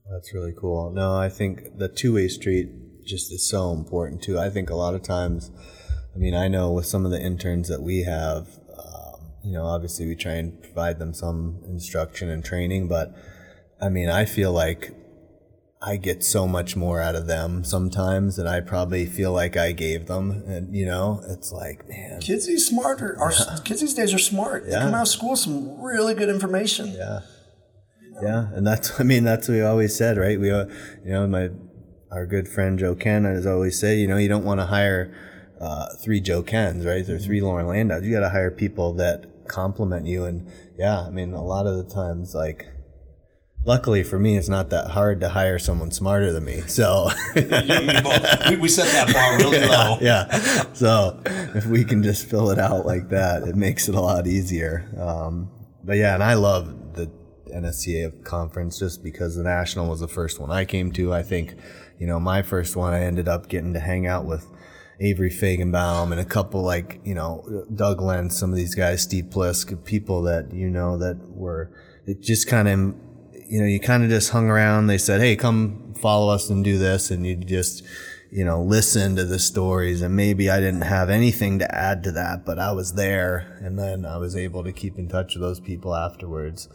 That's 0.10 0.34
really 0.34 0.54
cool. 0.60 0.92
No, 0.92 1.16
I 1.16 1.30
think 1.30 1.78
the 1.78 1.88
two 1.88 2.14
way 2.16 2.30
street 2.30 2.70
just 3.06 3.32
is 3.32 3.48
so 3.48 3.72
important 3.74 4.24
too. 4.24 4.40
I 4.40 4.50
think 4.50 4.70
a 4.70 4.76
lot 4.76 4.96
of 4.96 5.04
times 5.04 5.52
I 6.20 6.22
mean, 6.22 6.36
I 6.36 6.50
know 6.50 6.74
with 6.74 6.86
some 6.86 7.06
of 7.06 7.12
the 7.12 7.22
interns 7.22 7.70
that 7.70 7.82
we 7.82 8.04
have, 8.04 8.50
um, 8.78 9.22
you 9.42 9.54
know, 9.54 9.66
obviously 9.66 10.06
we 10.06 10.16
try 10.16 10.34
and 10.34 10.62
provide 10.62 11.00
them 11.00 11.14
some 11.14 11.62
instruction 11.66 12.30
and 12.30 12.44
training, 12.44 12.90
but 12.90 13.16
I 13.82 13.88
mean, 13.88 14.10
I 14.10 14.26
feel 14.26 14.52
like 14.52 14.94
I 15.82 15.96
get 15.96 16.26
so 16.26 16.46
much 16.46 16.76
more 16.76 17.00
out 17.00 17.16
of 17.16 17.28
them 17.28 17.64
sometimes 17.64 18.36
than 18.36 18.48
I 18.48 18.60
probably 18.60 19.06
feel 19.06 19.32
like 19.32 19.56
I 19.56 19.72
gave 19.72 20.08
them. 20.08 20.44
And, 20.46 20.76
you 20.76 20.86
know, 20.86 21.22
it's 21.30 21.54
like, 21.54 21.88
man. 21.88 22.20
Kids 22.20 22.48
these 22.48 22.68
smarter. 22.68 23.16
Our 23.18 23.32
yeah. 23.40 23.60
kids 23.64 23.80
these 23.80 23.94
days 23.94 24.14
are 24.14 24.20
smart. 24.20 24.66
They 24.66 24.74
come 24.74 24.94
out 24.94 25.04
of 25.04 25.08
school 25.08 25.32
with 25.32 25.40
some 25.40 25.82
really 25.82 26.16
good 26.16 26.28
information. 26.28 26.92
Yeah. 26.92 27.22
Yeah. 28.22 28.50
And 28.52 28.68
that's, 28.68 29.00
I 29.00 29.04
mean, 29.04 29.24
that's 29.24 29.48
what 29.48 29.54
we 29.54 29.62
always 29.62 29.96
said, 29.96 30.18
right? 30.18 30.38
We, 30.38 30.52
uh, 30.52 30.66
you 31.06 31.12
know, 31.12 31.26
my, 31.28 31.48
our 32.12 32.26
good 32.26 32.50
friend 32.50 32.78
Joe 32.78 32.94
Kenn 32.94 33.24
has 33.24 33.46
always 33.46 33.80
said, 33.80 34.00
you 34.00 34.08
know, 34.10 34.18
you 34.18 34.28
don't 34.28 34.44
want 34.44 34.60
to 34.60 34.66
hire 34.66 35.16
uh, 35.60 35.88
three 36.02 36.22
Joe 36.22 36.42
Kenns, 36.42 36.86
right? 36.86 37.06
There 37.06 37.16
are 37.16 37.20
three 37.20 37.42
Loren 37.42 37.68
Landows. 37.68 38.06
You 38.06 38.12
got 38.12 38.22
to 38.22 38.30
hire 38.30 38.52
people 38.52 38.94
that 38.94 39.48
complement 39.48 40.06
you. 40.06 40.26
And 40.26 40.50
yeah, 40.78 41.02
I 41.02 41.10
mean, 41.10 41.34
a 41.34 41.44
lot 41.44 41.68
of 41.68 41.78
the 41.78 41.94
times, 41.94 42.34
like, 42.34 42.66
luckily 43.66 44.04
for 44.04 44.18
me, 44.18 44.38
it's 44.38 44.50
not 44.50 44.70
that 44.70 44.92
hard 44.92 45.20
to 45.22 45.30
hire 45.30 45.60
someone 45.60 45.92
smarter 45.92 46.32
than 46.32 46.46
me. 46.46 46.62
So 46.62 47.10
we, 47.36 47.42
we 48.58 48.70
set 48.70 48.88
that 48.94 49.12
bar 49.14 49.38
really 49.38 49.60
low. 49.68 49.98
Yeah. 50.00 50.28
So 50.74 51.22
if 51.26 51.66
we 51.66 51.84
can 51.84 52.04
just 52.04 52.26
fill 52.26 52.52
it 52.52 52.60
out 52.60 52.86
like 52.86 53.10
that, 53.10 53.44
it 53.44 53.56
makes 53.56 53.90
it 53.90 53.96
a 53.96 54.02
lot 54.02 54.28
easier. 54.28 54.90
Um, 54.98 55.50
but 55.84 55.98
yeah, 55.98 56.14
and 56.14 56.24
I 56.24 56.36
love 56.36 56.94
the 56.94 57.12
NSCA 57.54 58.24
conference 58.24 58.80
just 58.80 59.04
because 59.04 59.36
the 59.36 59.44
national 59.44 59.90
was 59.90 60.00
the 60.00 60.08
first 60.08 60.40
one 60.40 60.52
I 60.52 60.66
came 60.66 60.92
to. 60.94 61.14
I 61.14 61.24
think, 61.24 61.56
you 61.98 62.08
know, 62.08 62.20
my 62.20 62.42
first 62.42 62.76
one, 62.76 62.94
I 62.94 63.02
ended 63.02 63.28
up 63.28 63.50
getting 63.50 63.74
to 63.74 63.80
hang 63.80 64.08
out 64.08 64.26
with 64.26 64.48
Avery 65.02 65.30
Faigenbaum 65.30 66.12
and 66.12 66.20
a 66.20 66.26
couple 66.26 66.62
like, 66.62 67.00
you 67.04 67.16
know, 67.16 67.66
Doug 67.74 68.02
Lentz, 68.02 68.38
some 68.38 68.52
of 68.52 68.58
these 68.58 68.76
guys, 68.76 69.02
Steve 69.02 69.26
Plisk, 69.26 69.86
people 69.86 70.22
that, 70.24 70.54
you 70.54 70.70
know, 70.70 70.98
that 70.98 71.18
were, 71.30 71.72
it 72.06 72.22
just 72.22 72.48
kind 72.48 72.68
of, 72.68 72.80
you 73.50 73.60
know, 73.60 73.66
you 73.66 73.80
kind 73.80 74.04
of 74.04 74.10
just 74.10 74.32
hung 74.32 74.50
around. 74.50 74.88
They 74.88 74.98
said, 74.98 75.22
Hey, 75.22 75.36
come 75.36 75.94
follow 76.00 76.34
us 76.34 76.50
and 76.50 76.64
do 76.64 76.78
this. 76.78 77.12
And 77.12 77.26
you 77.26 77.36
just, 77.36 77.84
you 78.32 78.44
know, 78.44 78.62
listen 78.62 79.16
to 79.16 79.26
the 79.26 79.40
stories. 79.40 80.02
And 80.02 80.16
maybe 80.16 80.50
I 80.50 80.60
didn't 80.60 80.82
have 80.82 81.10
anything 81.10 81.60
to 81.60 81.76
add 81.76 82.04
to 82.04 82.12
that, 82.12 82.46
but 82.46 82.60
I 82.60 82.74
was 82.74 82.94
there. 82.94 83.58
And 83.62 83.80
then 83.80 84.06
I 84.06 84.18
was 84.18 84.36
able 84.36 84.64
to 84.66 84.74
keep 84.74 84.98
in 84.98 85.08
touch 85.08 85.36
with 85.36 85.42
those 85.42 85.60
people 85.60 85.96
afterwards. 85.96 86.68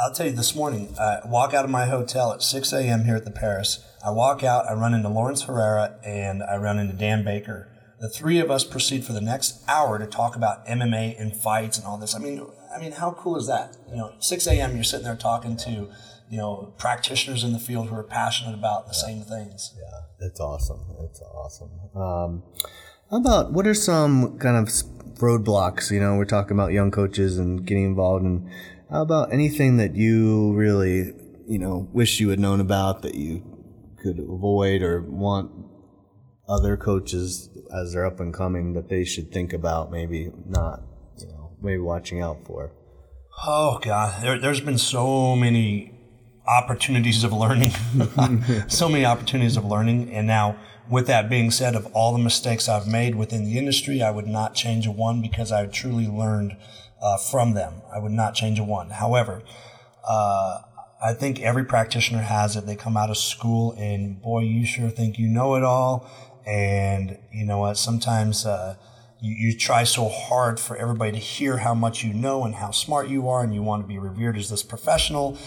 I'll 0.00 0.14
tell 0.14 0.26
you 0.26 0.32
this 0.32 0.54
morning, 0.54 0.94
I 0.98 1.20
walk 1.26 1.54
out 1.54 1.64
of 1.64 1.70
my 1.70 1.86
hotel 1.86 2.32
at 2.32 2.42
6 2.42 2.72
a.m. 2.72 3.04
here 3.04 3.16
at 3.16 3.24
the 3.24 3.32
Paris. 3.32 3.84
I 4.04 4.10
walk 4.10 4.44
out, 4.44 4.68
I 4.68 4.74
run 4.74 4.94
into 4.94 5.08
Lawrence 5.08 5.42
Herrera, 5.42 5.98
and 6.04 6.42
I 6.42 6.56
run 6.56 6.78
into 6.78 6.94
Dan 6.94 7.24
Baker. 7.24 7.68
The 8.00 8.08
three 8.08 8.38
of 8.38 8.50
us 8.50 8.62
proceed 8.62 9.04
for 9.04 9.12
the 9.12 9.20
next 9.20 9.62
hour 9.68 9.98
to 9.98 10.06
talk 10.06 10.36
about 10.36 10.64
MMA 10.66 11.20
and 11.20 11.34
fights 11.34 11.78
and 11.78 11.86
all 11.86 11.98
this. 11.98 12.14
I 12.14 12.18
mean, 12.20 12.46
I 12.74 12.80
mean, 12.80 12.92
how 12.92 13.12
cool 13.12 13.36
is 13.36 13.48
that? 13.48 13.76
You 13.90 13.96
know, 13.96 14.12
6 14.20 14.46
a.m. 14.46 14.74
You're 14.74 14.84
sitting 14.84 15.04
there 15.04 15.16
talking 15.16 15.56
to, 15.58 15.88
you 16.30 16.36
know, 16.36 16.74
practitioners 16.78 17.42
in 17.42 17.52
the 17.52 17.58
field 17.58 17.88
who 17.88 17.96
are 17.96 18.04
passionate 18.04 18.54
about 18.54 18.86
the 18.86 18.94
yeah. 18.94 19.06
same 19.06 19.22
things. 19.22 19.74
Yeah, 19.76 20.26
it's 20.26 20.38
awesome. 20.38 20.80
It's 21.02 21.20
awesome. 21.20 21.70
Um, 21.96 22.42
how 23.10 23.16
about 23.16 23.52
what 23.52 23.66
are 23.66 23.74
some 23.74 24.38
kind 24.38 24.56
of 24.56 24.68
roadblocks? 25.18 25.90
You 25.90 25.98
know, 25.98 26.16
we're 26.16 26.24
talking 26.24 26.52
about 26.52 26.72
young 26.72 26.92
coaches 26.92 27.36
and 27.36 27.66
getting 27.66 27.84
involved 27.84 28.24
and 28.24 28.48
how 28.90 29.02
about 29.02 29.32
anything 29.32 29.76
that 29.78 29.96
you 29.96 30.52
really, 30.54 31.14
you 31.46 31.58
know, 31.58 31.88
wish 31.92 32.20
you 32.20 32.28
had 32.28 32.38
known 32.38 32.60
about 32.60 33.02
that 33.02 33.14
you 33.14 33.42
could 34.08 34.22
avoid 34.22 34.82
or 34.82 35.02
want 35.02 35.50
other 36.48 36.76
coaches 36.76 37.50
as 37.74 37.92
they're 37.92 38.06
up 38.06 38.20
and 38.20 38.32
coming 38.32 38.72
that 38.72 38.88
they 38.88 39.04
should 39.04 39.30
think 39.32 39.52
about 39.52 39.90
maybe 39.90 40.30
not, 40.46 40.82
you 41.18 41.26
know, 41.26 41.50
maybe 41.60 41.78
watching 41.78 42.22
out 42.22 42.38
for? 42.46 42.72
Oh 43.46 43.78
God, 43.82 44.22
there, 44.22 44.38
there's 44.38 44.60
been 44.60 44.78
so 44.78 45.36
many 45.36 45.94
opportunities 46.46 47.24
of 47.24 47.32
learning, 47.32 47.70
so 48.68 48.88
many 48.88 49.04
opportunities 49.04 49.56
of 49.56 49.64
learning, 49.64 50.10
and 50.12 50.26
now 50.26 50.58
with 50.88 51.06
that 51.06 51.28
being 51.28 51.50
said, 51.50 51.74
of 51.74 51.86
all 51.92 52.12
the 52.12 52.18
mistakes 52.18 52.68
I've 52.68 52.88
made 52.88 53.14
within 53.14 53.44
the 53.44 53.58
industry, 53.58 54.02
I 54.02 54.10
would 54.10 54.26
not 54.26 54.54
change 54.54 54.86
a 54.86 54.90
one 54.90 55.20
because 55.20 55.52
I 55.52 55.66
truly 55.66 56.06
learned 56.06 56.56
uh, 57.02 57.18
from 57.18 57.52
them. 57.52 57.82
I 57.94 57.98
would 57.98 58.12
not 58.12 58.34
change 58.34 58.58
a 58.58 58.64
one. 58.64 58.90
However, 58.90 59.42
uh, 60.08 60.62
I 61.02 61.12
think 61.12 61.40
every 61.40 61.64
practitioner 61.64 62.22
has 62.22 62.56
it. 62.56 62.66
They 62.66 62.76
come 62.76 62.96
out 62.96 63.10
of 63.10 63.16
school 63.16 63.74
and 63.78 64.20
boy, 64.20 64.40
you 64.40 64.66
sure 64.66 64.90
think 64.90 65.18
you 65.18 65.28
know 65.28 65.54
it 65.54 65.62
all. 65.62 66.10
And 66.46 67.18
you 67.32 67.44
know 67.44 67.58
what? 67.58 67.76
Sometimes 67.76 68.46
uh, 68.46 68.76
you, 69.20 69.34
you 69.34 69.56
try 69.56 69.84
so 69.84 70.08
hard 70.08 70.58
for 70.58 70.76
everybody 70.76 71.12
to 71.12 71.18
hear 71.18 71.58
how 71.58 71.74
much 71.74 72.02
you 72.02 72.12
know 72.12 72.44
and 72.44 72.54
how 72.54 72.70
smart 72.70 73.08
you 73.08 73.28
are, 73.28 73.44
and 73.44 73.54
you 73.54 73.62
want 73.62 73.82
to 73.82 73.86
be 73.86 73.98
revered 73.98 74.36
as 74.36 74.48
this 74.48 74.62
professional. 74.62 75.38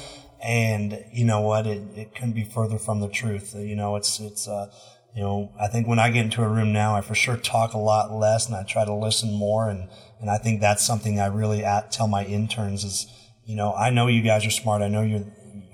And 0.44 1.04
you 1.12 1.26
know 1.26 1.42
what? 1.42 1.66
It, 1.66 1.82
it 1.96 2.16
couldn't 2.16 2.34
be 2.34 2.44
further 2.44 2.78
from 2.78 3.00
the 3.00 3.10
truth. 3.10 3.56
You 3.56 3.76
know, 3.76 3.96
it's 3.96 4.20
it's 4.20 4.48
uh, 4.48 4.72
you 5.16 5.22
know, 5.22 5.52
I 5.60 5.68
think 5.68 5.88
when 5.88 6.00
I 6.00 6.10
get 6.10 6.24
into 6.24 6.42
a 6.42 6.48
room 6.48 6.72
now, 6.72 6.96
I 6.96 7.02
for 7.02 7.16
sure 7.16 7.36
talk 7.36 7.74
a 7.74 7.78
lot 7.78 8.12
less 8.12 8.48
and 8.48 8.56
I 8.56 8.64
try 8.64 8.86
to 8.86 8.94
listen 8.94 9.34
more. 9.34 9.70
And, 9.70 9.90
and 10.22 10.30
I 10.30 10.38
think 10.38 10.62
that's 10.62 10.86
something 10.86 11.20
I 11.20 11.28
really 11.28 11.66
at, 11.66 11.92
tell 11.92 12.08
my 12.08 12.24
interns 12.24 12.84
is, 12.84 13.08
you 13.46 13.56
know, 13.56 13.74
I 13.74 13.90
know 13.90 14.08
you 14.08 14.22
guys 14.22 14.46
are 14.46 14.52
smart. 14.52 14.82
I 14.82 14.88
know 14.88 15.02
you're 15.02 15.26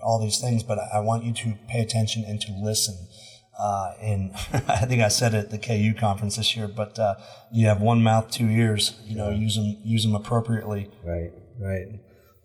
all 0.08 0.20
these 0.20 0.40
things, 0.40 0.64
but 0.64 0.80
I 0.80 1.02
want 1.02 1.26
you 1.26 1.34
to 1.34 1.56
pay 1.68 1.82
attention 1.82 2.24
and 2.26 2.40
to 2.40 2.54
listen. 2.54 2.96
Uh, 3.60 3.92
and 4.02 4.32
I 4.68 4.86
think 4.86 5.02
I 5.02 5.10
said 5.10 5.34
it 5.34 5.38
at 5.46 5.50
the 5.52 5.58
KU 5.58 5.94
conference 5.94 6.38
this 6.38 6.56
year, 6.56 6.70
but 6.70 6.98
uh, 6.98 7.16
you 7.52 7.68
have 7.68 7.82
one 7.82 8.02
mouth, 8.02 8.32
two 8.32 8.48
ears. 8.48 8.98
You 9.04 9.18
know, 9.18 9.30
use 9.30 9.56
them, 9.56 9.78
use 9.84 10.04
them 10.04 10.16
appropriately. 10.16 10.90
Right, 11.04 11.32
right 11.60 12.00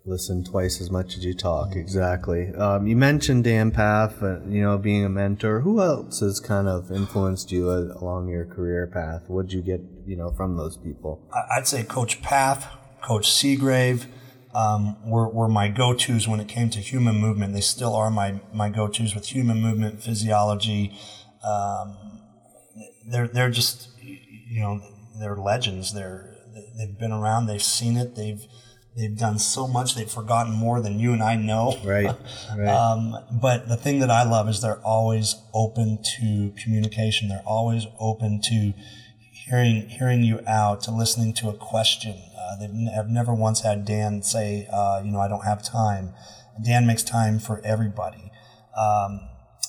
listen 0.04 0.42
twice 0.42 0.80
as 0.80 0.90
much 0.90 1.16
as 1.16 1.24
you 1.24 1.32
talk. 1.32 1.76
Exactly. 1.76 2.52
Um, 2.54 2.86
you 2.86 2.96
mentioned 2.96 3.44
Dan 3.44 3.70
Pfaff, 3.70 4.20
uh, 4.20 4.44
you 4.48 4.60
know, 4.60 4.76
being 4.78 5.04
a 5.04 5.08
mentor. 5.08 5.60
Who 5.60 5.80
else 5.80 6.20
has 6.20 6.40
kind 6.40 6.68
of 6.68 6.90
influenced 6.90 7.52
you 7.52 7.70
uh, 7.70 8.00
along 8.00 8.28
your 8.28 8.44
career 8.44 8.86
path? 8.86 9.22
What 9.28 9.46
did 9.46 9.52
you 9.52 9.62
get, 9.62 9.80
you 10.04 10.16
know, 10.16 10.32
from 10.32 10.56
those 10.56 10.76
people? 10.76 11.28
I'd 11.56 11.68
say 11.68 11.84
Coach 11.84 12.20
Pfaff, 12.20 12.66
Coach 13.00 13.30
Seagrave. 13.30 14.06
Um, 14.54 14.98
were, 15.08 15.28
were 15.28 15.48
my 15.48 15.68
go-tos 15.68 16.28
when 16.28 16.38
it 16.38 16.46
came 16.46 16.68
to 16.70 16.78
human 16.78 17.16
movement. 17.16 17.54
They 17.54 17.62
still 17.62 17.94
are 17.94 18.10
my, 18.10 18.40
my 18.52 18.68
go-tos 18.68 19.14
with 19.14 19.26
human 19.26 19.62
movement, 19.62 20.02
physiology. 20.02 20.94
Um, 21.42 22.20
they're, 23.06 23.28
they're 23.28 23.50
just, 23.50 23.88
you 24.02 24.60
know, 24.60 24.80
they're 25.18 25.36
legends. 25.36 25.94
They're, 25.94 26.36
they've 26.76 26.98
been 26.98 27.12
around. 27.12 27.46
They've 27.46 27.62
seen 27.62 27.96
it. 27.96 28.14
They've, 28.14 28.46
They've 28.96 29.16
done 29.16 29.38
so 29.38 29.66
much. 29.66 29.94
They've 29.94 30.10
forgotten 30.10 30.52
more 30.52 30.80
than 30.80 30.98
you 30.98 31.14
and 31.14 31.22
I 31.22 31.36
know. 31.36 31.78
Right. 31.82 32.14
right. 32.56 32.68
um, 32.68 33.16
but 33.30 33.68
the 33.68 33.76
thing 33.76 34.00
that 34.00 34.10
I 34.10 34.22
love 34.22 34.48
is 34.48 34.60
they're 34.60 34.80
always 34.80 35.36
open 35.54 35.98
to 36.18 36.52
communication. 36.62 37.28
They're 37.28 37.42
always 37.46 37.86
open 37.98 38.42
to 38.42 38.74
hearing 39.46 39.88
hearing 39.88 40.22
you 40.22 40.40
out, 40.46 40.82
to 40.82 40.90
listening 40.90 41.32
to 41.34 41.48
a 41.48 41.54
question. 41.54 42.22
Uh, 42.52 42.56
they've 42.58 42.70
n- 42.70 42.90
have 42.94 43.08
never 43.08 43.32
once 43.34 43.60
had 43.60 43.84
Dan 43.84 44.22
say, 44.22 44.66
uh, 44.72 45.00
you 45.04 45.10
know, 45.10 45.20
I 45.20 45.28
don't 45.28 45.44
have 45.44 45.62
time. 45.62 46.12
Dan 46.62 46.86
makes 46.86 47.02
time 47.02 47.38
for 47.38 47.60
everybody. 47.64 48.30
Um, 48.76 49.20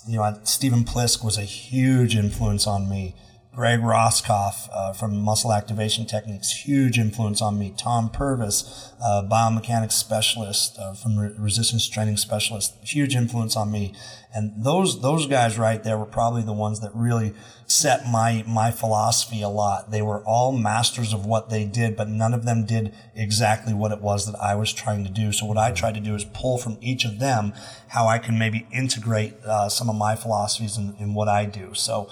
you 0.08 0.18
know, 0.18 0.40
Stephen 0.44 0.84
Plisk 0.84 1.24
was 1.24 1.38
a 1.38 1.44
huge 1.44 2.16
influence 2.16 2.68
on 2.68 2.90
me. 2.90 3.16
Greg 3.56 3.82
Roskopf 3.82 4.68
uh, 4.74 4.93
from 4.93 5.16
Muscle 5.20 5.54
Activation 5.54 6.08
Techniques, 6.08 6.66
huge 6.66 6.97
influence 6.97 7.39
on 7.39 7.60
me. 7.60 7.72
Tom 7.78 8.10
Purvis, 8.10 8.91
uh, 8.99 9.24
biomechanics 9.30 9.91
specialist 9.91 10.80
uh, 10.80 10.93
from 10.93 11.20
Re- 11.20 11.36
resistance 11.38 11.88
training 11.88 12.18
specialist, 12.18 12.74
huge 12.84 13.16
influence 13.16 13.56
on 13.56 13.72
me. 13.72 13.93
And 14.34 14.64
those 14.64 15.01
those 15.01 15.28
guys 15.28 15.60
right 15.60 15.84
there 15.84 15.99
were 15.99 16.08
probably 16.08 16.41
the 16.41 16.51
ones 16.51 16.80
that 16.80 16.89
really 16.95 17.36
set 17.68 18.08
my 18.08 18.43
my 18.47 18.72
philosophy 18.72 19.43
a 19.43 19.49
lot. 19.49 19.91
They 19.91 20.01
were 20.01 20.24
all 20.24 20.51
masters 20.51 21.14
of 21.14 21.28
what 21.28 21.51
they 21.51 21.64
did, 21.64 21.95
but 21.95 22.10
none 22.10 22.34
of 22.34 22.45
them 22.45 22.66
did 22.66 22.91
exactly 23.14 23.76
what 23.76 23.91
it 23.91 24.01
was 24.01 24.26
that 24.26 24.39
I 24.41 24.56
was 24.56 24.74
trying 24.74 25.04
to 25.04 25.12
do. 25.12 25.32
So 25.32 25.45
what 25.45 25.60
I 25.60 25.72
tried 25.72 25.93
to 25.93 26.01
do 26.01 26.16
is 26.16 26.26
pull 26.26 26.58
from 26.58 26.80
each 26.82 27.06
of 27.06 27.20
them 27.20 27.54
how 27.89 28.08
I 28.08 28.18
can 28.18 28.39
maybe 28.39 28.66
integrate 28.72 29.36
uh, 29.45 29.70
some 29.70 29.91
of 29.91 29.95
my 29.95 30.16
philosophies 30.16 30.76
in, 30.76 30.95
in 30.97 31.14
what 31.14 31.28
I 31.28 31.45
do. 31.45 31.76
So. 31.76 32.10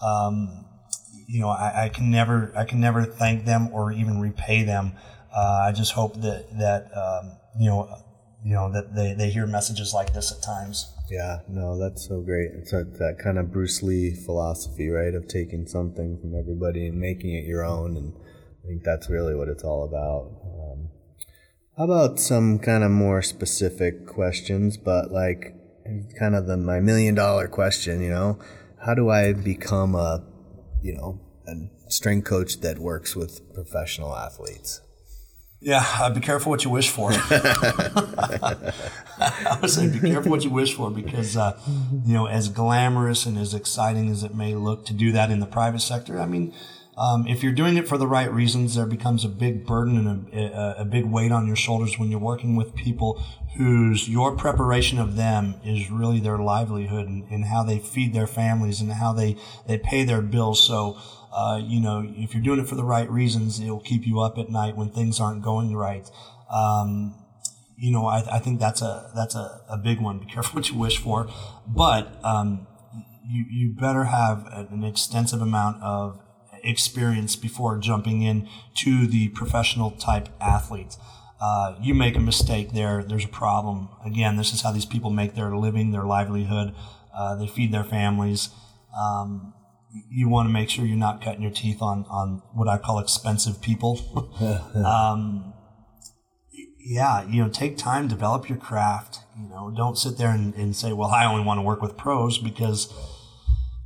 Um, 0.00 0.66
you 1.26 1.40
know, 1.40 1.48
I, 1.48 1.84
I, 1.84 1.88
can 1.88 2.10
never, 2.10 2.52
I 2.56 2.64
can 2.64 2.80
never 2.80 3.04
thank 3.04 3.44
them 3.44 3.68
or 3.72 3.92
even 3.92 4.20
repay 4.20 4.62
them. 4.62 4.92
Uh, 5.34 5.64
I 5.68 5.72
just 5.72 5.92
hope 5.92 6.20
that 6.20 6.46
that 6.58 6.90
um, 6.96 7.36
you 7.58 7.68
know, 7.68 7.88
you 8.44 8.54
know 8.54 8.70
that 8.72 8.94
they, 8.94 9.14
they 9.14 9.30
hear 9.30 9.46
messages 9.46 9.92
like 9.92 10.12
this 10.12 10.30
at 10.30 10.42
times. 10.42 10.92
Yeah, 11.10 11.40
no, 11.48 11.78
that's 11.78 12.06
so 12.06 12.20
great. 12.20 12.50
It's 12.54 12.70
that, 12.70 12.98
that 12.98 13.18
kind 13.22 13.38
of 13.38 13.52
Bruce 13.52 13.82
Lee 13.82 14.14
philosophy, 14.14 14.88
right, 14.88 15.14
of 15.14 15.26
taking 15.26 15.66
something 15.66 16.18
from 16.20 16.38
everybody 16.38 16.86
and 16.86 17.00
making 17.00 17.34
it 17.34 17.46
your 17.46 17.64
own, 17.64 17.96
and 17.96 18.14
I 18.64 18.68
think 18.68 18.84
that's 18.84 19.10
really 19.10 19.34
what 19.34 19.48
it's 19.48 19.64
all 19.64 19.84
about. 19.84 20.30
Um, 20.44 20.88
how 21.76 21.84
about 21.84 22.20
some 22.20 22.60
kind 22.60 22.84
of 22.84 22.90
more 22.90 23.20
specific 23.20 24.06
questions, 24.06 24.76
but 24.76 25.10
like 25.10 25.54
kind 26.18 26.34
of 26.34 26.46
the 26.46 26.56
my 26.56 26.80
million 26.80 27.14
dollar 27.14 27.48
question, 27.48 28.00
you 28.00 28.10
know, 28.10 28.38
how 28.84 28.94
do 28.94 29.10
I 29.10 29.32
become 29.32 29.94
a 29.94 30.24
you 30.84 30.94
know, 30.94 31.18
a 31.48 31.54
strength 31.90 32.26
coach 32.26 32.60
that 32.60 32.78
works 32.78 33.16
with 33.16 33.52
professional 33.54 34.14
athletes. 34.14 34.82
Yeah, 35.60 35.82
uh, 35.98 36.10
be 36.10 36.20
careful 36.20 36.50
what 36.50 36.62
you 36.62 36.70
wish 36.70 36.90
for. 36.90 37.10
I 37.14 38.72
would 39.62 39.70
say 39.70 39.88
be 39.88 39.98
careful 39.98 40.30
what 40.30 40.44
you 40.44 40.50
wish 40.50 40.74
for 40.74 40.90
because, 40.90 41.38
uh, 41.38 41.58
you 42.04 42.12
know, 42.12 42.26
as 42.26 42.50
glamorous 42.50 43.24
and 43.24 43.38
as 43.38 43.54
exciting 43.54 44.10
as 44.10 44.22
it 44.22 44.34
may 44.34 44.54
look 44.54 44.84
to 44.86 44.92
do 44.92 45.10
that 45.12 45.30
in 45.30 45.40
the 45.40 45.46
private 45.46 45.80
sector, 45.80 46.20
I 46.20 46.26
mean, 46.26 46.52
um, 46.96 47.26
if 47.26 47.42
you're 47.42 47.52
doing 47.52 47.76
it 47.76 47.88
for 47.88 47.98
the 47.98 48.06
right 48.06 48.30
reasons, 48.32 48.76
there 48.76 48.86
becomes 48.86 49.24
a 49.24 49.28
big 49.28 49.66
burden 49.66 50.06
and 50.06 50.32
a, 50.32 50.82
a, 50.82 50.84
big 50.84 51.04
weight 51.04 51.32
on 51.32 51.46
your 51.46 51.56
shoulders 51.56 51.98
when 51.98 52.08
you're 52.08 52.20
working 52.20 52.54
with 52.54 52.74
people 52.76 53.20
whose 53.56 54.08
your 54.08 54.36
preparation 54.36 54.98
of 55.00 55.16
them 55.16 55.56
is 55.64 55.90
really 55.90 56.20
their 56.20 56.38
livelihood 56.38 57.08
and, 57.08 57.24
and 57.30 57.46
how 57.46 57.64
they 57.64 57.80
feed 57.80 58.14
their 58.14 58.28
families 58.28 58.80
and 58.80 58.92
how 58.92 59.12
they, 59.12 59.36
they 59.66 59.76
pay 59.76 60.04
their 60.04 60.22
bills. 60.22 60.64
So, 60.64 60.96
uh, 61.32 61.60
you 61.64 61.80
know, 61.80 62.04
if 62.16 62.32
you're 62.32 62.42
doing 62.42 62.60
it 62.60 62.68
for 62.68 62.76
the 62.76 62.84
right 62.84 63.10
reasons, 63.10 63.58
it'll 63.58 63.80
keep 63.80 64.06
you 64.06 64.20
up 64.20 64.38
at 64.38 64.48
night 64.48 64.76
when 64.76 64.90
things 64.90 65.18
aren't 65.18 65.42
going 65.42 65.74
right. 65.74 66.08
Um, 66.48 67.16
you 67.76 67.90
know, 67.90 68.06
I, 68.06 68.36
I, 68.36 68.38
think 68.38 68.60
that's 68.60 68.82
a 68.82 69.10
that's 69.16 69.34
a, 69.34 69.62
a 69.68 69.76
big 69.76 70.00
one. 70.00 70.20
Be 70.20 70.26
careful 70.26 70.60
what 70.60 70.70
you 70.70 70.78
wish 70.78 70.98
for, 70.98 71.28
but 71.66 72.24
um, 72.24 72.68
you 73.26 73.44
you 73.50 73.74
better 73.74 74.04
have 74.04 74.46
an 74.52 74.84
extensive 74.84 75.42
amount 75.42 75.82
of 75.82 76.23
experience 76.64 77.36
before 77.36 77.78
jumping 77.78 78.22
in 78.22 78.48
to 78.76 79.06
the 79.06 79.28
professional 79.28 79.90
type 79.92 80.28
athletes. 80.40 80.98
Uh, 81.40 81.76
you 81.80 81.94
make 81.94 82.16
a 82.16 82.20
mistake 82.20 82.72
there, 82.72 83.02
there's 83.02 83.24
a 83.24 83.28
problem. 83.28 83.88
Again, 84.04 84.36
this 84.36 84.52
is 84.52 84.62
how 84.62 84.72
these 84.72 84.86
people 84.86 85.10
make 85.10 85.34
their 85.34 85.56
living, 85.56 85.90
their 85.90 86.04
livelihood. 86.04 86.74
Uh, 87.14 87.34
they 87.36 87.46
feed 87.46 87.72
their 87.72 87.84
families. 87.84 88.48
Um, 88.98 89.52
you 90.10 90.28
want 90.28 90.48
to 90.48 90.52
make 90.52 90.70
sure 90.70 90.84
you're 90.84 90.96
not 90.96 91.22
cutting 91.22 91.42
your 91.42 91.50
teeth 91.50 91.80
on, 91.80 92.04
on 92.08 92.42
what 92.52 92.68
I 92.68 92.78
call 92.78 92.98
expensive 92.98 93.60
people. 93.60 94.00
um, 94.74 95.54
yeah, 96.84 97.26
you 97.28 97.42
know, 97.42 97.48
take 97.48 97.78
time, 97.78 98.08
develop 98.08 98.48
your 98.48 98.58
craft. 98.58 99.20
You 99.38 99.48
know, 99.48 99.72
don't 99.74 99.96
sit 99.96 100.18
there 100.18 100.30
and, 100.30 100.54
and 100.54 100.76
say, 100.76 100.92
well, 100.92 101.10
I 101.10 101.24
only 101.24 101.44
want 101.44 101.58
to 101.58 101.62
work 101.62 101.80
with 101.80 101.96
pros 101.96 102.38
because 102.38 102.92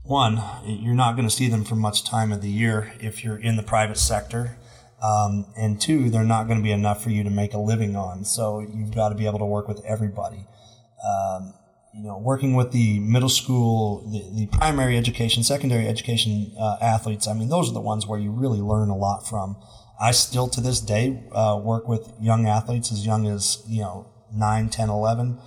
one, 0.08 0.42
you're 0.64 0.94
not 0.94 1.16
going 1.16 1.28
to 1.28 1.34
see 1.34 1.48
them 1.48 1.64
for 1.64 1.76
much 1.76 2.02
time 2.02 2.32
of 2.32 2.40
the 2.40 2.48
year 2.48 2.92
if 2.98 3.22
you're 3.22 3.36
in 3.36 3.56
the 3.56 3.62
private 3.62 3.98
sector. 3.98 4.56
Um, 5.02 5.46
and 5.56 5.80
two, 5.80 6.10
they're 6.10 6.24
not 6.24 6.46
going 6.46 6.58
to 6.58 6.62
be 6.62 6.72
enough 6.72 7.02
for 7.02 7.10
you 7.10 7.22
to 7.22 7.30
make 7.30 7.54
a 7.54 7.58
living 7.58 7.94
on. 7.94 8.24
So 8.24 8.60
you've 8.60 8.94
got 8.94 9.10
to 9.10 9.14
be 9.14 9.26
able 9.26 9.38
to 9.38 9.44
work 9.44 9.68
with 9.68 9.84
everybody. 9.84 10.46
Um, 11.06 11.54
you 11.94 12.04
know, 12.04 12.18
working 12.18 12.54
with 12.54 12.72
the 12.72 12.98
middle 13.00 13.28
school, 13.28 14.08
the, 14.10 14.46
the 14.46 14.46
primary 14.46 14.96
education, 14.96 15.42
secondary 15.42 15.86
education 15.86 16.52
uh, 16.58 16.78
athletes, 16.80 17.28
I 17.28 17.34
mean, 17.34 17.48
those 17.48 17.70
are 17.70 17.74
the 17.74 17.80
ones 17.80 18.06
where 18.06 18.18
you 18.18 18.30
really 18.30 18.60
learn 18.60 18.88
a 18.88 18.96
lot 18.96 19.28
from. 19.28 19.56
I 20.00 20.12
still 20.12 20.48
to 20.48 20.60
this 20.60 20.80
day 20.80 21.22
uh, 21.32 21.60
work 21.62 21.88
with 21.88 22.12
young 22.20 22.46
athletes 22.46 22.92
as 22.92 23.04
young 23.04 23.26
as, 23.26 23.62
you 23.68 23.82
know, 23.82 24.06
9, 24.34 24.68
10, 24.68 24.88
11. 24.88 25.38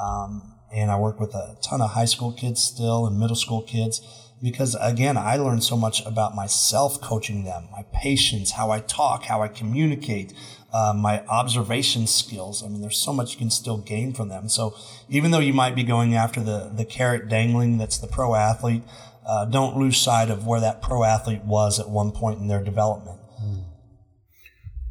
Um, 0.00 0.55
and 0.76 0.90
I 0.90 0.98
work 0.98 1.18
with 1.18 1.34
a 1.34 1.56
ton 1.62 1.80
of 1.80 1.90
high 1.92 2.04
school 2.04 2.32
kids 2.32 2.62
still 2.62 3.06
and 3.06 3.18
middle 3.18 3.34
school 3.34 3.62
kids 3.62 4.02
because 4.42 4.76
again, 4.80 5.16
I 5.16 5.36
learned 5.36 5.64
so 5.64 5.76
much 5.76 6.04
about 6.04 6.34
myself 6.34 7.00
coaching 7.00 7.44
them, 7.44 7.68
my 7.72 7.84
patience, 7.94 8.52
how 8.52 8.70
I 8.70 8.80
talk, 8.80 9.24
how 9.24 9.42
I 9.42 9.48
communicate, 9.48 10.34
uh, 10.74 10.92
my 10.94 11.24
observation 11.26 12.06
skills. 12.06 12.62
I 12.62 12.68
mean, 12.68 12.82
there's 12.82 12.98
so 12.98 13.14
much 13.14 13.32
you 13.32 13.38
can 13.38 13.50
still 13.50 13.78
gain 13.78 14.12
from 14.12 14.28
them. 14.28 14.50
So 14.50 14.76
even 15.08 15.30
though 15.30 15.38
you 15.38 15.54
might 15.54 15.74
be 15.74 15.82
going 15.82 16.14
after 16.14 16.40
the, 16.40 16.70
the 16.74 16.84
carrot 16.84 17.28
dangling, 17.28 17.78
that's 17.78 17.96
the 17.96 18.08
pro 18.08 18.34
athlete, 18.34 18.82
uh, 19.26 19.46
don't 19.46 19.78
lose 19.78 19.96
sight 19.96 20.28
of 20.28 20.46
where 20.46 20.60
that 20.60 20.82
pro 20.82 21.02
athlete 21.02 21.44
was 21.44 21.80
at 21.80 21.88
one 21.88 22.12
point 22.12 22.38
in 22.38 22.48
their 22.48 22.62
development. 22.62 23.20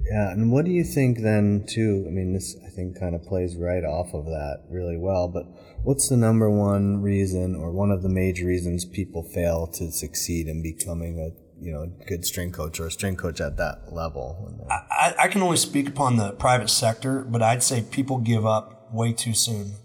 Yeah, 0.06 0.30
and 0.32 0.52
what 0.52 0.66
do 0.66 0.72
you 0.72 0.84
think 0.84 1.20
then, 1.20 1.66
too? 1.68 2.06
I 2.08 2.12
mean, 2.12 2.34
this 2.34 2.56
I 2.64 2.70
think 2.70 3.00
kind 3.00 3.16
of 3.16 3.24
plays 3.24 3.56
right 3.58 3.84
off 3.84 4.14
of 4.14 4.26
that 4.26 4.64
really 4.70 4.98
well. 4.98 5.28
But 5.28 5.46
what's 5.86 6.10
the 6.10 6.18
number 6.18 6.50
one 6.50 7.02
reason, 7.02 7.56
or 7.56 7.72
one 7.72 7.92
of 7.92 8.02
the 8.02 8.10
major 8.10 8.46
reasons, 8.46 8.84
people 8.86 9.24
fail 9.24 9.68
to 9.68 9.92
succeed 9.92 10.48
in 10.48 10.62
becoming 10.62 11.20
a 11.20 11.64
you 11.64 11.72
know 11.72 11.86
good 12.08 12.26
string 12.26 12.52
coach 12.52 12.80
or 12.80 12.88
a 12.88 12.92
string 12.92 13.16
coach 13.16 13.40
at 13.40 13.58
that 13.58 13.94
level? 13.94 14.52
I, 14.70 15.16
I 15.20 15.28
can 15.28 15.42
only 15.42 15.58
speak 15.58 15.88
upon 15.88 16.18
the 16.18 16.32
private 16.32 16.70
sector, 16.70 17.22
but 17.22 17.42
I'd 17.42 17.64
say 17.64 17.84
people 17.90 18.18
give 18.18 18.46
up 18.46 18.94
way 18.94 19.14
too 19.14 19.34
soon. 19.34 19.76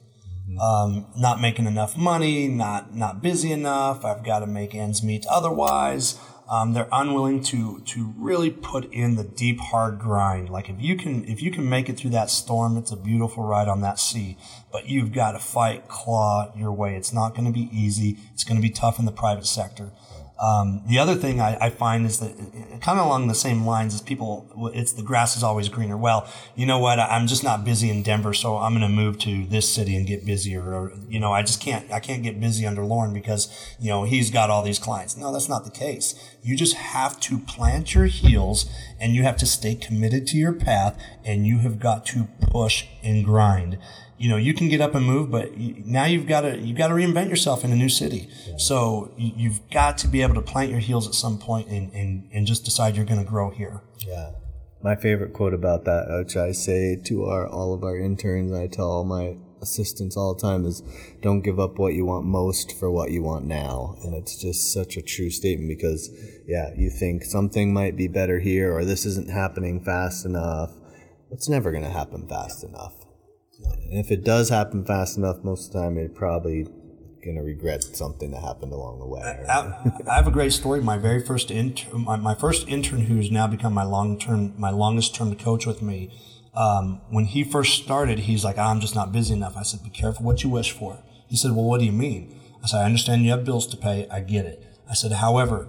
Mm-hmm. 0.48 0.58
Um, 0.58 1.06
not 1.16 1.40
making 1.40 1.66
enough 1.66 1.96
money, 1.96 2.48
not 2.48 2.94
not 2.94 3.22
busy 3.22 3.52
enough. 3.52 4.04
I've 4.04 4.24
got 4.24 4.40
to 4.40 4.46
make 4.46 4.74
ends 4.74 5.02
meet 5.02 5.26
otherwise. 5.26 6.18
Um, 6.50 6.72
they're 6.72 6.88
unwilling 6.90 7.42
to 7.44 7.80
to 7.80 8.12
really 8.16 8.50
put 8.50 8.92
in 8.92 9.14
the 9.14 9.22
deep 9.22 9.60
hard 9.60 10.00
grind. 10.00 10.50
Like 10.50 10.68
if 10.68 10.80
you 10.80 10.96
can 10.96 11.24
if 11.24 11.40
you 11.40 11.52
can 11.52 11.68
make 11.68 11.88
it 11.88 11.96
through 11.96 12.10
that 12.10 12.28
storm, 12.28 12.76
it's 12.76 12.90
a 12.90 12.96
beautiful 12.96 13.44
ride 13.44 13.68
on 13.68 13.82
that 13.82 14.00
sea. 14.00 14.36
But 14.72 14.88
you've 14.88 15.12
got 15.12 15.32
to 15.32 15.38
fight, 15.38 15.86
claw 15.86 16.52
your 16.56 16.72
way. 16.72 16.96
It's 16.96 17.12
not 17.12 17.34
going 17.36 17.46
to 17.46 17.52
be 17.52 17.68
easy. 17.72 18.18
It's 18.32 18.42
going 18.42 18.56
to 18.56 18.62
be 18.62 18.70
tough 18.70 18.98
in 18.98 19.04
the 19.04 19.12
private 19.12 19.46
sector. 19.46 19.92
Um, 20.40 20.82
the 20.86 20.98
other 20.98 21.16
thing 21.16 21.38
I, 21.38 21.58
I 21.60 21.70
find 21.70 22.06
is 22.06 22.18
that 22.20 22.34
kind 22.80 22.98
of 22.98 23.04
along 23.04 23.28
the 23.28 23.34
same 23.34 23.66
lines 23.66 23.94
as 23.94 24.00
people, 24.00 24.70
it's 24.74 24.94
the 24.94 25.02
grass 25.02 25.36
is 25.36 25.42
always 25.42 25.68
greener. 25.68 25.98
Well, 25.98 26.26
you 26.56 26.64
know 26.64 26.78
what? 26.78 26.98
I'm 26.98 27.26
just 27.26 27.44
not 27.44 27.62
busy 27.62 27.90
in 27.90 28.02
Denver, 28.02 28.32
so 28.32 28.56
I'm 28.56 28.72
going 28.72 28.80
to 28.80 28.88
move 28.88 29.18
to 29.18 29.44
this 29.44 29.70
city 29.70 29.94
and 29.96 30.06
get 30.06 30.24
busier. 30.24 30.62
Or, 30.62 30.92
you 31.10 31.20
know, 31.20 31.30
I 31.30 31.42
just 31.42 31.60
can't, 31.60 31.92
I 31.92 32.00
can't 32.00 32.22
get 32.22 32.40
busy 32.40 32.66
under 32.66 32.82
Loren 32.82 33.12
because, 33.12 33.54
you 33.78 33.90
know, 33.90 34.04
he's 34.04 34.30
got 34.30 34.48
all 34.48 34.62
these 34.62 34.78
clients. 34.78 35.14
No, 35.14 35.30
that's 35.30 35.48
not 35.48 35.64
the 35.64 35.70
case. 35.70 36.14
You 36.42 36.56
just 36.56 36.76
have 36.76 37.20
to 37.20 37.38
plant 37.38 37.94
your 37.94 38.06
heels 38.06 38.70
and 38.98 39.14
you 39.14 39.22
have 39.22 39.36
to 39.38 39.46
stay 39.46 39.74
committed 39.74 40.26
to 40.28 40.36
your 40.36 40.52
path 40.52 40.98
and 41.24 41.46
you 41.46 41.58
have 41.58 41.78
got 41.78 42.06
to 42.06 42.28
push 42.40 42.86
and 43.02 43.24
grind. 43.24 43.78
You 44.18 44.28
know 44.28 44.36
you 44.36 44.52
can 44.52 44.68
get 44.68 44.80
up 44.80 44.94
and 44.94 45.06
move 45.06 45.30
but 45.30 45.56
now 45.56 46.04
you've 46.04 46.26
got 46.26 46.42
to 46.42 46.58
you've 46.58 46.76
got 46.76 46.88
to 46.88 46.94
reinvent 46.94 47.30
yourself 47.30 47.64
in 47.64 47.72
a 47.72 47.76
new 47.76 47.88
city. 47.88 48.28
Yeah. 48.46 48.56
so 48.58 49.12
you've 49.16 49.60
got 49.70 49.96
to 49.98 50.08
be 50.08 50.22
able 50.22 50.34
to 50.34 50.42
plant 50.42 50.70
your 50.70 50.80
heels 50.80 51.06
at 51.06 51.14
some 51.14 51.38
point 51.38 51.68
and 51.68 51.92
and, 51.94 52.28
and 52.32 52.46
just 52.46 52.64
decide 52.64 52.96
you're 52.96 53.06
going 53.06 53.24
to 53.24 53.30
grow 53.30 53.50
here. 53.50 53.82
Yeah. 54.06 54.32
My 54.82 54.96
favorite 54.96 55.32
quote 55.32 55.54
about 55.54 55.84
that 55.84 56.06
which 56.18 56.36
i 56.36 56.52
say 56.52 56.96
to 57.04 57.26
our 57.26 57.46
all 57.46 57.74
of 57.74 57.84
our 57.84 57.98
interns 57.98 58.52
i 58.52 58.66
tell 58.66 58.90
all 58.90 59.04
my 59.04 59.36
assistants 59.62 60.16
all 60.16 60.34
the 60.34 60.40
time 60.40 60.64
is 60.64 60.82
don't 61.22 61.42
give 61.42 61.60
up 61.60 61.78
what 61.78 61.94
you 61.94 62.04
want 62.04 62.24
most 62.24 62.78
for 62.78 62.90
what 62.90 63.10
you 63.10 63.22
want 63.22 63.44
now 63.44 63.96
and 64.02 64.14
it's 64.14 64.40
just 64.40 64.72
such 64.72 64.96
a 64.96 65.02
true 65.02 65.30
statement 65.30 65.68
because 65.68 66.10
yeah 66.46 66.70
you 66.76 66.90
think 66.90 67.24
something 67.24 67.72
might 67.72 67.96
be 67.96 68.08
better 68.08 68.40
here 68.40 68.74
or 68.74 68.84
this 68.84 69.04
isn't 69.04 69.30
happening 69.30 69.80
fast 69.82 70.24
enough 70.24 70.70
it's 71.30 71.48
never 71.48 71.70
going 71.70 71.84
to 71.84 71.90
happen 71.90 72.26
fast 72.26 72.64
enough 72.64 72.94
and 73.90 73.98
if 73.98 74.10
it 74.10 74.24
does 74.24 74.48
happen 74.48 74.84
fast 74.84 75.16
enough, 75.16 75.42
most 75.42 75.68
of 75.68 75.72
the 75.72 75.80
time 75.80 75.98
it 75.98 76.14
probably 76.14 76.66
gonna 77.24 77.42
regret 77.42 77.82
something 77.82 78.30
that 78.30 78.40
happened 78.40 78.72
along 78.72 78.98
the 78.98 79.06
way. 79.06 79.44
I, 79.48 79.92
I 80.10 80.14
have 80.14 80.26
a 80.26 80.30
great 80.30 80.52
story. 80.52 80.80
My 80.80 80.96
very 80.96 81.24
first 81.24 81.50
intern, 81.50 82.04
my, 82.04 82.16
my 82.16 82.34
first 82.34 82.68
intern, 82.68 83.02
who's 83.02 83.30
now 83.30 83.46
become 83.46 83.74
my 83.74 83.82
long 83.82 84.18
term, 84.18 84.54
my 84.58 84.70
longest 84.70 85.14
term 85.14 85.34
coach 85.36 85.66
with 85.66 85.82
me. 85.82 86.10
Um, 86.54 87.00
when 87.10 87.26
he 87.26 87.44
first 87.44 87.82
started, 87.82 88.20
he's 88.20 88.44
like, 88.44 88.58
"I'm 88.58 88.80
just 88.80 88.94
not 88.94 89.12
busy 89.12 89.34
enough." 89.34 89.56
I 89.56 89.62
said, 89.62 89.82
"Be 89.84 89.90
careful 89.90 90.24
what 90.24 90.42
you 90.42 90.50
wish 90.50 90.72
for." 90.72 90.98
He 91.28 91.36
said, 91.36 91.52
"Well, 91.52 91.64
what 91.64 91.80
do 91.80 91.86
you 91.86 91.92
mean?" 91.92 92.34
I 92.62 92.66
said, 92.66 92.80
"I 92.80 92.84
understand 92.84 93.22
you 93.22 93.30
have 93.30 93.44
bills 93.44 93.66
to 93.68 93.76
pay. 93.76 94.08
I 94.10 94.20
get 94.20 94.46
it." 94.46 94.64
I 94.88 94.94
said, 94.94 95.12
"However, 95.12 95.68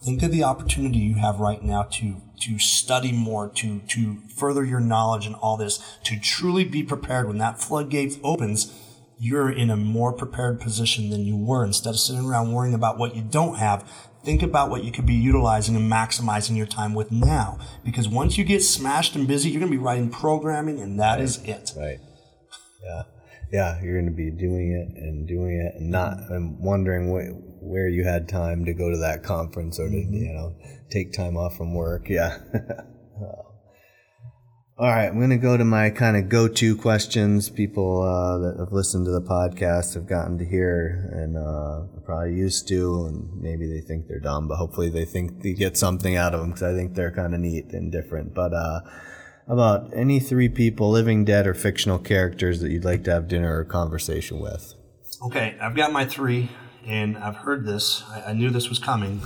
think 0.00 0.22
of 0.22 0.30
the 0.30 0.44
opportunity 0.44 0.98
you 0.98 1.14
have 1.16 1.40
right 1.40 1.62
now 1.62 1.82
to 1.84 2.16
to 2.40 2.58
study 2.58 3.12
more, 3.12 3.48
to 3.48 3.80
to 3.80 4.18
further 4.36 4.64
your 4.64 4.80
knowledge 4.80 5.26
and 5.26 5.34
all 5.36 5.56
this, 5.56 5.80
to 6.04 6.18
truly 6.18 6.64
be 6.64 6.82
prepared 6.82 7.26
when 7.26 7.38
that 7.38 7.60
floodgate 7.60 8.18
opens." 8.22 8.72
You're 9.18 9.50
in 9.50 9.70
a 9.70 9.76
more 9.76 10.12
prepared 10.12 10.60
position 10.60 11.10
than 11.10 11.24
you 11.24 11.36
were. 11.36 11.64
Instead 11.64 11.90
of 11.90 12.00
sitting 12.00 12.24
around 12.24 12.52
worrying 12.52 12.74
about 12.74 12.98
what 12.98 13.14
you 13.14 13.22
don't 13.22 13.58
have, 13.58 13.88
think 14.24 14.42
about 14.42 14.70
what 14.70 14.84
you 14.84 14.92
could 14.92 15.06
be 15.06 15.14
utilizing 15.14 15.76
and 15.76 15.90
maximizing 15.90 16.56
your 16.56 16.66
time 16.66 16.94
with 16.94 17.10
now. 17.10 17.58
Because 17.84 18.08
once 18.08 18.38
you 18.38 18.44
get 18.44 18.62
smashed 18.62 19.14
and 19.14 19.26
busy, 19.26 19.50
you're 19.50 19.60
going 19.60 19.70
to 19.70 19.76
be 19.76 19.82
writing 19.82 20.10
programming, 20.10 20.80
and 20.80 20.98
that 21.00 21.20
is 21.20 21.42
it. 21.44 21.72
Right. 21.76 21.98
Yeah. 22.82 23.02
Yeah. 23.52 23.82
You're 23.82 23.94
going 23.94 24.06
to 24.06 24.16
be 24.16 24.30
doing 24.30 24.72
it 24.72 25.02
and 25.02 25.26
doing 25.26 25.60
it 25.60 25.80
and 25.80 25.90
not 25.90 26.18
and 26.30 26.58
wondering 26.58 27.10
what, 27.10 27.24
where 27.60 27.88
you 27.88 28.04
had 28.04 28.28
time 28.28 28.64
to 28.64 28.72
go 28.72 28.90
to 28.90 28.98
that 28.98 29.22
conference 29.22 29.78
or 29.78 29.88
to, 29.88 29.94
mm-hmm. 29.94 30.14
you 30.14 30.32
know, 30.32 30.54
take 30.90 31.12
time 31.12 31.36
off 31.36 31.56
from 31.56 31.74
work. 31.74 32.08
Yeah. 32.08 32.38
Oh. 33.20 33.51
All 34.82 34.88
right, 34.88 35.06
I'm 35.06 35.18
going 35.18 35.30
to 35.30 35.36
go 35.36 35.56
to 35.56 35.64
my 35.64 35.90
kind 35.90 36.16
of 36.16 36.28
go-to 36.28 36.76
questions. 36.76 37.48
People 37.48 38.02
uh, 38.02 38.38
that 38.38 38.58
have 38.58 38.72
listened 38.72 39.04
to 39.04 39.12
the 39.12 39.20
podcast 39.22 39.94
have 39.94 40.08
gotten 40.08 40.38
to 40.38 40.44
hear 40.44 41.08
and 41.12 41.36
uh, 41.36 42.00
probably 42.04 42.34
used 42.34 42.66
to, 42.66 43.06
and 43.06 43.40
maybe 43.40 43.68
they 43.68 43.80
think 43.80 44.08
they're 44.08 44.18
dumb, 44.18 44.48
but 44.48 44.56
hopefully 44.56 44.90
they 44.90 45.04
think 45.04 45.40
they 45.44 45.52
get 45.52 45.76
something 45.76 46.16
out 46.16 46.34
of 46.34 46.40
them 46.40 46.48
because 46.48 46.64
I 46.64 46.74
think 46.74 46.96
they're 46.96 47.12
kind 47.12 47.32
of 47.32 47.38
neat 47.38 47.66
and 47.72 47.92
different. 47.92 48.34
But 48.34 48.54
uh, 48.54 48.80
about 49.46 49.88
any 49.94 50.18
three 50.18 50.48
people, 50.48 50.90
living, 50.90 51.24
dead, 51.24 51.46
or 51.46 51.54
fictional 51.54 52.00
characters 52.00 52.58
that 52.58 52.72
you'd 52.72 52.84
like 52.84 53.04
to 53.04 53.12
have 53.12 53.28
dinner 53.28 53.56
or 53.56 53.64
conversation 53.64 54.40
with. 54.40 54.74
Okay, 55.24 55.56
I've 55.62 55.76
got 55.76 55.92
my 55.92 56.06
three, 56.06 56.50
and 56.84 57.16
I've 57.16 57.36
heard 57.36 57.66
this. 57.66 58.02
I, 58.08 58.30
I 58.30 58.32
knew 58.32 58.50
this 58.50 58.68
was 58.68 58.80
coming, 58.80 59.22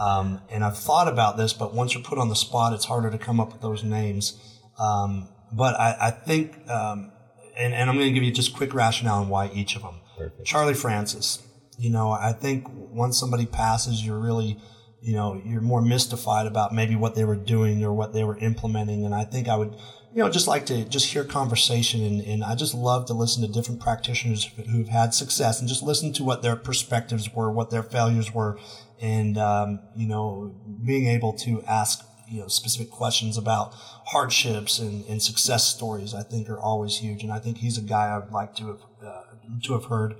um, 0.00 0.40
and 0.50 0.64
I've 0.64 0.76
thought 0.76 1.06
about 1.06 1.36
this, 1.36 1.52
but 1.52 1.72
once 1.72 1.94
you're 1.94 2.02
put 2.02 2.18
on 2.18 2.28
the 2.28 2.34
spot, 2.34 2.72
it's 2.72 2.86
harder 2.86 3.08
to 3.12 3.18
come 3.18 3.38
up 3.38 3.52
with 3.52 3.62
those 3.62 3.84
names. 3.84 4.55
Um, 4.78 5.28
but 5.52 5.78
I, 5.78 5.96
I 6.00 6.10
think, 6.10 6.68
um, 6.68 7.12
and, 7.56 7.74
and, 7.74 7.88
I'm 7.88 7.96
going 7.96 8.08
to 8.08 8.12
give 8.12 8.22
you 8.22 8.32
just 8.32 8.54
quick 8.54 8.74
rationale 8.74 9.22
on 9.22 9.28
why 9.28 9.48
each 9.48 9.76
of 9.76 9.82
them. 9.82 10.00
Perfect. 10.16 10.46
Charlie 10.46 10.74
Francis. 10.74 11.42
You 11.78 11.90
know, 11.90 12.10
I 12.10 12.32
think 12.32 12.66
once 12.70 13.18
somebody 13.18 13.46
passes, 13.46 14.04
you're 14.04 14.18
really, 14.18 14.58
you 15.02 15.14
know, 15.14 15.40
you're 15.44 15.60
more 15.60 15.82
mystified 15.82 16.46
about 16.46 16.74
maybe 16.74 16.96
what 16.96 17.14
they 17.14 17.24
were 17.24 17.36
doing 17.36 17.84
or 17.84 17.92
what 17.92 18.14
they 18.14 18.24
were 18.24 18.38
implementing. 18.38 19.04
And 19.04 19.14
I 19.14 19.24
think 19.24 19.46
I 19.46 19.56
would, 19.56 19.74
you 20.14 20.22
know, 20.22 20.30
just 20.30 20.48
like 20.48 20.64
to 20.66 20.84
just 20.84 21.12
hear 21.12 21.22
conversation. 21.22 22.02
And, 22.02 22.22
and 22.22 22.44
I 22.44 22.54
just 22.54 22.74
love 22.74 23.06
to 23.06 23.14
listen 23.14 23.46
to 23.46 23.52
different 23.52 23.80
practitioners 23.80 24.50
who've 24.70 24.88
had 24.88 25.12
success 25.12 25.60
and 25.60 25.68
just 25.68 25.82
listen 25.82 26.14
to 26.14 26.24
what 26.24 26.42
their 26.42 26.56
perspectives 26.56 27.32
were, 27.34 27.52
what 27.52 27.70
their 27.70 27.82
failures 27.82 28.32
were. 28.32 28.58
And, 28.98 29.36
um, 29.36 29.80
you 29.94 30.08
know, 30.08 30.54
being 30.82 31.08
able 31.08 31.34
to 31.40 31.62
ask 31.64 32.02
you 32.28 32.40
know 32.40 32.48
specific 32.48 32.90
questions 32.90 33.36
about 33.36 33.74
hardships 34.06 34.78
and, 34.78 35.04
and 35.06 35.20
success 35.22 35.66
stories 35.66 36.14
I 36.14 36.22
think 36.22 36.48
are 36.48 36.58
always 36.58 36.98
huge 36.98 37.22
and 37.22 37.32
I 37.32 37.38
think 37.38 37.58
he's 37.58 37.76
a 37.76 37.82
guy 37.82 38.06
I 38.06 38.18
would 38.18 38.32
like 38.32 38.54
to 38.56 38.68
have 38.68 38.80
uh, 39.04 39.22
to 39.64 39.72
have 39.72 39.86
heard. 39.86 40.16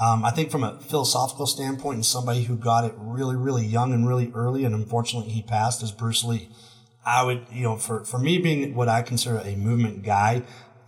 Um, 0.00 0.24
I 0.24 0.30
think 0.30 0.50
from 0.50 0.62
a 0.62 0.78
philosophical 0.78 1.46
standpoint 1.46 1.96
and 1.96 2.06
somebody 2.06 2.44
who 2.44 2.56
got 2.56 2.84
it 2.84 2.94
really 2.96 3.36
really 3.36 3.66
young 3.66 3.92
and 3.92 4.06
really 4.06 4.30
early 4.34 4.64
and 4.64 4.74
unfortunately 4.74 5.32
he 5.32 5.42
passed 5.42 5.82
is 5.82 5.92
Bruce 5.92 6.24
Lee. 6.24 6.50
I 7.04 7.24
would 7.24 7.46
you 7.50 7.64
know 7.64 7.76
for, 7.76 8.04
for 8.04 8.18
me 8.18 8.38
being 8.38 8.74
what 8.74 8.88
I 8.88 9.02
consider 9.02 9.38
a 9.38 9.56
movement 9.56 10.02
guy 10.02 10.42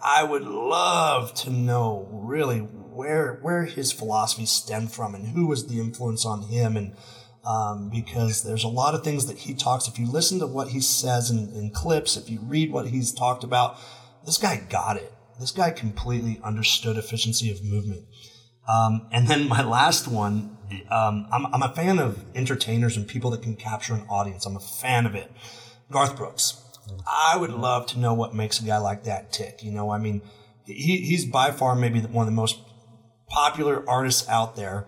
I 0.04 0.24
would 0.24 0.42
love 0.42 1.32
to 1.34 1.50
know 1.50 2.08
really 2.10 2.58
where 2.58 3.38
where 3.42 3.64
his 3.64 3.92
philosophy 3.92 4.46
stemmed 4.46 4.92
from 4.92 5.14
and 5.14 5.28
who 5.28 5.46
was 5.46 5.66
the 5.66 5.80
influence 5.80 6.24
on 6.24 6.42
him 6.42 6.76
and 6.76 6.94
um, 7.45 7.90
because 7.90 8.43
there's 8.43 8.64
a 8.64 8.68
lot 8.68 8.95
of 8.95 9.03
things 9.03 9.26
that 9.26 9.38
he 9.38 9.55
talks. 9.55 9.88
If 9.88 9.99
you 9.99 10.11
listen 10.11 10.38
to 10.40 10.47
what 10.47 10.68
he 10.68 10.80
says 10.80 11.30
in, 11.30 11.53
in 11.55 11.70
clips, 11.70 12.16
if 12.16 12.30
you 12.30 12.40
read 12.40 12.70
what 12.70 12.88
he's 12.88 13.12
talked 13.12 13.45
about, 13.45 13.78
this 14.24 14.38
guy 14.38 14.62
got 14.68 14.97
it. 14.97 15.12
This 15.40 15.51
guy 15.51 15.70
completely 15.70 16.40
understood 16.45 16.97
efficiency 16.97 17.51
of 17.51 17.64
movement. 17.64 18.07
Um, 18.68 19.09
and 19.11 19.26
then 19.26 19.49
my 19.49 19.62
last 19.62 20.07
one, 20.07 20.57
um, 20.90 21.26
I'm, 21.32 21.47
I'm 21.47 21.62
a 21.62 21.74
fan 21.74 21.99
of 21.99 22.24
entertainers 22.34 22.97
and 22.97 23.09
people 23.09 23.30
that 23.30 23.43
can 23.43 23.57
capture 23.57 23.95
an 23.95 24.07
audience. 24.09 24.47
I'm 24.47 24.57
a 24.57 24.61
fan 24.61 25.07
of 25.07 25.14
it. 25.14 25.30
Garth 25.90 26.16
Brooks. 26.16 26.62
I 27.07 27.36
would 27.36 27.51
love 27.51 27.86
to 27.88 27.99
know 27.99 28.14
what 28.14 28.34
makes 28.34 28.61
a 28.61 28.64
guy 28.64 28.78
like 28.78 29.05
that 29.05 29.32
tick. 29.32 29.62
You 29.62 29.72
know, 29.72 29.90
I 29.90 29.99
mean, 29.99 30.22
he, 30.64 30.99
he's 30.99 31.24
by 31.24 31.51
far 31.51 31.74
maybe 31.74 32.01
one 32.01 32.26
of 32.26 32.32
the 32.32 32.36
most 32.36 32.59
popular 33.28 33.88
artists 33.88 34.28
out 34.28 34.57
there. 34.57 34.86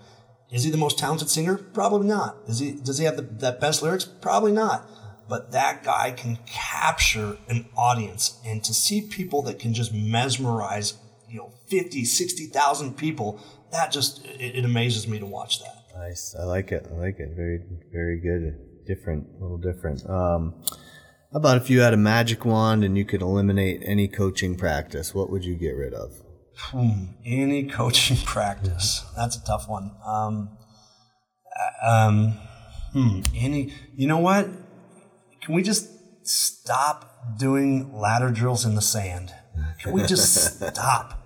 Is 0.50 0.64
he 0.64 0.70
the 0.70 0.76
most 0.76 0.98
talented 0.98 1.30
singer? 1.30 1.56
Probably 1.56 2.06
not. 2.06 2.36
Is 2.46 2.58
he, 2.60 2.72
does 2.72 2.98
he 2.98 3.04
have 3.04 3.16
the, 3.16 3.22
that 3.22 3.60
best 3.60 3.82
lyrics? 3.82 4.04
Probably 4.04 4.52
not. 4.52 4.88
But 5.28 5.52
that 5.52 5.82
guy 5.82 6.10
can 6.12 6.38
capture 6.46 7.38
an 7.48 7.66
audience 7.76 8.38
and 8.44 8.62
to 8.64 8.74
see 8.74 9.00
people 9.00 9.42
that 9.42 9.58
can 9.58 9.72
just 9.72 9.92
mesmerize, 9.92 10.94
you 11.28 11.38
know, 11.38 11.52
50, 11.68 12.04
60,000 12.04 12.96
people, 12.96 13.40
that 13.72 13.90
just, 13.90 14.24
it, 14.26 14.56
it 14.56 14.64
amazes 14.64 15.08
me 15.08 15.18
to 15.18 15.26
watch 15.26 15.60
that. 15.60 15.84
Nice. 15.96 16.34
I 16.38 16.44
like 16.44 16.72
it. 16.72 16.86
I 16.90 16.94
like 16.94 17.18
it. 17.18 17.30
Very, 17.34 17.60
very 17.90 18.20
good. 18.20 18.86
Different, 18.86 19.26
a 19.38 19.42
little 19.42 19.58
different. 19.58 20.08
Um, 20.08 20.62
how 21.32 21.38
about 21.38 21.56
if 21.56 21.70
you 21.70 21.80
had 21.80 21.94
a 21.94 21.96
magic 21.96 22.44
wand 22.44 22.84
and 22.84 22.96
you 22.96 23.04
could 23.04 23.22
eliminate 23.22 23.82
any 23.84 24.06
coaching 24.06 24.56
practice, 24.56 25.14
what 25.14 25.30
would 25.30 25.44
you 25.44 25.56
get 25.56 25.70
rid 25.70 25.94
of? 25.94 26.12
Hmm, 26.56 27.04
any 27.24 27.64
coaching 27.68 28.16
practice. 28.18 29.04
That's 29.16 29.36
a 29.36 29.44
tough 29.44 29.68
one. 29.68 29.92
Um, 30.04 30.56
um, 31.82 32.32
hmm, 32.92 33.20
any, 33.34 33.72
you 33.96 34.06
know 34.06 34.18
what? 34.18 34.48
Can 35.42 35.54
we 35.54 35.62
just 35.62 35.90
stop 36.26 37.38
doing 37.38 37.92
ladder 37.92 38.30
drills 38.30 38.64
in 38.64 38.74
the 38.74 38.82
sand? 38.82 39.32
Can 39.80 39.92
we 39.92 40.04
just 40.04 40.58
stop? 40.74 41.20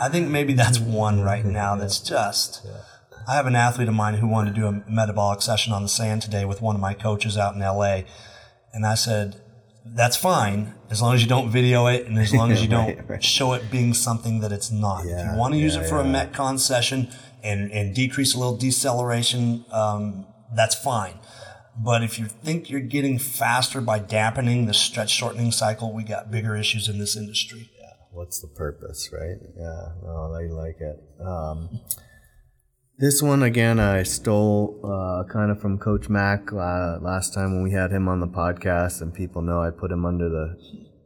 I 0.00 0.08
think 0.08 0.28
maybe 0.28 0.54
that's 0.54 0.78
one 0.78 1.20
right 1.20 1.44
now 1.44 1.76
that's 1.76 2.00
just. 2.00 2.66
I 3.26 3.34
have 3.34 3.46
an 3.46 3.54
athlete 3.54 3.88
of 3.88 3.94
mine 3.94 4.14
who 4.14 4.26
wanted 4.26 4.54
to 4.54 4.60
do 4.60 4.66
a 4.66 4.90
metabolic 4.90 5.42
session 5.42 5.72
on 5.72 5.82
the 5.82 5.88
sand 5.88 6.22
today 6.22 6.44
with 6.44 6.60
one 6.60 6.74
of 6.74 6.80
my 6.80 6.94
coaches 6.94 7.38
out 7.38 7.54
in 7.54 7.60
LA. 7.60 8.02
And 8.72 8.84
I 8.84 8.94
said, 8.94 9.41
that's 9.84 10.16
fine 10.16 10.74
as 10.90 11.02
long 11.02 11.14
as 11.14 11.22
you 11.22 11.28
don't 11.28 11.50
video 11.50 11.86
it 11.86 12.06
and 12.06 12.18
as 12.18 12.32
long 12.34 12.52
as 12.52 12.62
you 12.64 12.68
don't 12.68 12.86
Right, 12.98 13.08
right. 13.10 13.24
show 13.24 13.52
it 13.54 13.70
being 13.70 13.94
something 13.94 14.40
that 14.40 14.52
it's 14.52 14.70
not. 14.70 15.04
if 15.04 15.10
you 15.10 15.36
want 15.36 15.54
to 15.54 15.58
use 15.60 15.74
yeah, 15.76 15.82
it 15.82 15.88
for 15.88 16.00
a. 16.00 16.04
Metcon 16.04 16.58
session 16.58 17.08
and, 17.42 17.70
and 17.72 17.94
decrease 17.94 18.34
a 18.34 18.38
little 18.38 18.56
deceleration, 18.56 19.64
um, 19.72 20.26
that's 20.54 20.74
fine. 20.74 21.14
But 21.76 22.02
if 22.04 22.18
you 22.18 22.26
think 22.26 22.68
you're 22.70 22.80
getting 22.80 23.18
faster 23.18 23.80
by 23.80 23.98
dampening 23.98 24.66
the 24.66 24.74
stretch 24.74 25.10
shortening 25.10 25.50
cycle, 25.52 25.92
we 25.92 26.04
got 26.04 26.30
bigger 26.30 26.54
issues 26.54 26.88
in 26.88 26.98
this 26.98 27.16
industry. 27.16 27.70
What's 28.12 28.40
the 28.40 28.48
purpose, 28.48 29.08
right? 29.10 29.38
Yeah, 29.56 29.88
no, 30.04 30.34
I 30.34 30.46
like 30.52 30.78
it. 30.82 31.02
Um, 31.18 31.80
this 32.98 33.22
one 33.22 33.42
again, 33.42 33.80
I 33.80 34.02
stole 34.02 34.80
uh, 34.84 35.24
kind 35.32 35.50
of 35.50 35.60
from 35.60 35.78
Coach 35.78 36.08
Mack 36.08 36.52
uh, 36.52 36.98
last 37.00 37.34
time 37.34 37.54
when 37.54 37.62
we 37.62 37.72
had 37.72 37.90
him 37.90 38.08
on 38.08 38.20
the 38.20 38.28
podcast, 38.28 39.00
and 39.00 39.12
people 39.12 39.42
know 39.42 39.62
I 39.62 39.70
put 39.70 39.90
him 39.90 40.04
under 40.04 40.28
the 40.28 40.56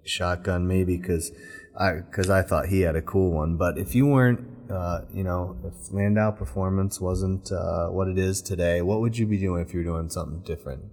shotgun 0.05 0.67
maybe 0.69 0.97
because 0.97 1.33
I 1.77 1.95
because 1.95 2.31
I 2.31 2.43
thought 2.43 2.67
he 2.67 2.81
had 2.81 2.97
a 2.97 3.03
cool 3.03 3.33
one. 3.33 3.57
But 3.57 3.79
if 3.79 3.95
you 3.95 4.07
weren't, 4.07 4.41
uh, 4.71 5.03
you 5.13 5.25
know, 5.25 5.57
if 5.65 5.93
Landow 5.93 6.33
Performance 6.33 7.01
wasn't 7.01 7.51
uh, 7.53 7.89
what 7.89 8.09
it 8.09 8.19
is 8.19 8.43
today, 8.43 8.83
what 8.83 9.01
would 9.01 9.17
you 9.19 9.27
be 9.27 9.39
doing 9.39 9.63
if 9.63 9.73
you 9.73 9.81
were 9.81 9.85
doing 9.85 10.09
something 10.09 10.43
different? 10.43 10.85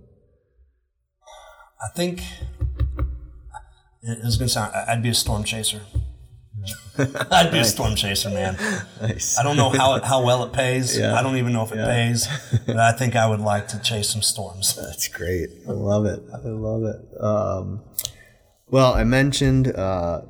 I 1.81 1.89
think 1.95 2.21
it 4.01 4.19
is 4.19 4.37
going 4.37 4.47
to 4.47 4.53
sound, 4.53 4.73
I'd 4.73 5.01
be 5.01 5.09
a 5.09 5.13
storm 5.13 5.43
chaser. 5.43 5.81
I'd 7.31 7.51
be 7.51 7.59
a 7.59 7.65
storm 7.65 7.95
chaser, 7.95 8.29
man. 8.29 8.55
Nice. 9.01 9.37
I 9.37 9.43
don't 9.43 9.57
know 9.57 9.69
how 9.69 9.95
it, 9.95 10.03
how 10.03 10.23
well 10.23 10.43
it 10.43 10.53
pays. 10.53 10.97
Yeah. 11.03 11.15
I 11.15 11.23
don't 11.23 11.37
even 11.37 11.53
know 11.53 11.63
if 11.63 11.71
it 11.71 11.77
Yeah. 11.77 11.85
pays, 11.87 12.27
but 12.67 12.77
I 12.77 12.91
think 12.91 13.15
I 13.15 13.27
would 13.27 13.39
like 13.41 13.67
to 13.69 13.79
chase 13.79 14.09
some 14.09 14.21
storms. 14.21 14.75
That's 14.75 15.07
great. 15.07 15.49
I 15.67 15.71
love 15.71 16.05
it. 16.05 16.21
I 16.33 16.37
love 16.47 16.83
it. 16.83 17.21
Um, 17.21 17.81
well, 18.67 18.93
I 18.93 19.03
mentioned 19.03 19.67
uh, 19.75 20.21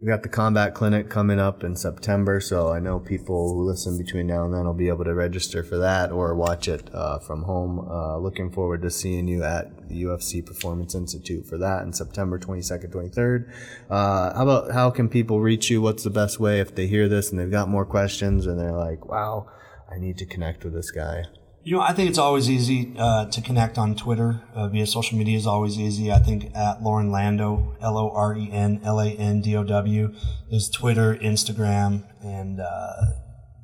we 0.00 0.08
got 0.08 0.22
the 0.22 0.30
combat 0.30 0.74
clinic 0.74 1.10
coming 1.10 1.38
up 1.38 1.62
in 1.62 1.76
September, 1.76 2.40
so 2.40 2.72
I 2.72 2.80
know 2.80 2.98
people 2.98 3.52
who 3.52 3.62
listen 3.62 3.98
between 3.98 4.28
now 4.28 4.46
and 4.46 4.54
then 4.54 4.64
will 4.64 4.72
be 4.72 4.88
able 4.88 5.04
to 5.04 5.14
register 5.14 5.62
for 5.62 5.76
that 5.76 6.10
or 6.10 6.34
watch 6.34 6.68
it 6.68 6.88
uh, 6.94 7.18
from 7.18 7.42
home. 7.42 7.86
Uh, 7.86 8.16
looking 8.16 8.50
forward 8.50 8.80
to 8.80 8.90
seeing 8.90 9.28
you 9.28 9.44
at 9.44 9.88
the 9.90 10.04
UFC 10.04 10.44
Performance 10.44 10.94
Institute 10.94 11.46
for 11.46 11.58
that 11.58 11.82
in 11.82 11.92
September 11.92 12.38
22nd, 12.38 12.90
23rd. 12.90 13.52
Uh, 13.90 14.34
how 14.34 14.42
about 14.42 14.72
how 14.72 14.90
can 14.90 15.10
people 15.10 15.40
reach 15.40 15.68
you? 15.68 15.82
What's 15.82 16.02
the 16.02 16.10
best 16.10 16.40
way 16.40 16.60
if 16.60 16.74
they 16.74 16.86
hear 16.86 17.06
this 17.06 17.30
and 17.30 17.38
they've 17.38 17.50
got 17.50 17.68
more 17.68 17.84
questions 17.84 18.46
and 18.46 18.58
they're 18.58 18.72
like, 18.72 19.04
wow, 19.04 19.50
I 19.92 19.98
need 19.98 20.16
to 20.18 20.24
connect 20.24 20.64
with 20.64 20.72
this 20.72 20.90
guy? 20.90 21.24
You 21.70 21.76
know, 21.76 21.82
I 21.82 21.92
think 21.92 22.08
it's 22.08 22.18
always 22.18 22.50
easy 22.50 22.92
uh, 22.98 23.26
to 23.26 23.40
connect 23.40 23.78
on 23.78 23.94
Twitter 23.94 24.42
uh, 24.56 24.66
via 24.66 24.88
social 24.88 25.16
media 25.16 25.36
is 25.36 25.46
always 25.46 25.78
easy. 25.78 26.10
I 26.10 26.18
think 26.18 26.50
at 26.52 26.82
Loren 26.82 27.12
Landow, 27.12 27.76
L 27.80 27.96
O 27.96 28.10
R 28.10 28.36
E 28.36 28.50
N 28.50 28.80
L 28.84 28.98
A 28.98 29.10
N 29.10 29.40
D 29.40 29.54
O 29.54 29.62
W, 29.62 30.12
is 30.50 30.68
Twitter, 30.68 31.14
Instagram, 31.14 32.02
and 32.24 32.58
uh, 32.58 32.96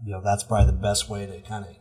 you 0.05 0.13
know 0.13 0.21
that's 0.23 0.45
probably 0.45 0.67
the 0.67 0.81
best 0.81 1.11
way 1.11 1.27
to 1.27 1.41
kind 1.41 1.65
of 1.65 1.75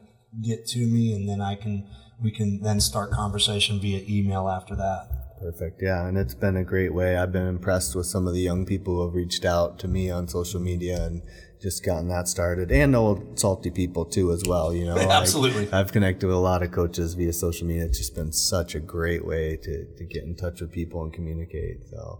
get 0.43 0.65
to 0.69 0.79
me, 0.79 1.13
and 1.13 1.29
then 1.29 1.41
I 1.41 1.53
can 1.53 1.87
we 2.19 2.31
can 2.31 2.59
then 2.63 2.79
start 2.79 3.11
conversation 3.11 3.79
via 3.79 4.03
email 4.09 4.49
after 4.49 4.75
that. 4.75 5.37
Perfect. 5.39 5.79
Yeah, 5.79 6.07
and 6.07 6.17
it's 6.17 6.33
been 6.33 6.57
a 6.57 6.63
great 6.63 6.95
way. 6.95 7.17
I've 7.17 7.33
been 7.33 7.45
impressed 7.45 7.95
with 7.95 8.07
some 8.07 8.25
of 8.25 8.33
the 8.33 8.41
young 8.41 8.65
people 8.65 8.95
who 8.95 9.05
have 9.05 9.13
reached 9.13 9.45
out 9.45 9.77
to 9.77 9.87
me 9.87 10.09
on 10.09 10.27
social 10.27 10.59
media 10.59 11.05
and 11.05 11.21
just 11.65 11.83
gotten 11.83 12.07
that 12.09 12.27
started. 12.27 12.71
And 12.71 12.95
old 12.95 13.39
salty 13.39 13.71
people 13.71 14.05
too 14.05 14.31
as 14.31 14.43
well 14.45 14.71
you 14.71 14.85
know 14.85 14.97
absolutely. 15.21 15.65
Like 15.65 15.73
i've 15.73 15.91
connected 15.91 16.27
with 16.27 16.35
a 16.35 16.39
lot 16.39 16.61
of 16.61 16.71
coaches 16.71 17.15
via 17.15 17.33
social 17.33 17.65
media. 17.65 17.85
It's 17.85 17.97
just 17.97 18.13
been 18.13 18.31
such 18.31 18.75
a 18.75 18.79
great 18.79 19.25
way 19.25 19.57
to, 19.63 19.85
to 19.97 20.03
get 20.03 20.23
in 20.25 20.35
touch 20.35 20.61
with 20.61 20.71
people 20.71 21.03
and 21.03 21.11
communicate. 21.11 21.87
So 21.89 22.19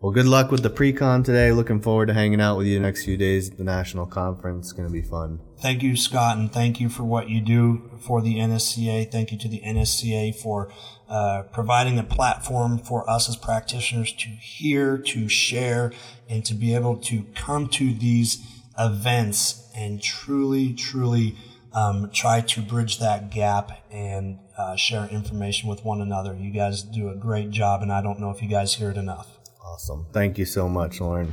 well 0.00 0.12
good 0.12 0.26
luck 0.26 0.52
with 0.52 0.62
the 0.62 0.70
pre-con 0.70 1.24
today. 1.24 1.50
Looking 1.50 1.80
forward 1.80 2.06
to 2.06 2.14
hanging 2.14 2.40
out 2.40 2.56
with 2.56 2.68
you 2.68 2.74
the 2.74 2.84
next 2.84 3.04
few 3.04 3.16
days 3.16 3.50
at 3.50 3.58
the 3.58 3.64
national 3.64 4.06
conference. 4.06 4.66
It's 4.66 4.72
going 4.72 4.88
to 4.88 4.92
be 4.92 5.02
fun. 5.02 5.40
Thank 5.58 5.82
you 5.82 5.96
scott 5.96 6.36
and 6.36 6.52
thank 6.52 6.78
you 6.78 6.88
for 6.88 7.02
what 7.02 7.28
you 7.28 7.40
do 7.40 7.90
for 7.98 8.22
the 8.22 8.36
nsca 8.36 9.10
thank 9.10 9.32
you 9.32 9.38
to 9.38 9.48
the 9.48 9.60
nsca 9.60 10.36
for 10.36 10.70
uh, 11.08 11.42
providing 11.52 11.98
a 11.98 12.04
platform 12.04 12.78
for 12.78 13.08
us 13.10 13.28
as 13.28 13.36
practitioners 13.36 14.12
to 14.12 14.28
hear 14.28 14.98
to 14.98 15.28
share 15.28 15.92
and 16.28 16.44
to 16.44 16.54
be 16.54 16.74
able 16.74 16.96
to 16.96 17.24
come 17.34 17.66
to 17.68 17.92
these 17.94 18.38
events 18.78 19.70
and 19.74 20.02
truly, 20.02 20.72
truly 20.72 21.36
um, 21.72 22.10
try 22.12 22.40
to 22.40 22.62
bridge 22.62 22.98
that 23.00 23.30
gap 23.30 23.84
and 23.90 24.38
uh, 24.56 24.76
share 24.76 25.06
information 25.06 25.68
with 25.68 25.84
one 25.84 26.00
another. 26.00 26.34
You 26.34 26.50
guys 26.50 26.82
do 26.82 27.10
a 27.10 27.14
great 27.14 27.50
job, 27.50 27.82
and 27.82 27.92
I 27.92 28.00
don't 28.00 28.20
know 28.20 28.30
if 28.30 28.42
you 28.42 28.48
guys 28.48 28.74
hear 28.74 28.90
it 28.90 28.96
enough. 28.96 29.38
Awesome. 29.64 30.06
Thank 30.12 30.38
you 30.38 30.44
so 30.44 30.68
much, 30.68 31.00
Loren. 31.00 31.32